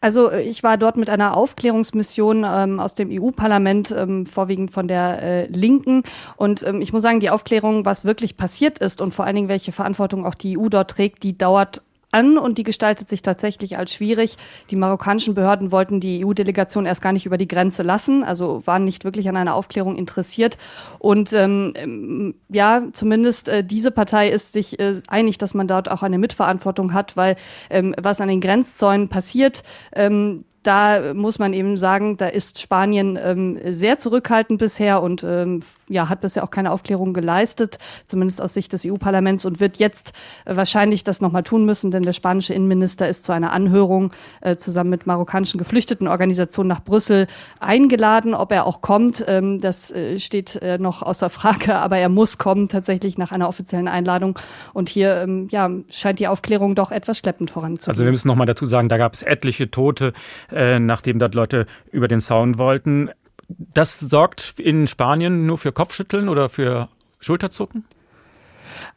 Also 0.00 0.30
äh, 0.30 0.42
ich 0.42 0.62
war 0.62 0.76
dort 0.76 0.96
mit 0.96 1.10
einer 1.10 1.36
Aufklärungsmission 1.36 2.44
ähm, 2.46 2.80
aus 2.80 2.94
dem 2.94 3.10
EU-Parlament, 3.10 3.90
ähm, 3.96 4.26
vorwiegend 4.26 4.70
von 4.70 4.88
der 4.88 5.22
äh, 5.22 5.46
Linken. 5.46 6.02
Und 6.36 6.66
ähm, 6.66 6.80
ich 6.80 6.92
muss 6.92 7.02
sagen, 7.02 7.20
die 7.20 7.30
Aufklärung, 7.30 7.84
was 7.84 8.04
wirklich 8.04 8.36
passiert 8.36 8.78
ist 8.78 9.00
und 9.00 9.12
vor 9.12 9.24
allen 9.24 9.36
Dingen, 9.36 9.48
welche 9.48 9.72
Verantwortung 9.72 10.26
auch 10.26 10.34
die 10.34 10.58
EU 10.58 10.68
dort 10.68 10.90
trägt, 10.90 11.22
die 11.22 11.36
dauert 11.36 11.82
an 12.14 12.38
und 12.38 12.56
die 12.56 12.62
gestaltet 12.62 13.08
sich 13.08 13.20
tatsächlich 13.20 13.76
als 13.76 13.92
schwierig. 13.92 14.36
Die 14.70 14.76
marokkanischen 14.76 15.34
Behörden 15.34 15.72
wollten 15.72 16.00
die 16.00 16.24
EU-Delegation 16.24 16.86
erst 16.86 17.02
gar 17.02 17.12
nicht 17.12 17.26
über 17.26 17.36
die 17.36 17.48
Grenze 17.48 17.82
lassen, 17.82 18.24
also 18.24 18.62
waren 18.66 18.84
nicht 18.84 19.04
wirklich 19.04 19.28
an 19.28 19.36
einer 19.36 19.54
Aufklärung 19.54 19.96
interessiert. 19.96 20.56
Und 20.98 21.32
ähm, 21.32 21.72
ähm, 21.74 22.34
ja, 22.48 22.84
zumindest 22.92 23.48
äh, 23.48 23.64
diese 23.64 23.90
Partei 23.90 24.30
ist 24.30 24.52
sich 24.52 24.78
äh, 24.78 25.02
einig, 25.08 25.38
dass 25.38 25.52
man 25.54 25.66
dort 25.66 25.90
auch 25.90 26.02
eine 26.02 26.18
Mitverantwortung 26.18 26.94
hat, 26.94 27.16
weil 27.16 27.36
ähm, 27.68 27.94
was 28.00 28.20
an 28.20 28.28
den 28.28 28.40
Grenzzäunen 28.40 29.08
passiert, 29.08 29.62
ähm, 29.92 30.44
da 30.64 31.14
muss 31.14 31.38
man 31.38 31.52
eben 31.52 31.76
sagen, 31.76 32.16
da 32.16 32.26
ist 32.26 32.60
Spanien 32.60 33.18
ähm, 33.22 33.58
sehr 33.70 33.98
zurückhaltend 33.98 34.58
bisher 34.58 35.02
und 35.02 35.22
ähm, 35.22 35.60
ja, 35.88 36.08
hat 36.08 36.22
bisher 36.22 36.42
auch 36.42 36.50
keine 36.50 36.72
Aufklärung 36.72 37.12
geleistet, 37.12 37.78
zumindest 38.06 38.40
aus 38.40 38.54
Sicht 38.54 38.72
des 38.72 38.86
EU-Parlaments 38.86 39.44
und 39.44 39.60
wird 39.60 39.76
jetzt 39.76 40.12
äh, 40.46 40.56
wahrscheinlich 40.56 41.04
das 41.04 41.20
nochmal 41.20 41.42
tun 41.42 41.66
müssen, 41.66 41.90
denn 41.90 42.02
der 42.02 42.14
spanische 42.14 42.54
Innenminister 42.54 43.08
ist 43.08 43.24
zu 43.24 43.32
einer 43.32 43.52
Anhörung 43.52 44.12
äh, 44.40 44.56
zusammen 44.56 44.90
mit 44.90 45.06
marokkanischen 45.06 45.58
Geflüchtetenorganisationen 45.58 46.68
nach 46.68 46.82
Brüssel 46.82 47.26
eingeladen. 47.60 48.34
Ob 48.34 48.50
er 48.50 48.66
auch 48.66 48.80
kommt, 48.80 49.22
ähm, 49.28 49.60
das 49.60 49.90
äh, 49.90 50.18
steht 50.18 50.56
äh, 50.62 50.78
noch 50.78 51.02
außer 51.02 51.28
Frage, 51.28 51.76
aber 51.78 51.98
er 51.98 52.08
muss 52.08 52.38
kommen 52.38 52.68
tatsächlich 52.68 53.18
nach 53.18 53.32
einer 53.32 53.48
offiziellen 53.48 53.88
Einladung 53.88 54.38
und 54.72 54.88
hier 54.88 55.16
ähm, 55.16 55.48
ja, 55.50 55.70
scheint 55.90 56.20
die 56.20 56.28
Aufklärung 56.28 56.74
doch 56.74 56.90
etwas 56.90 57.18
schleppend 57.18 57.50
voranzugehen. 57.50 57.92
Also 57.92 58.04
wir 58.04 58.10
müssen 58.10 58.28
nochmal 58.28 58.46
dazu 58.46 58.64
sagen, 58.64 58.88
da 58.88 58.96
gab 58.96 59.12
es 59.12 59.22
etliche 59.22 59.70
Tote 59.70 60.14
äh, 60.54 60.78
nachdem 60.78 61.18
dort 61.18 61.34
Leute 61.34 61.66
über 61.92 62.08
den 62.08 62.20
Zaun 62.20 62.58
wollten. 62.58 63.10
Das 63.48 64.00
sorgt 64.00 64.54
in 64.58 64.86
Spanien 64.86 65.46
nur 65.46 65.58
für 65.58 65.72
Kopfschütteln 65.72 66.28
oder 66.28 66.48
für 66.48 66.88
Schulterzucken? 67.20 67.84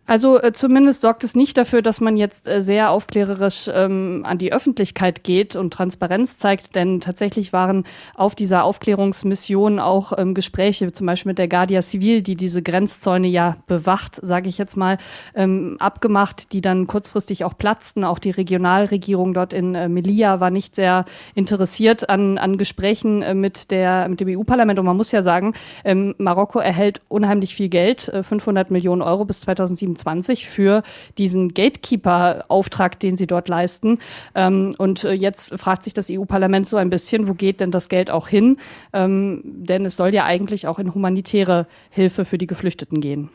Also 0.08 0.42
äh, 0.42 0.54
zumindest 0.54 1.02
sorgt 1.02 1.26
es 1.26 1.36
nicht 1.36 1.58
dafür, 1.58 1.82
dass 1.82 2.00
man 2.00 2.16
jetzt 2.16 2.48
äh, 2.48 2.62
sehr 2.62 2.92
aufklärerisch 2.92 3.70
ähm, 3.74 4.24
an 4.26 4.38
die 4.38 4.54
Öffentlichkeit 4.54 5.26
geht 5.26 5.58
und 5.58 5.74
Transparenz 5.74 6.38
zeigt, 6.38 6.76
denn 6.76 7.02
tatsächlich 7.02 7.52
waren 7.52 7.84
auf 8.16 8.34
dieser 8.34 8.64
Aufklärungsmission 8.64 9.80
auch 9.80 10.14
ähm, 10.18 10.34
Gespräche, 10.34 10.90
zum 10.94 11.08
Beispiel 11.08 11.32
mit 11.32 11.38
der 11.38 11.50
Guardia 11.50 11.82
Civil, 11.82 12.22
die 12.22 12.38
diese 12.38 12.62
Grenzzäune 12.62 13.28
ja 13.28 13.58
bewacht, 13.68 14.16
sage 14.16 14.48
ich 14.48 14.58
jetzt 14.58 14.78
mal, 14.78 14.98
ähm, 15.36 15.76
abgemacht, 15.80 16.54
die 16.54 16.62
dann 16.62 16.88
kurzfristig 16.88 17.44
auch 17.44 17.58
platzten. 17.58 18.06
Auch 18.06 18.20
die 18.20 18.32
Regionalregierung 18.32 19.34
dort 19.34 19.52
in 19.52 19.76
äh, 19.76 19.90
Melilla 19.90 20.40
war 20.40 20.52
nicht 20.52 20.76
sehr 20.76 21.04
interessiert 21.36 22.10
an, 22.10 22.38
an 22.38 22.58
Gesprächen 22.58 23.24
äh, 23.24 23.34
mit, 23.34 23.72
der, 23.72 24.08
mit 24.08 24.22
dem 24.22 24.40
EU-Parlament. 24.40 24.80
Und 24.80 24.86
man 24.86 24.96
muss 24.96 25.12
ja 25.12 25.22
sagen, 25.22 25.54
ähm, 25.84 26.16
Marokko 26.18 26.60
erhält 26.60 27.02
unheimlich 27.10 27.54
viel 27.56 27.68
Geld, 27.68 28.08
äh, 28.08 28.24
500 28.24 28.72
Millionen 28.72 29.02
Euro 29.02 29.26
bis 29.26 29.42
2027 29.42 29.97
2027 29.98 30.48
für 30.48 30.84
diesen 31.18 31.54
Gatekeeper-Auftrag, 31.54 33.00
den 33.00 33.18
sie 33.18 33.28
dort 33.28 33.48
leisten. 33.48 34.00
Ähm, 34.36 34.76
und 34.78 35.04
äh, 35.04 35.12
jetzt 35.12 35.60
fragt 35.60 35.84
sich 35.84 35.94
das 35.94 36.10
EU-Parlament 36.10 36.68
so 36.68 36.78
ein 36.78 36.90
bisschen, 36.90 37.28
wo 37.28 37.34
geht 37.34 37.62
denn 37.62 37.72
das 37.72 37.90
Geld 37.90 38.10
auch 38.10 38.28
hin? 38.28 38.58
Ähm, 38.94 39.42
denn 39.44 39.86
es 39.86 39.98
soll 39.98 40.14
ja 40.14 40.26
eigentlich 40.26 40.68
auch 40.68 40.80
in 40.80 40.94
humanitäre 40.94 41.68
Hilfe 41.90 42.26
für 42.26 42.38
die 42.38 42.48
Geflüchteten 42.48 43.02
gehen. 43.02 43.30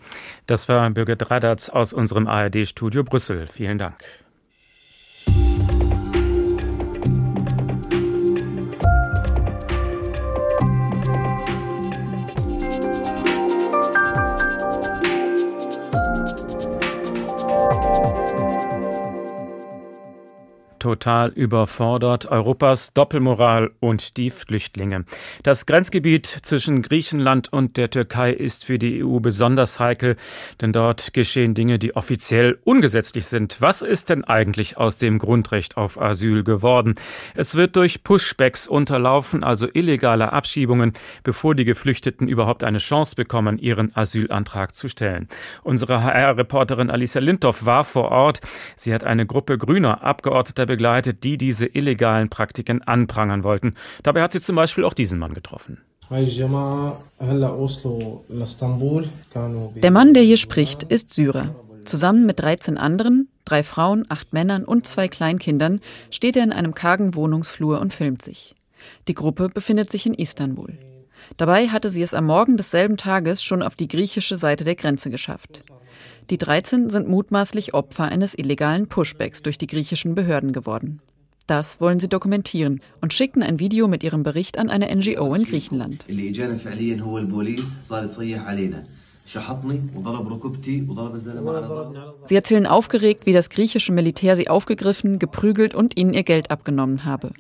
Das 0.47 0.69
war 0.69 0.89
Birgit 0.91 1.31
Radatz 1.31 1.69
aus 1.69 1.93
unserem 1.93 2.27
ARD-Studio 2.27 3.05
Brüssel. 3.05 3.47
Vielen 3.47 3.79
Dank. 3.79 3.97
Total 20.83 21.31
überfordert. 21.31 22.27
Europas 22.27 22.93
Doppelmoral 22.93 23.71
und 23.79 24.17
die 24.17 24.31
Flüchtlinge. 24.31 25.05
Das 25.45 25.65
Grenzgebiet 25.67 26.27
zwischen 26.27 26.83
Griechenland 26.83 27.53
und 27.53 27.77
der 27.77 27.89
Türkei 27.89 28.33
ist 28.33 28.65
für 28.65 28.81
die 28.81 29.05
EU 29.05 29.21
besonders 29.21 29.79
heikel, 29.79 30.17
denn 30.61 30.73
dort 30.73 31.15
geschehen 31.15 31.55
Dinge, 31.55 31.79
die 31.79 31.95
offiziell 31.95 32.59
ungesetzlich 32.65 33.27
sind. 33.27 33.61
Was 33.61 33.83
ist 33.83 34.11
denn 34.11 34.25
eigentlich 34.25 34.77
aus 34.77 34.97
dem 34.97 35.21
Grundrecht 35.21 35.77
auf 35.77 36.01
Asyl 36.01 36.43
geworden? 36.43 36.97
Es 37.37 37.55
wird 37.55 37.77
durch 37.77 38.03
Pushbacks 38.03 38.67
unterlaufen, 38.67 39.45
also 39.45 39.69
illegale 39.73 40.33
Abschiebungen, 40.33 40.95
bevor 41.23 41.55
die 41.55 41.65
Geflüchteten 41.65 42.27
überhaupt 42.27 42.65
eine 42.65 42.79
Chance 42.79 43.15
bekommen, 43.15 43.57
ihren 43.59 43.95
Asylantrag 43.95 44.75
zu 44.75 44.89
stellen. 44.89 45.29
Unsere 45.63 46.03
HR-Reporterin 46.03 46.91
Alicia 46.91 47.21
Lindorf 47.21 47.67
war 47.67 47.85
vor 47.85 48.11
Ort. 48.11 48.41
Sie 48.75 48.93
hat 48.93 49.05
eine 49.05 49.27
Gruppe 49.27 49.59
grüner 49.59 50.03
Abgeordneter 50.03 50.72
begleitet, 50.73 51.23
die 51.23 51.37
diese 51.37 51.67
illegalen 51.67 52.31
Praktiken 52.31 52.81
anprangern 52.81 53.45
wollten. 53.45 53.75
Dabei 54.03 54.23
hat 54.23 54.33
sie 54.33 54.41
zum 54.41 54.57
Beispiel 54.57 54.85
auch 54.85 54.95
diesen 54.95 55.19
Mann 55.19 55.35
getroffen. 55.35 55.83
Der 59.77 59.91
Mann, 59.91 60.15
der 60.15 60.23
hier 60.23 60.37
spricht, 60.39 60.83
ist 60.85 61.11
Syrer. 61.11 61.55
Zusammen 61.85 62.25
mit 62.25 62.41
13 62.41 62.79
anderen, 62.79 63.29
drei 63.45 63.63
Frauen, 63.63 64.07
acht 64.09 64.33
Männern 64.33 64.65
und 64.65 64.87
zwei 64.87 65.09
Kleinkindern, 65.09 65.81
steht 66.11 66.37
er 66.37 66.45
in 66.45 66.53
einem 66.53 66.75
kargen 66.75 67.15
Wohnungsflur 67.15 67.81
und 67.81 67.93
filmt 67.93 68.23
sich. 68.23 68.55
Die 69.09 69.15
Gruppe 69.15 69.49
befindet 69.49 69.91
sich 69.91 70.07
in 70.07 70.15
Istanbul. 70.15 70.79
Dabei 71.37 71.69
hatte 71.69 71.91
sie 71.91 72.03
es 72.03 72.15
am 72.15 72.27
Morgen 72.27 72.57
desselben 72.57 72.97
Tages 72.97 73.43
schon 73.43 73.63
auf 73.63 73.77
die 73.77 73.89
griechische 73.89 74.39
Seite 74.39 74.65
der 74.65 74.75
Grenze 74.75 75.11
geschafft. 75.11 75.65
Die 76.31 76.39
13 76.39 76.91
sind 76.91 77.09
mutmaßlich 77.09 77.75
Opfer 77.75 78.05
eines 78.05 78.37
illegalen 78.37 78.89
Pushbacks 78.89 79.43
durch 79.43 79.59
die 79.59 79.67
griechischen 79.67 80.15
Behörden 80.15 80.53
geworden. 80.53 81.01
Das 81.47 81.81
wollen 81.81 82.01
sie 82.01 82.09
dokumentieren 82.09 82.81
und 83.01 83.13
schickten 83.13 83.43
ein 83.43 83.59
Video 83.59 83.89
mit 83.89 84.03
ihrem 84.05 84.23
Bericht 84.23 84.59
an 84.59 84.71
eine 84.71 84.95
NGO 84.95 85.35
in 85.35 85.45
Griechenland. 85.45 86.05
Sie 92.27 92.35
erzählen 92.35 92.67
aufgeregt, 92.67 93.27
wie 93.27 93.33
das 93.33 93.51
griechische 93.51 93.93
Militär 93.93 94.37
sie 94.37 94.49
aufgegriffen, 94.49 95.19
geprügelt 95.19 95.75
und 95.75 95.97
ihnen 95.99 96.15
ihr 96.15 96.25
Geld 96.25 96.51
abgenommen 96.51 97.05
habe. 97.05 97.33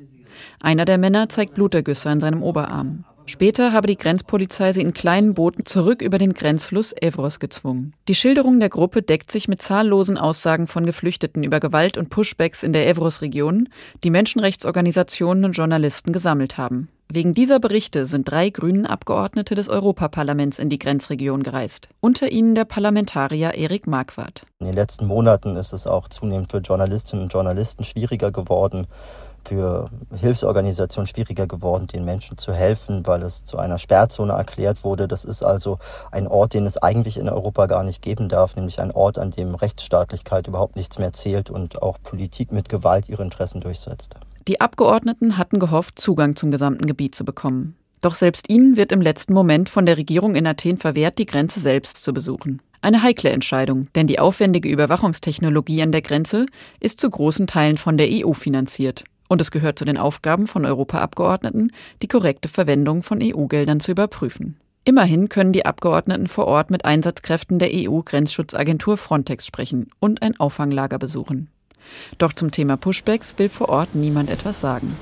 Einer 0.60 0.84
der 0.84 0.98
Männer 0.98 1.28
zeigt 1.28 1.54
Blutergüsse 1.54 2.10
an 2.10 2.20
seinem 2.20 2.42
Oberarm. 2.42 3.04
Später 3.26 3.72
habe 3.72 3.86
die 3.86 3.96
Grenzpolizei 3.96 4.72
sie 4.72 4.80
in 4.80 4.92
kleinen 4.92 5.34
Booten 5.34 5.64
zurück 5.64 6.02
über 6.02 6.18
den 6.18 6.34
Grenzfluss 6.34 6.92
Evros 6.92 7.38
gezwungen. 7.38 7.94
Die 8.08 8.14
Schilderung 8.14 8.58
der 8.58 8.68
Gruppe 8.68 9.02
deckt 9.02 9.30
sich 9.30 9.48
mit 9.48 9.62
zahllosen 9.62 10.18
Aussagen 10.18 10.66
von 10.66 10.84
Geflüchteten 10.84 11.44
über 11.44 11.60
Gewalt 11.60 11.98
und 11.98 12.10
Pushbacks 12.10 12.62
in 12.62 12.72
der 12.72 12.88
Evros-Region, 12.88 13.68
die 14.02 14.10
Menschenrechtsorganisationen 14.10 15.44
und 15.44 15.52
Journalisten 15.52 16.12
gesammelt 16.12 16.58
haben. 16.58 16.88
Wegen 17.14 17.34
dieser 17.34 17.60
Berichte 17.60 18.06
sind 18.06 18.30
drei 18.30 18.48
grünen 18.48 18.86
Abgeordnete 18.86 19.54
des 19.54 19.68
Europaparlaments 19.68 20.58
in 20.58 20.70
die 20.70 20.78
Grenzregion 20.78 21.42
gereist. 21.42 21.90
Unter 22.00 22.32
ihnen 22.32 22.54
der 22.54 22.64
Parlamentarier 22.64 23.52
Erik 23.52 23.86
Marquardt. 23.86 24.46
In 24.60 24.66
den 24.66 24.74
letzten 24.74 25.06
Monaten 25.06 25.56
ist 25.56 25.74
es 25.74 25.86
auch 25.86 26.08
zunehmend 26.08 26.50
für 26.50 26.58
Journalistinnen 26.58 27.24
und 27.24 27.32
Journalisten 27.32 27.84
schwieriger 27.84 28.32
geworden, 28.32 28.86
für 29.44 29.86
Hilfsorganisationen 30.14 31.06
schwieriger 31.06 31.46
geworden, 31.46 31.86
den 31.86 32.04
Menschen 32.04 32.38
zu 32.38 32.52
helfen, 32.52 33.06
weil 33.06 33.22
es 33.22 33.44
zu 33.44 33.58
einer 33.58 33.78
Sperrzone 33.78 34.32
erklärt 34.32 34.84
wurde. 34.84 35.08
Das 35.08 35.24
ist 35.24 35.42
also 35.42 35.78
ein 36.10 36.26
Ort, 36.26 36.54
den 36.54 36.66
es 36.66 36.78
eigentlich 36.78 37.18
in 37.18 37.28
Europa 37.28 37.66
gar 37.66 37.82
nicht 37.82 38.02
geben 38.02 38.28
darf, 38.28 38.56
nämlich 38.56 38.80
ein 38.80 38.92
Ort, 38.92 39.18
an 39.18 39.30
dem 39.30 39.54
Rechtsstaatlichkeit 39.54 40.48
überhaupt 40.48 40.76
nichts 40.76 40.98
mehr 40.98 41.12
zählt 41.12 41.50
und 41.50 41.82
auch 41.82 41.98
Politik 42.02 42.52
mit 42.52 42.68
Gewalt 42.68 43.08
ihre 43.08 43.22
Interessen 43.22 43.60
durchsetzt. 43.60 44.16
Die 44.48 44.60
Abgeordneten 44.60 45.38
hatten 45.38 45.60
gehofft, 45.60 46.00
Zugang 46.00 46.36
zum 46.36 46.50
gesamten 46.50 46.86
Gebiet 46.86 47.14
zu 47.14 47.24
bekommen. 47.24 47.76
Doch 48.00 48.16
selbst 48.16 48.50
ihnen 48.50 48.76
wird 48.76 48.90
im 48.90 49.00
letzten 49.00 49.32
Moment 49.32 49.68
von 49.68 49.86
der 49.86 49.96
Regierung 49.96 50.34
in 50.34 50.46
Athen 50.46 50.76
verwehrt, 50.76 51.18
die 51.18 51.26
Grenze 51.26 51.60
selbst 51.60 52.02
zu 52.02 52.12
besuchen. 52.12 52.60
Eine 52.80 53.04
heikle 53.04 53.30
Entscheidung, 53.30 53.86
denn 53.94 54.08
die 54.08 54.18
aufwendige 54.18 54.68
Überwachungstechnologie 54.68 55.82
an 55.82 55.92
der 55.92 56.02
Grenze 56.02 56.46
ist 56.80 56.98
zu 56.98 57.08
großen 57.08 57.46
Teilen 57.46 57.76
von 57.76 57.96
der 57.96 58.08
EU 58.10 58.32
finanziert. 58.32 59.04
Und 59.32 59.40
es 59.40 59.50
gehört 59.50 59.78
zu 59.78 59.86
den 59.86 59.96
Aufgaben 59.96 60.44
von 60.44 60.66
Europaabgeordneten, 60.66 61.72
die 62.02 62.06
korrekte 62.06 62.50
Verwendung 62.50 63.02
von 63.02 63.20
EU-Geldern 63.22 63.80
zu 63.80 63.90
überprüfen. 63.90 64.58
Immerhin 64.84 65.30
können 65.30 65.54
die 65.54 65.64
Abgeordneten 65.64 66.26
vor 66.26 66.46
Ort 66.48 66.70
mit 66.70 66.84
Einsatzkräften 66.84 67.58
der 67.58 67.70
EU-Grenzschutzagentur 67.72 68.98
Frontex 68.98 69.46
sprechen 69.46 69.88
und 70.00 70.20
ein 70.20 70.38
Auffanglager 70.38 70.98
besuchen. 70.98 71.48
Doch 72.18 72.34
zum 72.34 72.50
Thema 72.50 72.76
Pushbacks 72.76 73.38
will 73.38 73.48
vor 73.48 73.70
Ort 73.70 73.94
niemand 73.94 74.28
etwas 74.28 74.60
sagen. 74.60 74.98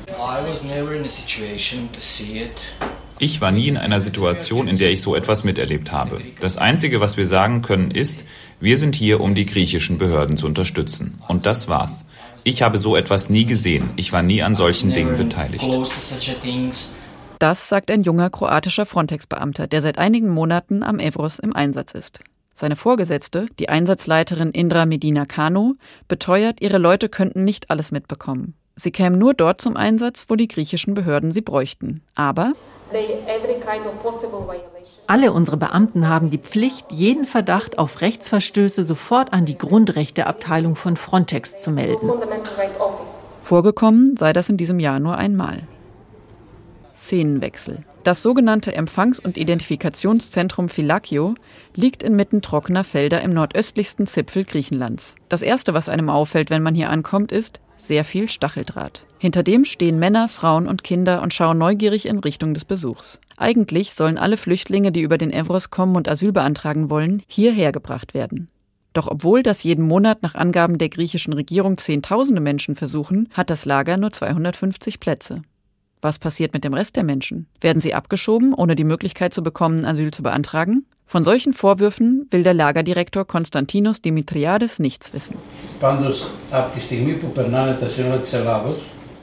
Ich 3.22 3.40
war 3.42 3.50
nie 3.50 3.68
in 3.68 3.76
einer 3.76 4.00
Situation, 4.00 4.66
in 4.66 4.78
der 4.78 4.92
ich 4.92 5.02
so 5.02 5.14
etwas 5.14 5.44
miterlebt 5.44 5.92
habe. 5.92 6.22
Das 6.40 6.56
Einzige, 6.56 7.02
was 7.02 7.18
wir 7.18 7.26
sagen 7.26 7.62
können, 7.62 7.90
ist, 7.90 8.24
wir 8.60 8.78
sind 8.78 8.94
hier, 8.94 9.20
um 9.20 9.34
die 9.34 9.44
griechischen 9.44 9.98
Behörden 9.98 10.38
zu 10.38 10.46
unterstützen. 10.46 11.20
Und 11.28 11.44
das 11.44 11.68
war's. 11.68 12.06
Ich 12.44 12.62
habe 12.62 12.78
so 12.78 12.96
etwas 12.96 13.28
nie 13.30 13.44
gesehen. 13.44 13.90
Ich 13.96 14.12
war 14.12 14.22
nie 14.22 14.42
an 14.42 14.56
solchen 14.56 14.92
Dingen 14.92 15.16
beteiligt. 15.16 15.64
Das 17.38 17.68
sagt 17.68 17.90
ein 17.90 18.02
junger 18.02 18.30
kroatischer 18.30 18.86
Frontex-Beamter, 18.86 19.66
der 19.66 19.80
seit 19.80 19.98
einigen 19.98 20.28
Monaten 20.28 20.82
am 20.82 20.98
Evros 20.98 21.38
im 21.38 21.54
Einsatz 21.54 21.92
ist. 21.92 22.20
Seine 22.52 22.76
Vorgesetzte, 22.76 23.46
die 23.58 23.68
Einsatzleiterin 23.68 24.50
Indra 24.50 24.84
Medina 24.84 25.24
Kano, 25.24 25.76
beteuert, 26.08 26.60
ihre 26.60 26.78
Leute 26.78 27.08
könnten 27.08 27.44
nicht 27.44 27.70
alles 27.70 27.90
mitbekommen. 27.90 28.54
Sie 28.76 28.90
kämen 28.90 29.18
nur 29.18 29.34
dort 29.34 29.60
zum 29.60 29.76
Einsatz, 29.76 30.26
wo 30.28 30.36
die 30.36 30.48
griechischen 30.48 30.94
Behörden 30.94 31.32
sie 31.32 31.42
bräuchten. 31.42 32.02
Aber 32.14 32.52
alle 35.06 35.32
unsere 35.32 35.56
Beamten 35.56 36.08
haben 36.08 36.30
die 36.30 36.38
Pflicht, 36.38 36.86
jeden 36.90 37.24
Verdacht 37.24 37.78
auf 37.78 38.00
Rechtsverstöße 38.00 38.84
sofort 38.84 39.32
an 39.32 39.44
die 39.44 39.58
Grundrechteabteilung 39.58 40.76
von 40.76 40.96
Frontex 40.96 41.60
zu 41.60 41.70
melden. 41.70 42.10
Vorgekommen 43.42 44.16
sei 44.16 44.32
das 44.32 44.48
in 44.48 44.56
diesem 44.56 44.78
Jahr 44.78 45.00
nur 45.00 45.16
einmal. 45.16 45.62
Szenenwechsel. 46.96 47.84
Das 48.04 48.22
sogenannte 48.22 48.74
Empfangs- 48.74 49.20
und 49.20 49.36
Identifikationszentrum 49.36 50.68
Philakio 50.68 51.34
liegt 51.74 52.02
inmitten 52.02 52.40
trockener 52.40 52.84
Felder 52.84 53.20
im 53.20 53.32
nordöstlichsten 53.32 54.06
Zipfel 54.06 54.44
Griechenlands. 54.44 55.16
Das 55.28 55.42
erste, 55.42 55.74
was 55.74 55.88
einem 55.88 56.08
auffällt, 56.08 56.50
wenn 56.50 56.62
man 56.62 56.74
hier 56.74 56.88
ankommt, 56.88 57.32
ist 57.32 57.60
sehr 57.80 58.04
viel 58.04 58.28
Stacheldraht. 58.28 59.06
Hinter 59.18 59.42
dem 59.42 59.64
stehen 59.64 59.98
Männer, 59.98 60.28
Frauen 60.28 60.66
und 60.66 60.84
Kinder 60.84 61.22
und 61.22 61.34
schauen 61.34 61.58
neugierig 61.58 62.06
in 62.06 62.18
Richtung 62.18 62.54
des 62.54 62.64
Besuchs. 62.64 63.20
Eigentlich 63.36 63.92
sollen 63.94 64.18
alle 64.18 64.36
Flüchtlinge, 64.36 64.92
die 64.92 65.02
über 65.02 65.18
den 65.18 65.32
Evros 65.32 65.70
kommen 65.70 65.96
und 65.96 66.08
Asyl 66.08 66.32
beantragen 66.32 66.90
wollen, 66.90 67.22
hierher 67.26 67.72
gebracht 67.72 68.14
werden. 68.14 68.48
Doch 68.92 69.06
obwohl 69.06 69.42
das 69.42 69.62
jeden 69.62 69.86
Monat 69.86 70.22
nach 70.22 70.34
Angaben 70.34 70.78
der 70.78 70.88
griechischen 70.88 71.32
Regierung 71.32 71.78
Zehntausende 71.78 72.40
Menschen 72.40 72.74
versuchen, 72.74 73.28
hat 73.32 73.50
das 73.50 73.64
Lager 73.64 73.96
nur 73.96 74.10
250 74.10 74.98
Plätze. 74.98 75.42
Was 76.02 76.18
passiert 76.18 76.54
mit 76.54 76.64
dem 76.64 76.74
Rest 76.74 76.96
der 76.96 77.04
Menschen? 77.04 77.46
Werden 77.60 77.80
sie 77.80 77.94
abgeschoben, 77.94 78.54
ohne 78.54 78.74
die 78.74 78.84
Möglichkeit 78.84 79.34
zu 79.34 79.42
bekommen, 79.42 79.84
Asyl 79.84 80.10
zu 80.10 80.22
beantragen? 80.22 80.86
Von 81.10 81.24
solchen 81.24 81.52
Vorwürfen 81.52 82.28
will 82.30 82.44
der 82.44 82.54
Lagerdirektor 82.54 83.24
Konstantinos 83.24 84.00
Dimitriades 84.00 84.78
nichts 84.78 85.12
wissen. 85.12 85.34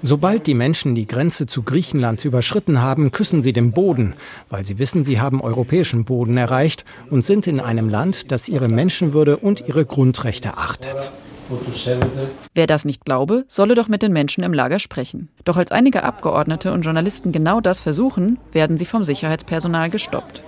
Sobald 0.03 0.47
die 0.47 0.53
Menschen 0.53 0.95
die 0.95 1.07
Grenze 1.07 1.45
zu 1.45 1.63
Griechenland 1.63 2.25
überschritten 2.25 2.81
haben, 2.81 3.11
küssen 3.11 3.41
sie 3.41 3.53
den 3.53 3.71
Boden, 3.71 4.15
weil 4.49 4.65
sie 4.65 4.79
wissen, 4.79 5.05
sie 5.05 5.21
haben 5.21 5.39
europäischen 5.39 6.03
Boden 6.03 6.35
erreicht 6.35 6.83
und 7.09 7.23
sind 7.23 7.47
in 7.47 7.61
einem 7.61 7.87
Land, 7.87 8.33
das 8.33 8.49
ihre 8.49 8.67
Menschenwürde 8.67 9.37
und 9.37 9.65
ihre 9.65 9.85
Grundrechte 9.85 10.57
achtet. 10.57 11.13
Wer 12.53 12.67
das 12.67 12.83
nicht 12.83 13.05
glaube, 13.05 13.45
solle 13.47 13.75
doch 13.75 13.87
mit 13.87 14.01
den 14.01 14.11
Menschen 14.11 14.43
im 14.43 14.51
Lager 14.51 14.79
sprechen. 14.79 15.29
Doch 15.45 15.55
als 15.55 15.71
einige 15.71 16.03
Abgeordnete 16.03 16.73
und 16.73 16.81
Journalisten 16.81 17.31
genau 17.31 17.61
das 17.61 17.79
versuchen, 17.79 18.39
werden 18.51 18.77
sie 18.77 18.83
vom 18.83 19.05
Sicherheitspersonal 19.05 19.89
gestoppt. 19.89 20.43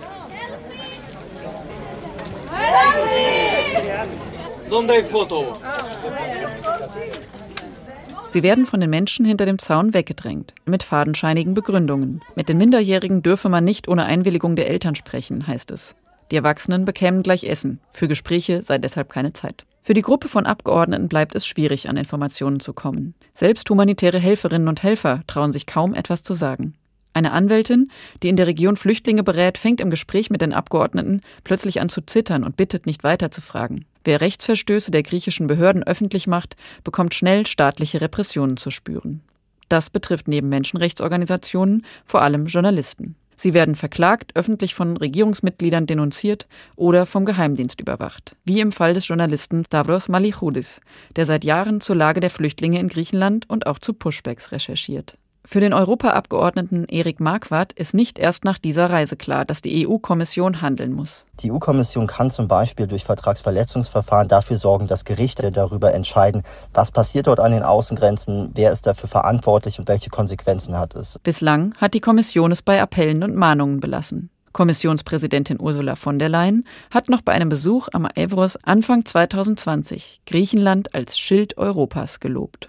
Sie 8.28 8.42
werden 8.44 8.66
von 8.66 8.80
den 8.80 8.90
Menschen 8.90 9.24
hinter 9.24 9.44
dem 9.44 9.58
Zaun 9.58 9.92
weggedrängt, 9.92 10.54
mit 10.64 10.84
fadenscheinigen 10.84 11.54
Begründungen. 11.54 12.20
Mit 12.36 12.48
den 12.48 12.58
Minderjährigen 12.58 13.22
dürfe 13.22 13.48
man 13.48 13.64
nicht 13.64 13.88
ohne 13.88 14.04
Einwilligung 14.04 14.54
der 14.54 14.70
Eltern 14.70 14.94
sprechen, 14.94 15.48
heißt 15.48 15.72
es. 15.72 15.96
Die 16.30 16.36
Erwachsenen 16.36 16.84
bekämen 16.84 17.24
gleich 17.24 17.42
Essen. 17.42 17.80
Für 17.92 18.06
Gespräche 18.06 18.62
sei 18.62 18.78
deshalb 18.78 19.10
keine 19.10 19.32
Zeit. 19.32 19.66
Für 19.82 19.94
die 19.94 20.02
Gruppe 20.02 20.28
von 20.28 20.46
Abgeordneten 20.46 21.08
bleibt 21.08 21.34
es 21.34 21.48
schwierig, 21.48 21.88
an 21.88 21.96
Informationen 21.96 22.60
zu 22.60 22.72
kommen. 22.72 23.14
Selbst 23.34 23.68
humanitäre 23.68 24.20
Helferinnen 24.20 24.68
und 24.68 24.84
Helfer 24.84 25.22
trauen 25.26 25.50
sich 25.50 25.66
kaum 25.66 25.94
etwas 25.94 26.22
zu 26.22 26.34
sagen. 26.34 26.74
Eine 27.12 27.32
Anwältin, 27.32 27.90
die 28.22 28.28
in 28.28 28.36
der 28.36 28.46
Region 28.46 28.76
Flüchtlinge 28.76 29.24
berät, 29.24 29.58
fängt 29.58 29.80
im 29.80 29.90
Gespräch 29.90 30.30
mit 30.30 30.42
den 30.42 30.52
Abgeordneten 30.52 31.22
plötzlich 31.42 31.80
an 31.80 31.88
zu 31.88 32.02
zittern 32.02 32.44
und 32.44 32.56
bittet, 32.56 32.86
nicht 32.86 33.02
weiter 33.02 33.32
zu 33.32 33.40
fragen. 33.40 33.86
Wer 34.04 34.20
Rechtsverstöße 34.20 34.90
der 34.90 35.02
griechischen 35.02 35.46
Behörden 35.46 35.82
öffentlich 35.82 36.26
macht, 36.26 36.56
bekommt 36.84 37.14
schnell 37.14 37.46
staatliche 37.46 38.00
Repressionen 38.00 38.56
zu 38.56 38.70
spüren. 38.70 39.22
Das 39.68 39.90
betrifft 39.90 40.26
neben 40.26 40.48
Menschenrechtsorganisationen 40.48 41.84
vor 42.04 42.22
allem 42.22 42.46
Journalisten. 42.46 43.14
Sie 43.36 43.54
werden 43.54 43.74
verklagt, 43.74 44.36
öffentlich 44.36 44.74
von 44.74 44.98
Regierungsmitgliedern 44.98 45.86
denunziert 45.86 46.46
oder 46.76 47.06
vom 47.06 47.24
Geheimdienst 47.24 47.80
überwacht. 47.80 48.36
Wie 48.44 48.60
im 48.60 48.70
Fall 48.70 48.92
des 48.92 49.08
Journalisten 49.08 49.64
Stavros 49.64 50.08
Malichoudis, 50.08 50.82
der 51.16 51.24
seit 51.24 51.44
Jahren 51.44 51.80
zur 51.80 51.96
Lage 51.96 52.20
der 52.20 52.28
Flüchtlinge 52.28 52.78
in 52.78 52.88
Griechenland 52.88 53.48
und 53.48 53.66
auch 53.66 53.78
zu 53.78 53.94
Pushbacks 53.94 54.52
recherchiert. 54.52 55.16
Für 55.44 55.60
den 55.60 55.72
Europaabgeordneten 55.72 56.84
Erik 56.84 57.18
Marquardt 57.18 57.72
ist 57.72 57.94
nicht 57.94 58.18
erst 58.18 58.44
nach 58.44 58.58
dieser 58.58 58.90
Reise 58.90 59.16
klar, 59.16 59.44
dass 59.44 59.62
die 59.62 59.86
EU-Kommission 59.86 60.60
handeln 60.60 60.92
muss. 60.92 61.26
Die 61.40 61.50
EU-Kommission 61.50 62.06
kann 62.06 62.30
zum 62.30 62.46
Beispiel 62.46 62.86
durch 62.86 63.04
Vertragsverletzungsverfahren 63.04 64.28
dafür 64.28 64.58
sorgen, 64.58 64.86
dass 64.86 65.04
Gerichte 65.04 65.50
darüber 65.50 65.94
entscheiden, 65.94 66.42
was 66.74 66.92
passiert 66.92 67.26
dort 67.26 67.40
an 67.40 67.52
den 67.52 67.62
Außengrenzen, 67.62 68.50
wer 68.54 68.70
ist 68.70 68.86
dafür 68.86 69.08
verantwortlich 69.08 69.78
und 69.78 69.88
welche 69.88 70.10
Konsequenzen 70.10 70.78
hat 70.78 70.94
es. 70.94 71.18
Bislang 71.22 71.74
hat 71.76 71.94
die 71.94 72.00
Kommission 72.00 72.52
es 72.52 72.60
bei 72.60 72.78
Appellen 72.78 73.22
und 73.22 73.34
Mahnungen 73.34 73.80
belassen. 73.80 74.30
Kommissionspräsidentin 74.52 75.60
Ursula 75.60 75.96
von 75.96 76.18
der 76.18 76.28
Leyen 76.28 76.64
hat 76.90 77.08
noch 77.08 77.22
bei 77.22 77.32
einem 77.32 77.48
Besuch 77.48 77.88
am 77.92 78.06
Evros 78.14 78.56
Anfang 78.56 79.04
2020 79.04 80.20
Griechenland 80.26 80.94
als 80.94 81.18
Schild 81.18 81.56
Europas 81.56 82.20
gelobt. 82.20 82.68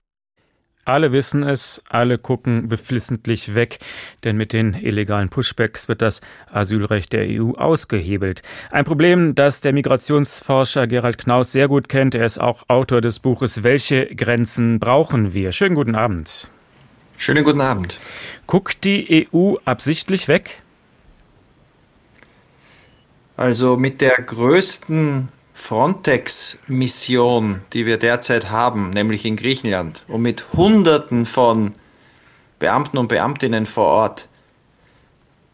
Alle 0.84 1.12
wissen 1.12 1.44
es, 1.44 1.82
alle 1.90 2.18
gucken 2.18 2.68
beflissentlich 2.68 3.54
weg, 3.54 3.78
denn 4.24 4.36
mit 4.36 4.52
den 4.52 4.74
illegalen 4.74 5.30
Pushbacks 5.30 5.88
wird 5.88 6.02
das 6.02 6.22
Asylrecht 6.52 7.14
der 7.14 7.28
EU 7.30 7.52
ausgehebelt. 7.52 8.42
Ein 8.72 8.86
Problem, 8.86 9.36
das 9.36 9.62
der 9.62 9.74
Migrationsforscher 9.74 10.88
Gerald 10.88 11.20
Knaus 11.20 11.52
sehr 11.52 11.68
gut 11.68 11.88
kennt. 11.88 12.16
Er 12.16 12.26
ist 12.26 12.40
auch 12.40 12.64
Autor 12.68 13.02
des 13.02 13.20
Buches 13.20 13.64
Welche 13.64 14.08
Grenzen 14.08 14.80
brauchen 14.80 15.36
wir? 15.36 15.52
Schönen 15.52 15.76
guten 15.76 15.94
Abend. 15.94 16.50
Schönen 17.16 17.44
guten 17.44 17.62
Abend. 17.62 18.00
Guckt 18.48 18.84
die 18.84 19.28
EU 19.32 19.58
absichtlich 19.64 20.28
weg? 20.28 20.64
Also 23.38 23.78
mit 23.78 24.02
der 24.02 24.16
größten 24.16 25.30
Frontex-Mission, 25.62 27.62
die 27.72 27.86
wir 27.86 27.98
derzeit 27.98 28.50
haben, 28.50 28.90
nämlich 28.90 29.26
in 29.26 29.36
Griechenland, 29.36 30.04
und 30.08 30.24
mit 30.24 30.46
Hunderten 30.54 31.26
von 31.26 31.74
Beamten 32.60 32.98
und 32.98 33.08
Beamtinnen 33.08 33.66
vor 33.66 33.86
Ort, 33.86 34.28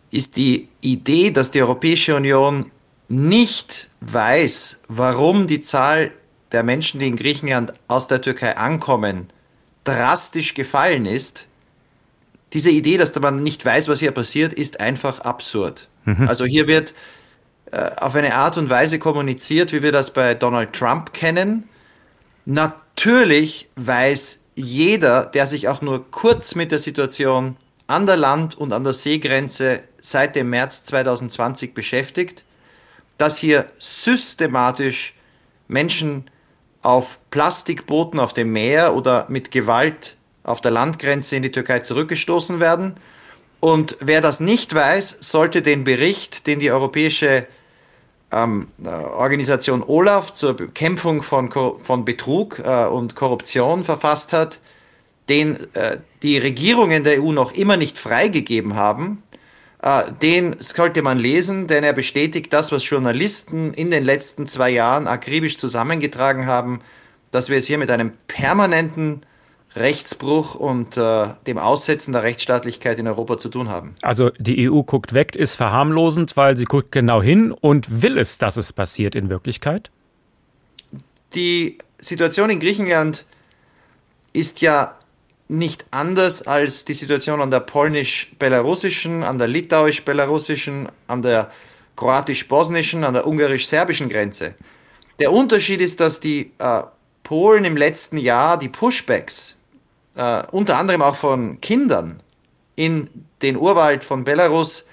ist 0.10 0.38
die 0.38 0.70
Idee, 0.82 1.32
dass 1.32 1.52
die 1.52 1.62
Europäische 1.62 2.16
Union 2.16 2.72
nicht 3.10 3.90
weiß, 4.00 4.80
warum 4.88 5.46
die 5.46 5.62
Zahl 5.62 6.12
der 6.52 6.64
Menschen, 6.64 7.00
die 7.00 7.08
in 7.08 7.18
Griechenland 7.18 7.74
aus 7.88 8.08
der 8.08 8.22
Türkei 8.22 8.58
ankommen, 8.58 9.28
drastisch 9.84 10.54
gefallen 10.54 11.06
ist. 11.06 11.48
Diese 12.54 12.70
Idee, 12.70 12.98
dass 12.98 13.14
man 13.20 13.44
nicht 13.44 13.64
weiß, 13.64 13.90
was 13.90 14.00
hier 14.00 14.12
passiert, 14.12 14.54
ist 14.54 14.80
einfach 14.80 15.20
absurd. 15.20 15.90
Mhm. 16.06 16.28
Also 16.28 16.46
hier 16.46 16.68
wird 16.68 16.96
auf 17.72 18.16
eine 18.16 18.36
Art 18.36 18.58
und 18.58 18.70
Weise 18.70 19.00
kommuniziert, 19.00 19.74
wie 19.74 19.84
wir 19.84 19.92
das 19.92 20.12
bei 20.12 20.34
Donald 20.34 20.74
Trump 20.74 21.14
kennen. 21.14 21.68
Natürlich 22.46 23.70
weiß 23.76 24.40
jeder, 24.56 25.26
der 25.26 25.46
sich 25.46 25.68
auch 25.68 25.82
nur 25.82 26.10
kurz 26.10 26.56
mit 26.56 26.72
der 26.72 26.80
Situation 26.80 27.58
an 27.88 28.06
der 28.06 28.18
Land- 28.18 28.58
und 28.58 28.74
an 28.74 28.84
der 28.84 28.94
Seegrenze 28.94 29.82
seit 30.00 30.36
dem 30.36 30.50
März 30.50 30.84
2020 30.86 31.74
beschäftigt, 31.74 32.44
dass 33.18 33.38
hier 33.38 33.68
systematisch 33.80 35.14
Menschen 35.68 36.26
auf 36.82 37.20
Plastikbooten 37.32 38.20
auf 38.20 38.34
dem 38.34 38.52
Meer 38.52 38.96
oder 38.96 39.26
mit 39.30 39.52
Gewalt 39.52 40.16
auf 40.44 40.62
der 40.62 40.72
Landgrenze 40.72 41.36
in 41.36 41.44
die 41.44 41.52
Türkei 41.52 41.80
zurückgestoßen 41.80 42.60
werden. 42.60 42.96
Und 43.60 43.98
wer 44.00 44.22
das 44.22 44.40
nicht 44.40 44.74
weiß, 44.74 45.18
sollte 45.20 45.62
den 45.62 45.84
Bericht, 45.84 46.48
den 46.48 46.60
die 46.60 46.72
Europäische 46.72 47.48
ähm, 48.32 48.68
äh, 48.84 48.90
Organisation 48.90 49.84
Olaf 49.84 50.34
zur 50.34 50.54
Bekämpfung 50.54 51.24
von, 51.24 51.52
von 51.52 52.06
Betrug 52.06 52.60
äh, 52.60 52.86
und 52.86 53.16
Korruption 53.16 53.84
verfasst 53.84 54.34
hat, 54.34 54.60
den 55.30 55.58
äh, 55.74 55.98
die 56.24 56.38
Regierungen 56.38 57.04
der 57.04 57.22
EU 57.22 57.32
noch 57.32 57.54
immer 57.54 57.78
nicht 57.78 57.98
freigegeben 57.98 58.76
haben, 58.76 59.24
äh, 59.82 60.04
den 60.22 60.56
sollte 60.60 61.02
man 61.02 61.20
lesen, 61.20 61.68
denn 61.68 61.84
er 61.84 61.94
bestätigt 61.94 62.52
das, 62.54 62.72
was 62.72 62.90
Journalisten 62.90 63.74
in 63.74 63.92
den 63.92 64.04
letzten 64.04 64.48
zwei 64.48 64.70
Jahren 64.70 65.08
akribisch 65.08 65.58
zusammengetragen 65.58 66.46
haben, 66.46 66.82
dass 67.32 67.50
wir 67.50 67.58
es 67.58 67.68
hier 67.68 67.78
mit 67.78 67.92
einem 67.92 68.14
permanenten 68.28 69.22
Rechtsbruch 69.76 70.56
und 70.56 70.98
äh, 70.98 71.28
dem 71.46 71.58
Aussetzen 71.58 72.14
der 72.14 72.24
Rechtsstaatlichkeit 72.24 73.00
in 73.00 73.08
Europa 73.08 73.38
zu 73.38 73.50
tun 73.50 73.70
haben. 73.70 73.94
Also 74.02 74.32
die 74.40 74.70
EU 74.70 74.82
guckt 74.82 75.14
weg, 75.14 75.36
ist 75.36 75.56
verharmlosend, 75.56 76.36
weil 76.36 76.58
sie 76.58 76.66
guckt 76.66 76.92
genau 76.92 77.22
hin 77.22 77.52
und 77.52 78.02
will 78.02 78.18
es, 78.18 78.38
dass 78.38 78.58
es 78.58 78.74
passiert 78.74 79.16
in 79.16 79.30
Wirklichkeit? 79.30 79.92
Die 81.36 81.78
Situation 82.00 82.50
in 82.50 82.60
Griechenland 82.60 83.26
ist 84.34 84.62
ja 84.62 84.98
nicht 85.50 85.86
anders 85.92 86.46
als 86.46 86.86
die 86.86 86.94
Situation 86.94 87.42
an 87.42 87.52
der 87.52 87.62
polnisch-belarussischen, 87.62 89.24
an 89.24 89.38
der 89.38 89.48
litauisch-belarussischen, 89.48 90.90
an 91.08 91.22
der 91.22 91.52
kroatisch-bosnischen, 91.96 93.04
an 93.04 93.14
der 93.14 93.26
ungarisch-serbischen 93.26 94.10
Grenze. 94.10 94.56
Der 95.20 95.32
Unterschied 95.32 95.82
ist, 95.82 96.00
dass 96.00 96.20
die 96.20 96.52
äh, 96.60 96.84
Polen 97.24 97.66
im 97.66 97.76
letzten 97.76 98.18
Jahr 98.18 98.58
die 98.58 98.70
Pushbacks, 98.70 99.57
äh, 100.18 100.44
unter 100.52 100.78
anderem 100.78 101.02
auch 101.02 101.16
von 101.16 101.62
Kindern, 101.62 102.22
in 102.76 103.10
den 103.42 103.58
Urwald 103.58 104.04
von 104.04 104.24
Belarus 104.24 104.86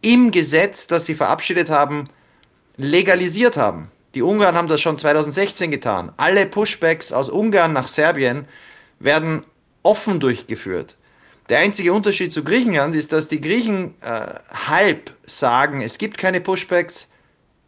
im 0.00 0.30
Gesetz, 0.30 0.86
das 0.86 1.06
sie 1.06 1.14
verabschiedet 1.14 1.70
haben, 1.70 2.08
legalisiert 2.76 3.56
haben. 3.56 3.90
Die 4.14 4.22
Ungarn 4.22 4.56
haben 4.56 4.68
das 4.68 4.80
schon 4.80 4.98
2016 4.98 5.70
getan. 5.70 6.12
Alle 6.18 6.46
Pushbacks 6.46 7.12
aus 7.12 7.30
Ungarn 7.30 7.72
nach 7.72 7.88
Serbien 7.88 8.46
werden 9.00 9.44
offen 9.82 10.20
durchgeführt. 10.20 10.96
Der 11.48 11.58
einzige 11.58 11.92
Unterschied 11.92 12.32
zu 12.32 12.44
Griechenland 12.44 12.94
ist, 12.94 13.12
dass 13.12 13.28
die 13.28 13.40
Griechen 13.40 13.94
äh, 14.02 14.34
halb 14.68 15.12
sagen, 15.24 15.82
es 15.82 15.98
gibt 15.98 16.16
keine 16.16 16.40
Pushbacks, 16.40 17.08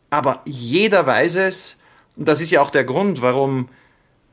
aber 0.09 0.43
jeder 0.45 1.07
weiß 1.07 1.37
es. 1.37 1.79
Und 2.17 2.29
das 2.29 2.41
ist 2.41 2.51
ja 2.51 2.63
auch 2.63 2.71
der 2.71 2.85
Grund, 2.85 3.21
warum 3.21 3.69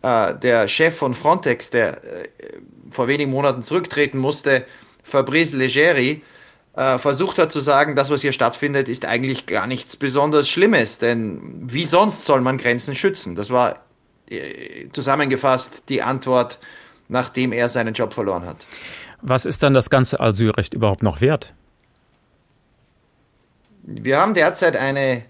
äh, 0.04 0.36
der 0.36 0.68
Chef 0.68 0.95
von 0.95 1.14
Frontex, 1.14 1.72
der 1.72 2.04
äh, 2.04 2.28
vor 2.91 3.08
wenigen 3.08 3.32
Monaten 3.32 3.64
zurücktreten 3.64 4.20
musste, 4.20 4.66
Fabrice 5.04 5.56
Leggeri, 5.56 6.22
äh, 6.76 6.97
versucht 6.99 7.39
hat 7.39 7.51
zu 7.51 7.60
sagen, 7.60 7.95
das, 7.95 8.10
was 8.10 8.22
hier 8.22 8.32
stattfindet, 8.32 8.88
ist 8.88 9.06
eigentlich 9.06 9.47
gar 9.47 9.68
nichts 9.68 9.97
besonders 9.97 10.49
Schlimmes. 10.49 10.99
Denn 10.99 11.41
wie 11.66 11.86
sonst 11.86 12.26
soll 12.26 12.41
man 12.41 12.58
Grenzen 12.58 12.95
schützen? 12.95 13.36
Das 13.36 13.49
war 13.49 13.80
äh, 14.30 14.89
zusammengefasst 14.91 15.84
die 15.89 16.04
Antwort 16.04 16.60
nachdem 17.14 17.51
er 17.54 17.70
seinen 17.70 17.93
Job 17.93 18.14
verloren 18.14 18.45
hat. 18.45 18.68
Was 19.22 19.45
ist 19.45 19.64
dann 19.64 19.74
das 19.74 19.89
ganze 19.89 20.20
Asylrecht 20.20 20.74
überhaupt 20.74 21.04
noch 21.04 21.22
wert? 21.22 21.54
Wir 23.84 24.20
haben 24.20 24.34
derzeit 24.34 24.76
eine 24.76 25.24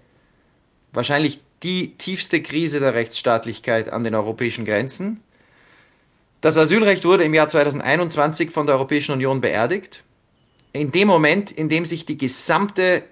wahrscheinlich 0.94 1.42
die 1.64 1.96
tiefste 1.98 2.42
Krise 2.42 2.80
der 2.80 2.94
Rechtsstaatlichkeit 2.94 3.92
an 3.92 4.04
den 4.04 4.16
europäischen 4.16 4.66
Grenzen. 4.66 5.22
Das 6.42 6.58
Asylrecht 6.58 7.06
wurde 7.06 7.24
im 7.24 7.34
Jahr 7.34 7.48
2021 7.48 8.52
von 8.52 8.66
der 8.68 8.76
Europäischen 8.76 9.14
Union 9.14 9.40
beerdigt. 9.40 10.04
In 10.74 10.92
dem 10.92 11.08
Moment, 11.08 11.52
in 11.52 11.70
dem 11.70 11.86
sich 11.86 12.06
die 12.06 12.18
gesamte 12.18 13.04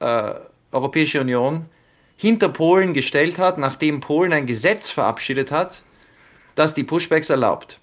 äh, 0.00 0.34
Europäische 0.72 1.20
Union 1.20 1.66
hinter 2.16 2.48
Polen 2.48 2.92
gestellt 2.92 3.38
hat, 3.38 3.58
nachdem 3.58 4.00
Polen 4.00 4.32
ein 4.32 4.46
Gesetz 4.46 4.90
verabschiedet 4.90 5.52
hat, 5.52 5.82
das 6.54 6.74
die 6.74 6.84
Pushbacks 6.84 7.30
erlaubt. 7.30 7.78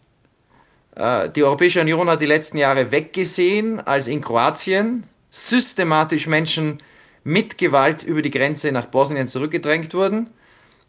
Äh, 0.96 1.30
die 1.30 1.44
Europäische 1.44 1.82
Union 1.82 2.10
hat 2.10 2.22
die 2.22 2.26
letzten 2.26 2.58
Jahre 2.58 2.92
weggesehen, 2.92 3.80
als 3.80 4.08
in 4.08 4.22
Kroatien 4.22 5.06
systematisch 5.30 6.28
Menschen 6.28 6.82
mit 7.28 7.58
Gewalt 7.58 8.04
über 8.04 8.22
die 8.22 8.32
Grenze 8.32 8.72
nach 8.72 8.86
Bosnien 8.86 9.28
zurückgedrängt 9.28 9.94
wurden. 9.94 10.30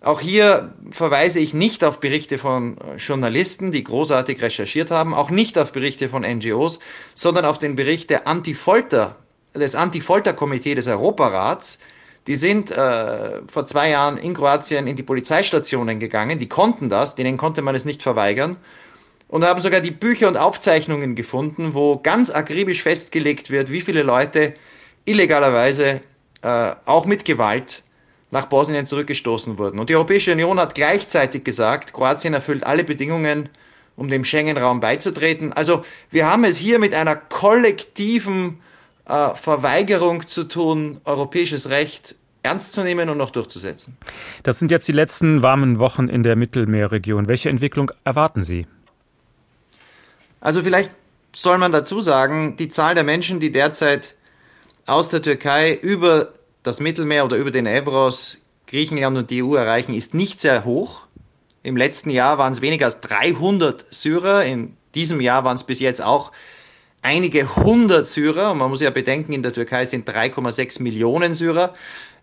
Auch 0.01 0.21
hier 0.21 0.73
verweise 0.93 1.41
ich 1.41 1.53
nicht 1.53 1.83
auf 1.83 1.99
Berichte 1.99 2.39
von 2.39 2.77
Journalisten, 2.97 3.73
die 3.73 3.83
großartig 3.83 4.41
recherchiert 4.41 4.93
haben, 4.93 5.15
auch 5.15 5.31
nicht 5.31 5.59
auf 5.59 5.73
Berichte 5.73 6.09
von 6.09 6.23
NGOs, 6.23 6.79
sondern 7.15 7.45
auf 7.45 7.59
den 7.59 7.75
Bericht 7.75 8.09
der 8.11 8.29
Antifolter, 8.29 9.17
des 9.53 9.75
Antifolterkomitees 9.75 10.77
des 10.77 10.87
Europarats. 10.87 11.81
Die 12.29 12.37
sind 12.37 12.71
äh, 12.71 13.41
vor 13.49 13.67
zwei 13.67 13.91
Jahren 13.91 14.17
in 14.17 14.35
Kroatien 14.35 14.87
in 14.87 14.95
die 14.95 15.03
Polizeistationen 15.03 15.99
gegangen, 15.99 16.39
die 16.39 16.49
konnten 16.49 16.89
das, 16.89 17.17
denen 17.17 17.37
konnte 17.37 17.63
man 17.63 17.75
es 17.75 17.85
nicht 17.85 18.03
verweigern 18.03 18.59
und 19.27 19.45
haben 19.45 19.61
sogar 19.61 19.81
die 19.81 19.91
Bücher 19.91 20.29
und 20.29 20.37
Aufzeichnungen 20.37 21.17
gefunden, 21.17 21.75
wo 21.75 21.97
ganz 21.97 22.31
akribisch 22.31 22.83
festgelegt 22.85 23.51
wird, 23.51 23.73
wie 23.73 23.81
viele 23.81 24.05
Leute 24.05 24.55
illegalerweise 25.05 26.01
äh, 26.43 26.73
auch 26.85 27.05
mit 27.05 27.25
Gewalt 27.25 27.83
nach 28.31 28.47
Bosnien 28.47 28.87
zurückgestoßen 28.87 29.59
wurden. 29.59 29.79
Und 29.79 29.91
die 29.91 29.95
Europäische 29.95 30.33
Union 30.33 30.61
hat 30.61 30.75
gleichzeitig 30.75 31.45
gesagt, 31.45 31.93
Kroatien 31.93 32.35
erfüllt 32.35 32.65
alle 32.65 32.85
Bedingungen, 32.85 33.49
um 33.97 34.09
dem 34.09 34.25
Schengen-Raum 34.25 34.81
beizutreten. 34.81 35.53
Also 35.53 35.85
wir 36.11 36.31
haben 36.31 36.45
es 36.45 36.57
hier 36.59 36.79
mit 36.79 36.95
einer 36.95 37.17
kollektiven 37.17 38.61
äh, 39.07 39.31
Verweigerung 39.35 40.27
zu 40.27 40.45
tun, 40.45 41.01
europäisches 41.05 41.71
Recht 41.71 42.15
ernst 42.43 42.75
zu 42.75 42.83
nehmen 42.83 43.09
und 43.09 43.19
noch 43.19 43.31
durchzusetzen. 43.31 43.97
Das 44.43 44.59
sind 44.59 44.71
jetzt 44.71 44.87
die 44.87 44.93
letzten 44.93 45.43
warmen 45.43 45.79
Wochen 45.79 46.09
in 46.09 46.23
der 46.23 46.37
Mittelmeerregion. 46.37 47.27
Welche 47.27 47.49
Entwicklung 47.49 47.91
erwarten 48.05 48.45
Sie? 48.45 48.67
Also 50.41 50.63
vielleicht 50.63 50.95
soll 51.35 51.59
man 51.59 51.73
dazu 51.73 52.01
sagen, 52.01 52.57
die 52.57 52.69
Zahl 52.69 52.95
der 52.95 53.05
Menschen, 53.05 53.41
die 53.41 53.51
derzeit 53.51 54.15
aus 54.89 55.11
der 55.11 55.23
Türkei 55.23 55.75
über 55.75 56.33
das 56.63 56.81
Mittelmeer 56.81 57.25
oder 57.25 57.37
über 57.37 57.51
den 57.51 57.67
Evros 57.67 58.39
Griechenland 58.67 59.17
und 59.17 59.31
die 59.31 59.43
EU 59.43 59.55
erreichen, 59.55 59.95
ist 59.95 60.15
nicht 60.15 60.41
sehr 60.41 60.65
hoch. 60.65 61.03
Im 61.63 61.77
letzten 61.77 62.11
Jahr 62.11 62.39
waren 62.39 62.53
es 62.53 62.61
weniger 62.61 62.87
als 62.87 63.01
300 63.01 63.87
Syrer. 63.91 64.45
In 64.45 64.77
diesem 64.95 65.21
Jahr 65.21 65.45
waren 65.45 65.57
es 65.57 65.65
bis 65.65 65.81
jetzt 65.81 66.03
auch 66.03 66.33
einige 67.03 67.57
hundert 67.57 68.07
Syrer. 68.07 68.53
Und 68.53 68.59
man 68.59 68.71
muss 68.71 68.81
ja 68.81 68.91
bedenken, 68.91 69.33
in 69.33 69.43
der 69.43 69.53
Türkei 69.53 69.87
sind 69.87 70.09
3,6 70.09 70.83
Millionen 70.83 71.35
Syrer. 71.35 71.75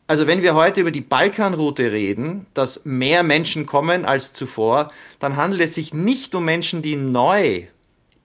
Also 0.07 0.27
wenn 0.27 0.43
wir 0.43 0.53
heute 0.53 0.81
über 0.81 0.91
die 0.91 1.01
Balkanroute 1.01 1.91
reden, 1.91 2.45
dass 2.53 2.85
mehr 2.85 3.23
Menschen 3.23 3.65
kommen 3.65 4.05
als 4.05 4.33
zuvor, 4.33 4.91
dann 5.19 5.35
handelt 5.35 5.61
es 5.61 5.75
sich 5.75 5.93
nicht 5.93 6.35
um 6.35 6.45
Menschen, 6.45 6.81
die 6.81 6.95
neu 6.95 7.63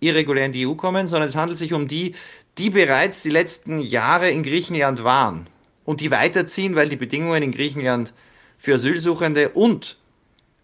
irregulär 0.00 0.46
in 0.46 0.52
die 0.52 0.66
EU 0.66 0.74
kommen, 0.74 1.08
sondern 1.08 1.28
es 1.28 1.36
handelt 1.36 1.58
sich 1.58 1.72
um 1.72 1.86
die, 1.86 2.14
die 2.58 2.70
bereits 2.70 3.22
die 3.22 3.30
letzten 3.30 3.78
Jahre 3.78 4.30
in 4.30 4.42
Griechenland 4.42 5.04
waren 5.04 5.46
und 5.84 6.00
die 6.00 6.10
weiterziehen, 6.10 6.76
weil 6.76 6.88
die 6.88 6.96
Bedingungen 6.96 7.42
in 7.42 7.52
Griechenland 7.52 8.12
für 8.58 8.74
Asylsuchende 8.74 9.50
und 9.50 9.96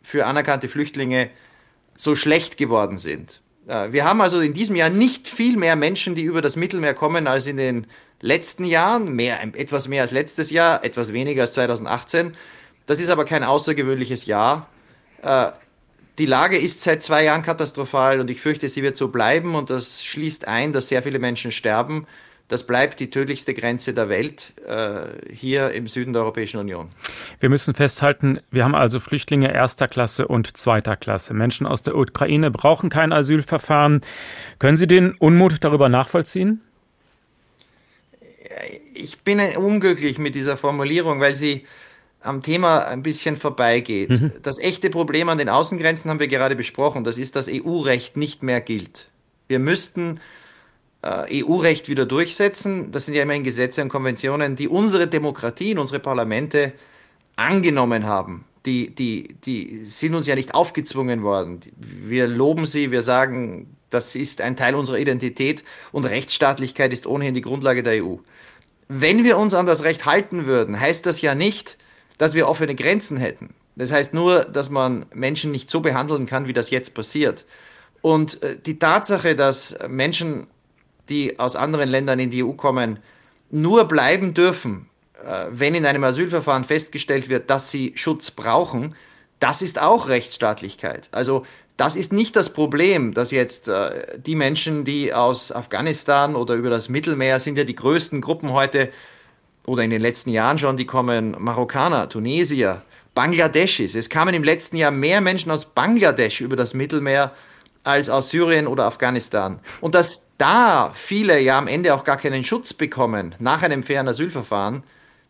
für 0.03 0.27
anerkannte 0.27 0.69
Flüchtlinge 0.69 1.31
so 1.97 2.15
schlecht 2.15 2.57
geworden 2.57 2.99
sind. 2.99 3.41
Äh, 3.67 3.93
wir 3.93 4.05
haben 4.05 4.21
also 4.21 4.41
in 4.41 4.53
diesem 4.53 4.77
Jahr 4.77 4.91
nicht 4.91 5.29
viel 5.29 5.57
mehr 5.57 5.77
Menschen, 5.77 6.15
die 6.15 6.23
über 6.23 6.43
das 6.43 6.57
Mittelmeer 6.57 6.95
kommen, 6.95 7.27
als 7.27 7.47
in 7.47 7.57
den 7.57 7.87
letzten 8.21 8.65
Jahren. 8.65 9.13
Mehr, 9.13 9.43
etwas 9.43 9.89
mehr 9.89 10.03
als 10.03 10.13
letztes 10.13 10.51
Jahr, 10.51 10.85
etwas 10.85 11.13
weniger 11.13 11.43
als 11.43 11.55
2018. 11.55 12.35
Das 12.87 13.01
ist 13.01 13.11
aber 13.11 13.25
kein 13.25 13.43
außergewöhnliches 13.43 14.27
Jahr. 14.27 14.69
Die 16.19 16.27
Lage 16.27 16.57
ist 16.57 16.83
seit 16.83 17.03
zwei 17.03 17.25
Jahren 17.25 17.43
katastrophal 17.43 18.21
und 18.21 18.31
ich 18.31 18.41
fürchte, 18.41 18.69
sie 18.69 18.83
wird 18.83 18.97
so 18.97 19.09
bleiben 19.09 19.55
und 19.55 19.69
das 19.69 20.03
schließt 20.03 20.49
ein, 20.49 20.73
dass 20.73 20.89
sehr 20.89 21.03
viele 21.03 21.19
Menschen 21.19 21.53
sterben, 21.53 22.07
das 22.49 22.65
bleibt 22.65 23.01
die 23.01 23.11
tödlichste 23.11 23.55
Grenze 23.55 23.93
der 23.93 24.09
Welt 24.09 24.55
äh, 24.67 25.33
hier 25.33 25.73
im 25.73 25.89
Süden 25.89 26.13
der 26.13 26.23
Europäischen 26.23 26.59
Union. 26.59 26.91
Wir 27.41 27.51
müssen 27.51 27.75
festhalten, 27.75 28.41
wir 28.51 28.65
haben 28.65 28.75
also 28.75 29.01
Flüchtlinge 29.01 29.53
erster 29.53 29.89
Klasse 29.89 30.29
und 30.29 30.57
zweiter 30.57 30.97
Klasse. 30.97 31.35
Menschen 31.35 31.67
aus 31.67 31.83
der 31.83 31.97
Ukraine 31.97 32.51
brauchen 32.51 32.89
kein 32.89 33.13
Asylverfahren. 33.13 34.01
Können 34.59 34.77
Sie 34.77 34.87
den 34.87 35.17
Unmut 35.17 35.65
darüber 35.65 35.89
nachvollziehen? 35.89 36.63
Ich 38.95 39.21
bin 39.21 39.41
unglücklich 39.57 40.19
mit 40.19 40.35
dieser 40.35 40.57
Formulierung, 40.57 41.21
weil 41.21 41.35
sie 41.35 41.67
am 42.21 42.43
Thema 42.43 42.87
ein 42.87 43.03
bisschen 43.03 43.37
vorbeigeht. 43.37 44.11
Mhm. 44.11 44.33
Das 44.43 44.59
echte 44.59 44.91
Problem 44.91 45.29
an 45.29 45.39
den 45.39 45.49
Außengrenzen 45.49 46.11
haben 46.11 46.21
wir 46.21 46.29
gerade 46.29 46.57
besprochen. 46.57 47.05
Das 47.05 47.19
ist, 47.19 47.37
dass 47.37 47.49
EU-Recht 47.49 48.17
nicht 48.17 48.43
mehr 48.43 48.61
gilt. 48.61 49.09
Wir 49.49 49.59
müssten 49.59 50.21
äh, 51.03 51.45
EU-Recht 51.45 51.89
wieder 51.89 52.07
durchsetzen. 52.07 52.91
Das 52.93 53.07
sind 53.07 53.15
ja 53.15 53.23
immerhin 53.23 53.45
Gesetze 53.45 53.83
und 53.83 53.89
Konventionen, 53.89 54.57
die 54.57 54.69
unsere 54.69 55.07
Demokratien, 55.07 55.79
unsere 55.79 56.01
Parlamente 56.01 56.73
angenommen 57.37 58.05
haben. 58.05 58.45
Die, 58.65 58.93
die, 58.93 59.37
die 59.45 59.85
sind 59.85 60.15
uns 60.15 60.27
ja 60.27 60.35
nicht 60.35 60.55
aufgezwungen 60.55 61.23
worden. 61.23 61.61
Wir 61.77 62.27
loben 62.27 62.67
sie, 62.67 62.91
wir 62.91 63.03
sagen, 63.03 63.77
das 63.91 64.17
ist 64.17 64.41
ein 64.41 64.57
Teil 64.57 64.75
unserer 64.75 64.99
Identität 64.99 65.63
und 65.93 66.05
Rechtsstaatlichkeit 66.05 66.93
ist 66.93 67.07
ohnehin 67.07 67.35
die 67.35 67.43
Grundlage 67.43 67.85
der 67.85 68.05
EU. 68.05 68.17
Wenn 68.89 69.23
wir 69.23 69.39
uns 69.39 69.55
an 69.55 69.67
das 69.67 69.85
Recht 69.85 70.07
halten 70.07 70.47
würden, 70.47 70.81
heißt 70.81 71.07
das 71.07 71.21
ja 71.21 71.37
nicht, 71.37 71.79
dass 72.19 72.35
wir 72.35 72.49
offene 72.49 72.75
Grenzen 72.75 73.17
hätten. 73.17 73.55
Das 73.77 73.93
heißt 73.93 74.15
nur, 74.15 74.45
dass 74.45 74.71
man 74.71 75.07
Menschen 75.15 75.51
nicht 75.51 75.69
so 75.69 75.81
behandeln 75.81 76.27
kann, 76.27 76.47
wie 76.47 76.53
das 76.53 76.71
jetzt 76.71 76.95
passiert. 76.95 77.45
Und 78.01 78.43
äh, 78.43 78.57
die 78.65 78.79
Tatsache, 78.79 79.35
dass 79.35 79.77
Menschen 79.89 80.47
die 81.09 81.39
aus 81.39 81.57
anderen 81.57 81.89
Ländern 81.89 82.19
in 82.19 82.31
die 82.31 82.43
EU 82.43 82.53
kommen, 82.53 82.99
nur 83.51 83.87
bleiben 83.87 84.35
dürfen, 84.35 84.89
äh, 85.25 85.47
wenn 85.51 85.75
in 85.75 85.87
einem 85.87 86.05
Asylverfahren 86.05 86.65
festgestellt 86.65 87.29
wird, 87.29 87.51
dass 87.51 87.71
sie 87.71 87.93
Schutz 87.97 88.31
brauchen, 88.31 88.95
das 89.39 89.63
ist 89.63 89.81
auch 89.81 90.09
Rechtsstaatlichkeit. 90.09 91.09
Also 91.13 91.45
das 91.77 91.95
ist 91.95 92.13
nicht 92.13 92.37
das 92.37 92.53
Problem, 92.53 93.13
dass 93.13 93.31
jetzt 93.31 93.69
äh, 93.69 94.19
die 94.19 94.35
Menschen, 94.35 94.85
die 94.85 95.13
aus 95.13 95.53
Afghanistan 95.53 96.35
oder 96.35 96.55
über 96.55 96.71
das 96.71 96.89
Mittelmeer 96.89 97.39
sind 97.39 97.59
ja 97.59 97.65
die 97.65 97.77
größten 97.77 98.21
Gruppen 98.21 98.53
heute 98.53 98.91
oder 99.67 99.83
in 99.83 99.91
den 99.91 100.01
letzten 100.01 100.31
Jahren 100.31 100.59
schon, 100.59 100.77
die 100.77 100.87
kommen 100.87 101.37
Marokkaner, 101.39 102.09
Tunesier, 102.09 102.83
Bangladeschis. 103.15 103.95
Es 103.95 104.09
kamen 104.09 104.35
im 104.35 104.45
letzten 104.45 104.77
Jahr 104.77 104.91
mehr 104.91 105.21
Menschen 105.21 105.51
aus 105.51 105.65
Bangladesch 105.65 106.41
über 106.41 106.57
das 106.57 106.75
Mittelmeer 106.75 107.33
als 107.83 108.09
aus 108.09 108.31
Syrien 108.31 108.67
oder 108.67 108.85
Afghanistan. 108.85 109.61
Und 109.81 109.95
dass 109.95 110.27
da 110.39 110.93
viele 110.95 111.41
ja 111.41 111.59
am 111.59 111.69
Ende 111.69 111.95
auch 111.95 112.05
gar 112.05 112.17
keinen 112.17 112.45
Schutz 112.45 112.73
bekommen 112.75 113.35
nach 113.39 113.63
einem 113.63 113.83
fairen 113.83 114.09
Asylverfahren, 114.09 114.83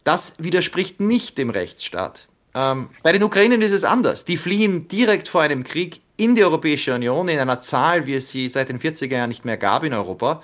das 0.04 0.34
widerspricht 0.38 1.00
nicht 1.00 1.38
dem 1.38 1.50
Rechtsstaat. 1.50 2.28
Ähm, 2.54 2.88
bei 3.02 3.12
den 3.12 3.22
Ukrainern 3.22 3.62
ist 3.62 3.72
es 3.72 3.84
anders. 3.84 4.24
Die 4.24 4.36
fliehen 4.36 4.88
direkt 4.88 5.28
vor 5.28 5.42
einem 5.42 5.64
Krieg 5.64 6.00
in 6.16 6.34
die 6.34 6.44
Europäische 6.44 6.94
Union 6.94 7.28
in 7.28 7.38
einer 7.38 7.60
Zahl, 7.60 8.06
wie 8.06 8.14
es 8.14 8.30
sie 8.30 8.48
seit 8.48 8.68
den 8.68 8.80
40er 8.80 9.12
Jahren 9.12 9.28
nicht 9.28 9.44
mehr 9.44 9.58
gab 9.58 9.84
in 9.84 9.92
Europa. 9.92 10.42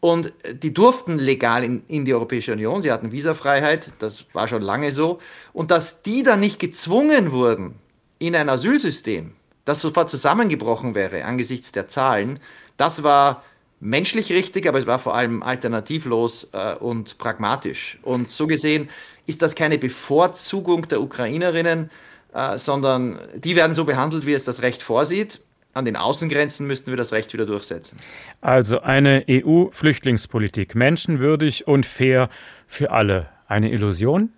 Und 0.00 0.32
die 0.52 0.74
durften 0.74 1.18
legal 1.18 1.64
in, 1.64 1.82
in 1.88 2.04
die 2.04 2.14
Europäische 2.14 2.52
Union, 2.52 2.82
sie 2.82 2.92
hatten 2.92 3.12
Visafreiheit, 3.12 3.90
das 3.98 4.26
war 4.34 4.46
schon 4.46 4.62
lange 4.62 4.92
so. 4.92 5.18
Und 5.52 5.70
dass 5.70 6.02
die 6.02 6.22
dann 6.22 6.40
nicht 6.40 6.58
gezwungen 6.58 7.32
wurden 7.32 7.76
in 8.18 8.36
ein 8.36 8.48
Asylsystem, 8.48 9.32
das 9.64 9.80
sofort 9.80 10.10
zusammengebrochen 10.10 10.94
wäre 10.94 11.24
angesichts 11.24 11.72
der 11.72 11.88
Zahlen, 11.88 12.38
das 12.76 13.02
war 13.02 13.42
menschlich 13.80 14.30
richtig, 14.30 14.66
aber 14.66 14.78
es 14.78 14.86
war 14.86 14.98
vor 14.98 15.14
allem 15.14 15.42
alternativlos 15.42 16.50
äh, 16.52 16.74
und 16.74 17.18
pragmatisch. 17.18 17.98
Und 18.02 18.30
so 18.30 18.46
gesehen 18.46 18.88
ist 19.26 19.42
das 19.42 19.54
keine 19.54 19.78
Bevorzugung 19.78 20.88
der 20.88 21.00
Ukrainerinnen, 21.00 21.90
äh, 22.32 22.58
sondern 22.58 23.18
die 23.34 23.56
werden 23.56 23.74
so 23.74 23.84
behandelt, 23.84 24.26
wie 24.26 24.34
es 24.34 24.44
das 24.44 24.62
Recht 24.62 24.82
vorsieht. 24.82 25.40
An 25.76 25.84
den 25.84 25.96
Außengrenzen 25.96 26.66
müssten 26.66 26.90
wir 26.90 26.96
das 26.96 27.12
Recht 27.12 27.34
wieder 27.34 27.44
durchsetzen. 27.44 27.98
Also 28.40 28.80
eine 28.80 29.26
EU-Flüchtlingspolitik, 29.28 30.74
menschenwürdig 30.74 31.66
und 31.66 31.84
fair 31.84 32.30
für 32.66 32.92
alle. 32.92 33.28
Eine 33.46 33.70
Illusion? 33.70 34.32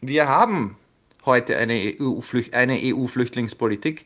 Wir 0.00 0.28
haben 0.28 0.76
heute 1.24 1.58
eine 1.58 1.96
EU-Flüchtlingspolitik. 2.00 4.00
EU 4.00 4.04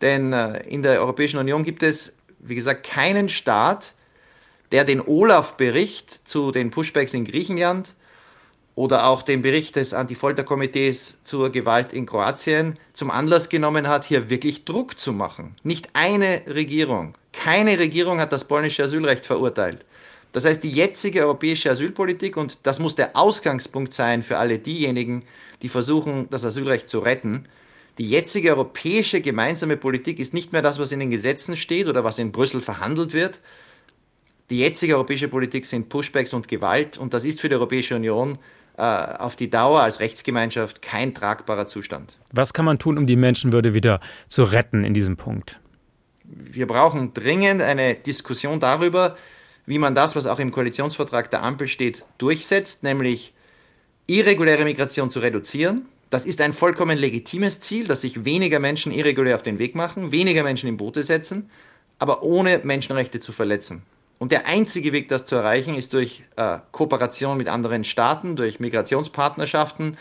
Denn 0.00 0.32
äh, 0.32 0.66
in 0.68 0.82
der 0.82 1.00
Europäischen 1.00 1.38
Union 1.38 1.64
gibt 1.64 1.82
es, 1.82 2.16
wie 2.38 2.54
gesagt, 2.54 2.88
keinen 2.88 3.28
Staat, 3.28 3.92
der 4.72 4.84
den 4.84 5.02
Olaf-Bericht 5.02 6.26
zu 6.26 6.50
den 6.50 6.70
Pushbacks 6.70 7.12
in 7.12 7.26
Griechenland 7.26 7.94
oder 8.74 9.06
auch 9.06 9.22
den 9.22 9.42
Bericht 9.42 9.76
des 9.76 9.94
Anti-Folter-Komitees 9.94 11.22
zur 11.22 11.50
Gewalt 11.50 11.92
in 11.92 12.06
Kroatien 12.06 12.78
zum 12.92 13.10
Anlass 13.10 13.48
genommen 13.48 13.88
hat, 13.88 14.04
hier 14.04 14.30
wirklich 14.30 14.64
Druck 14.64 14.98
zu 14.98 15.12
machen. 15.12 15.54
Nicht 15.62 15.90
eine 15.92 16.42
Regierung, 16.48 17.14
keine 17.32 17.78
Regierung 17.78 18.20
hat 18.20 18.32
das 18.32 18.44
polnische 18.44 18.84
Asylrecht 18.84 19.26
verurteilt. 19.26 19.84
Das 20.32 20.44
heißt, 20.44 20.64
die 20.64 20.70
jetzige 20.70 21.20
europäische 21.20 21.70
Asylpolitik, 21.70 22.36
und 22.36 22.58
das 22.64 22.80
muss 22.80 22.96
der 22.96 23.16
Ausgangspunkt 23.16 23.92
sein 23.92 24.24
für 24.24 24.38
alle 24.38 24.58
diejenigen, 24.58 25.22
die 25.62 25.68
versuchen, 25.68 26.28
das 26.30 26.44
Asylrecht 26.44 26.88
zu 26.88 26.98
retten, 26.98 27.46
die 27.98 28.08
jetzige 28.08 28.50
europäische 28.50 29.20
gemeinsame 29.20 29.76
Politik 29.76 30.18
ist 30.18 30.34
nicht 30.34 30.52
mehr 30.52 30.62
das, 30.62 30.80
was 30.80 30.90
in 30.90 30.98
den 30.98 31.10
Gesetzen 31.10 31.56
steht 31.56 31.86
oder 31.86 32.02
was 32.02 32.18
in 32.18 32.32
Brüssel 32.32 32.60
verhandelt 32.60 33.12
wird. 33.12 33.40
Die 34.50 34.58
jetzige 34.58 34.94
europäische 34.94 35.28
Politik 35.28 35.64
sind 35.64 35.88
Pushbacks 35.88 36.32
und 36.34 36.48
Gewalt 36.48 36.98
und 36.98 37.14
das 37.14 37.24
ist 37.24 37.40
für 37.40 37.48
die 37.48 37.54
Europäische 37.54 37.96
Union 37.96 38.38
äh, 38.76 38.82
auf 38.82 39.36
die 39.36 39.48
Dauer 39.48 39.80
als 39.80 40.00
Rechtsgemeinschaft 40.00 40.82
kein 40.82 41.14
tragbarer 41.14 41.66
Zustand. 41.66 42.18
Was 42.32 42.52
kann 42.52 42.64
man 42.64 42.78
tun, 42.78 42.98
um 42.98 43.06
die 43.06 43.16
Menschenwürde 43.16 43.72
wieder 43.72 44.00
zu 44.28 44.42
retten 44.44 44.84
in 44.84 44.92
diesem 44.92 45.16
Punkt? 45.16 45.60
Wir 46.24 46.66
brauchen 46.66 47.14
dringend 47.14 47.62
eine 47.62 47.94
Diskussion 47.94 48.60
darüber, 48.60 49.16
wie 49.66 49.78
man 49.78 49.94
das, 49.94 50.16
was 50.16 50.26
auch 50.26 50.38
im 50.38 50.50
Koalitionsvertrag 50.50 51.30
der 51.30 51.42
Ampel 51.42 51.68
steht, 51.68 52.04
durchsetzt, 52.18 52.82
nämlich 52.82 53.32
irreguläre 54.06 54.64
Migration 54.64 55.08
zu 55.08 55.20
reduzieren. 55.20 55.86
Das 56.10 56.26
ist 56.26 56.40
ein 56.40 56.52
vollkommen 56.52 56.98
legitimes 56.98 57.60
Ziel, 57.60 57.86
dass 57.86 58.02
sich 58.02 58.24
weniger 58.24 58.58
Menschen 58.58 58.92
irregulär 58.92 59.36
auf 59.36 59.42
den 59.42 59.58
Weg 59.58 59.74
machen, 59.74 60.12
weniger 60.12 60.42
Menschen 60.42 60.68
in 60.68 60.76
Boote 60.76 61.02
setzen, 61.02 61.50
aber 61.98 62.22
ohne 62.22 62.60
Menschenrechte 62.62 63.20
zu 63.20 63.32
verletzen. 63.32 63.82
Und 64.18 64.32
der 64.32 64.46
einzige 64.46 64.92
Weg, 64.92 65.08
das 65.08 65.24
zu 65.24 65.34
erreichen, 65.34 65.74
ist 65.74 65.92
durch 65.92 66.24
äh, 66.36 66.58
Kooperation 66.72 67.36
mit 67.36 67.48
anderen 67.48 67.84
Staaten, 67.84 68.36
durch 68.36 68.60
Migrationspartnerschaften, 68.60 69.96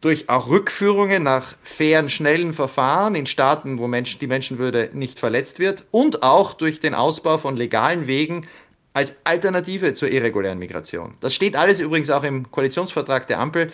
durch 0.00 0.28
auch 0.28 0.48
Rückführungen 0.48 1.22
nach 1.22 1.56
fairen, 1.62 2.08
schnellen 2.08 2.52
Verfahren 2.52 3.14
in 3.14 3.26
Staaten, 3.26 3.78
wo 3.78 3.88
Menschen, 3.88 4.20
die 4.20 4.26
Menschenwürde 4.26 4.90
nicht 4.92 5.18
verletzt 5.18 5.58
wird 5.58 5.84
und 5.90 6.22
auch 6.22 6.54
durch 6.54 6.80
den 6.80 6.94
Ausbau 6.94 7.38
von 7.38 7.56
legalen 7.56 8.06
Wegen 8.06 8.46
als 8.92 9.16
Alternative 9.24 9.94
zur 9.94 10.10
irregulären 10.10 10.58
Migration. 10.58 11.14
Das 11.20 11.34
steht 11.34 11.56
alles 11.56 11.80
übrigens 11.80 12.10
auch 12.10 12.24
im 12.24 12.50
Koalitionsvertrag 12.50 13.26
der 13.26 13.40
Ampel. 13.40 13.70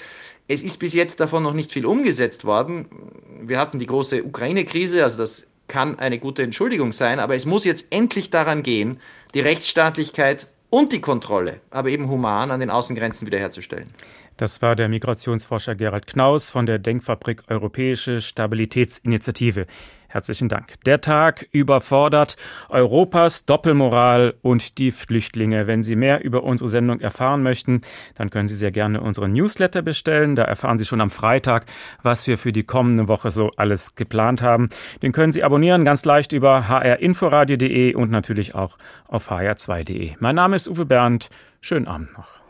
Es 0.49 0.63
ist 0.63 0.79
bis 0.79 0.95
jetzt 0.95 1.21
davon 1.21 1.43
noch 1.43 1.53
nicht 1.53 1.73
viel 1.73 1.87
umgesetzt 1.87 2.45
worden. 2.45 2.87
Wir 3.41 3.59
hatten 3.59 3.79
die 3.79 3.87
große 3.87 4.25
Ukraine-Krise, 4.25 5.05
also 5.05 5.19
das 5.19 5.47
kann 5.73 5.99
eine 5.99 6.19
gute 6.19 6.43
Entschuldigung 6.43 6.93
sein, 6.93 7.19
aber 7.19 7.35
es 7.35 7.47
muss 7.47 7.65
jetzt 7.65 7.87
endlich 7.91 8.29
daran 8.29 8.63
gehen, 8.63 9.01
die 9.33 9.41
Rechtsstaatlichkeit 9.41 10.47
und 10.69 10.93
die 10.93 11.01
Kontrolle, 11.01 11.61
aber 11.71 11.89
eben 11.89 12.11
human 12.11 12.51
an 12.51 12.61
den 12.61 12.69
Außengrenzen 12.69 13.27
wiederherzustellen. 13.27 13.89
Das 14.37 14.61
war 14.61 14.77
der 14.77 14.91
Migrationsforscher 14.91 15.75
Gerald 15.75 16.07
Knaus 16.07 16.51
von 16.51 16.67
der 16.67 16.79
Denkfabrik 16.79 17.45
Europäische 17.49 18.21
Stabilitätsinitiative. 18.21 19.67
Herzlichen 20.13 20.51
Dank. 20.51 20.75
Der 20.85 21.01
Tag 21.01 21.49
überfordert 21.53 22.37
Europas 22.69 23.47
Doppelmoral 23.47 24.35
und 24.43 24.77
die 24.77 24.91
Flüchtlinge. 24.91 25.67
Wenn 25.67 25.83
Sie 25.83 25.97
mehr 25.97 26.23
über 26.23 26.45
unsere 26.45 26.69
Sendung 26.69 27.01
erfahren 27.01 27.43
möchten, 27.43 27.81
dann 28.17 28.29
können 28.29 28.47
Sie 28.47 28.55
sehr 28.55 28.73
gerne 28.73 29.01
unseren 29.01 29.33
Newsletter 29.33 29.81
bestellen. 29.81 30.37
Da 30.37 30.43
erfahren 30.43 30.77
Sie 30.77 30.85
schon 30.85 31.01
am 31.01 31.11
Freitag, 31.11 31.65
was 32.03 32.27
wir 32.27 32.37
für 32.37 32.53
die 32.53 32.65
kommende 32.65 33.09
Woche 33.09 33.31
so 33.31 33.49
alles 33.57 33.95
geplant 33.95 34.43
haben. 34.43 34.69
Den 35.03 35.13
können 35.13 35.33
Sie 35.33 35.45
abonnieren 35.45 35.83
ganz 35.83 36.05
leicht 36.05 36.33
über 36.33 36.69
hrinforadio.de 36.69 37.95
und 37.95 38.11
natürlich 38.11 38.55
auch 38.55 38.77
auf 39.09 39.31
hr2.de. 39.31 40.17
Mein 40.19 40.35
Name 40.35 40.57
ist 40.57 40.69
Uwe 40.69 40.85
Bernd. 40.85 41.31
Schönen 41.63 41.87
Abend 41.89 42.13
noch. 42.19 42.42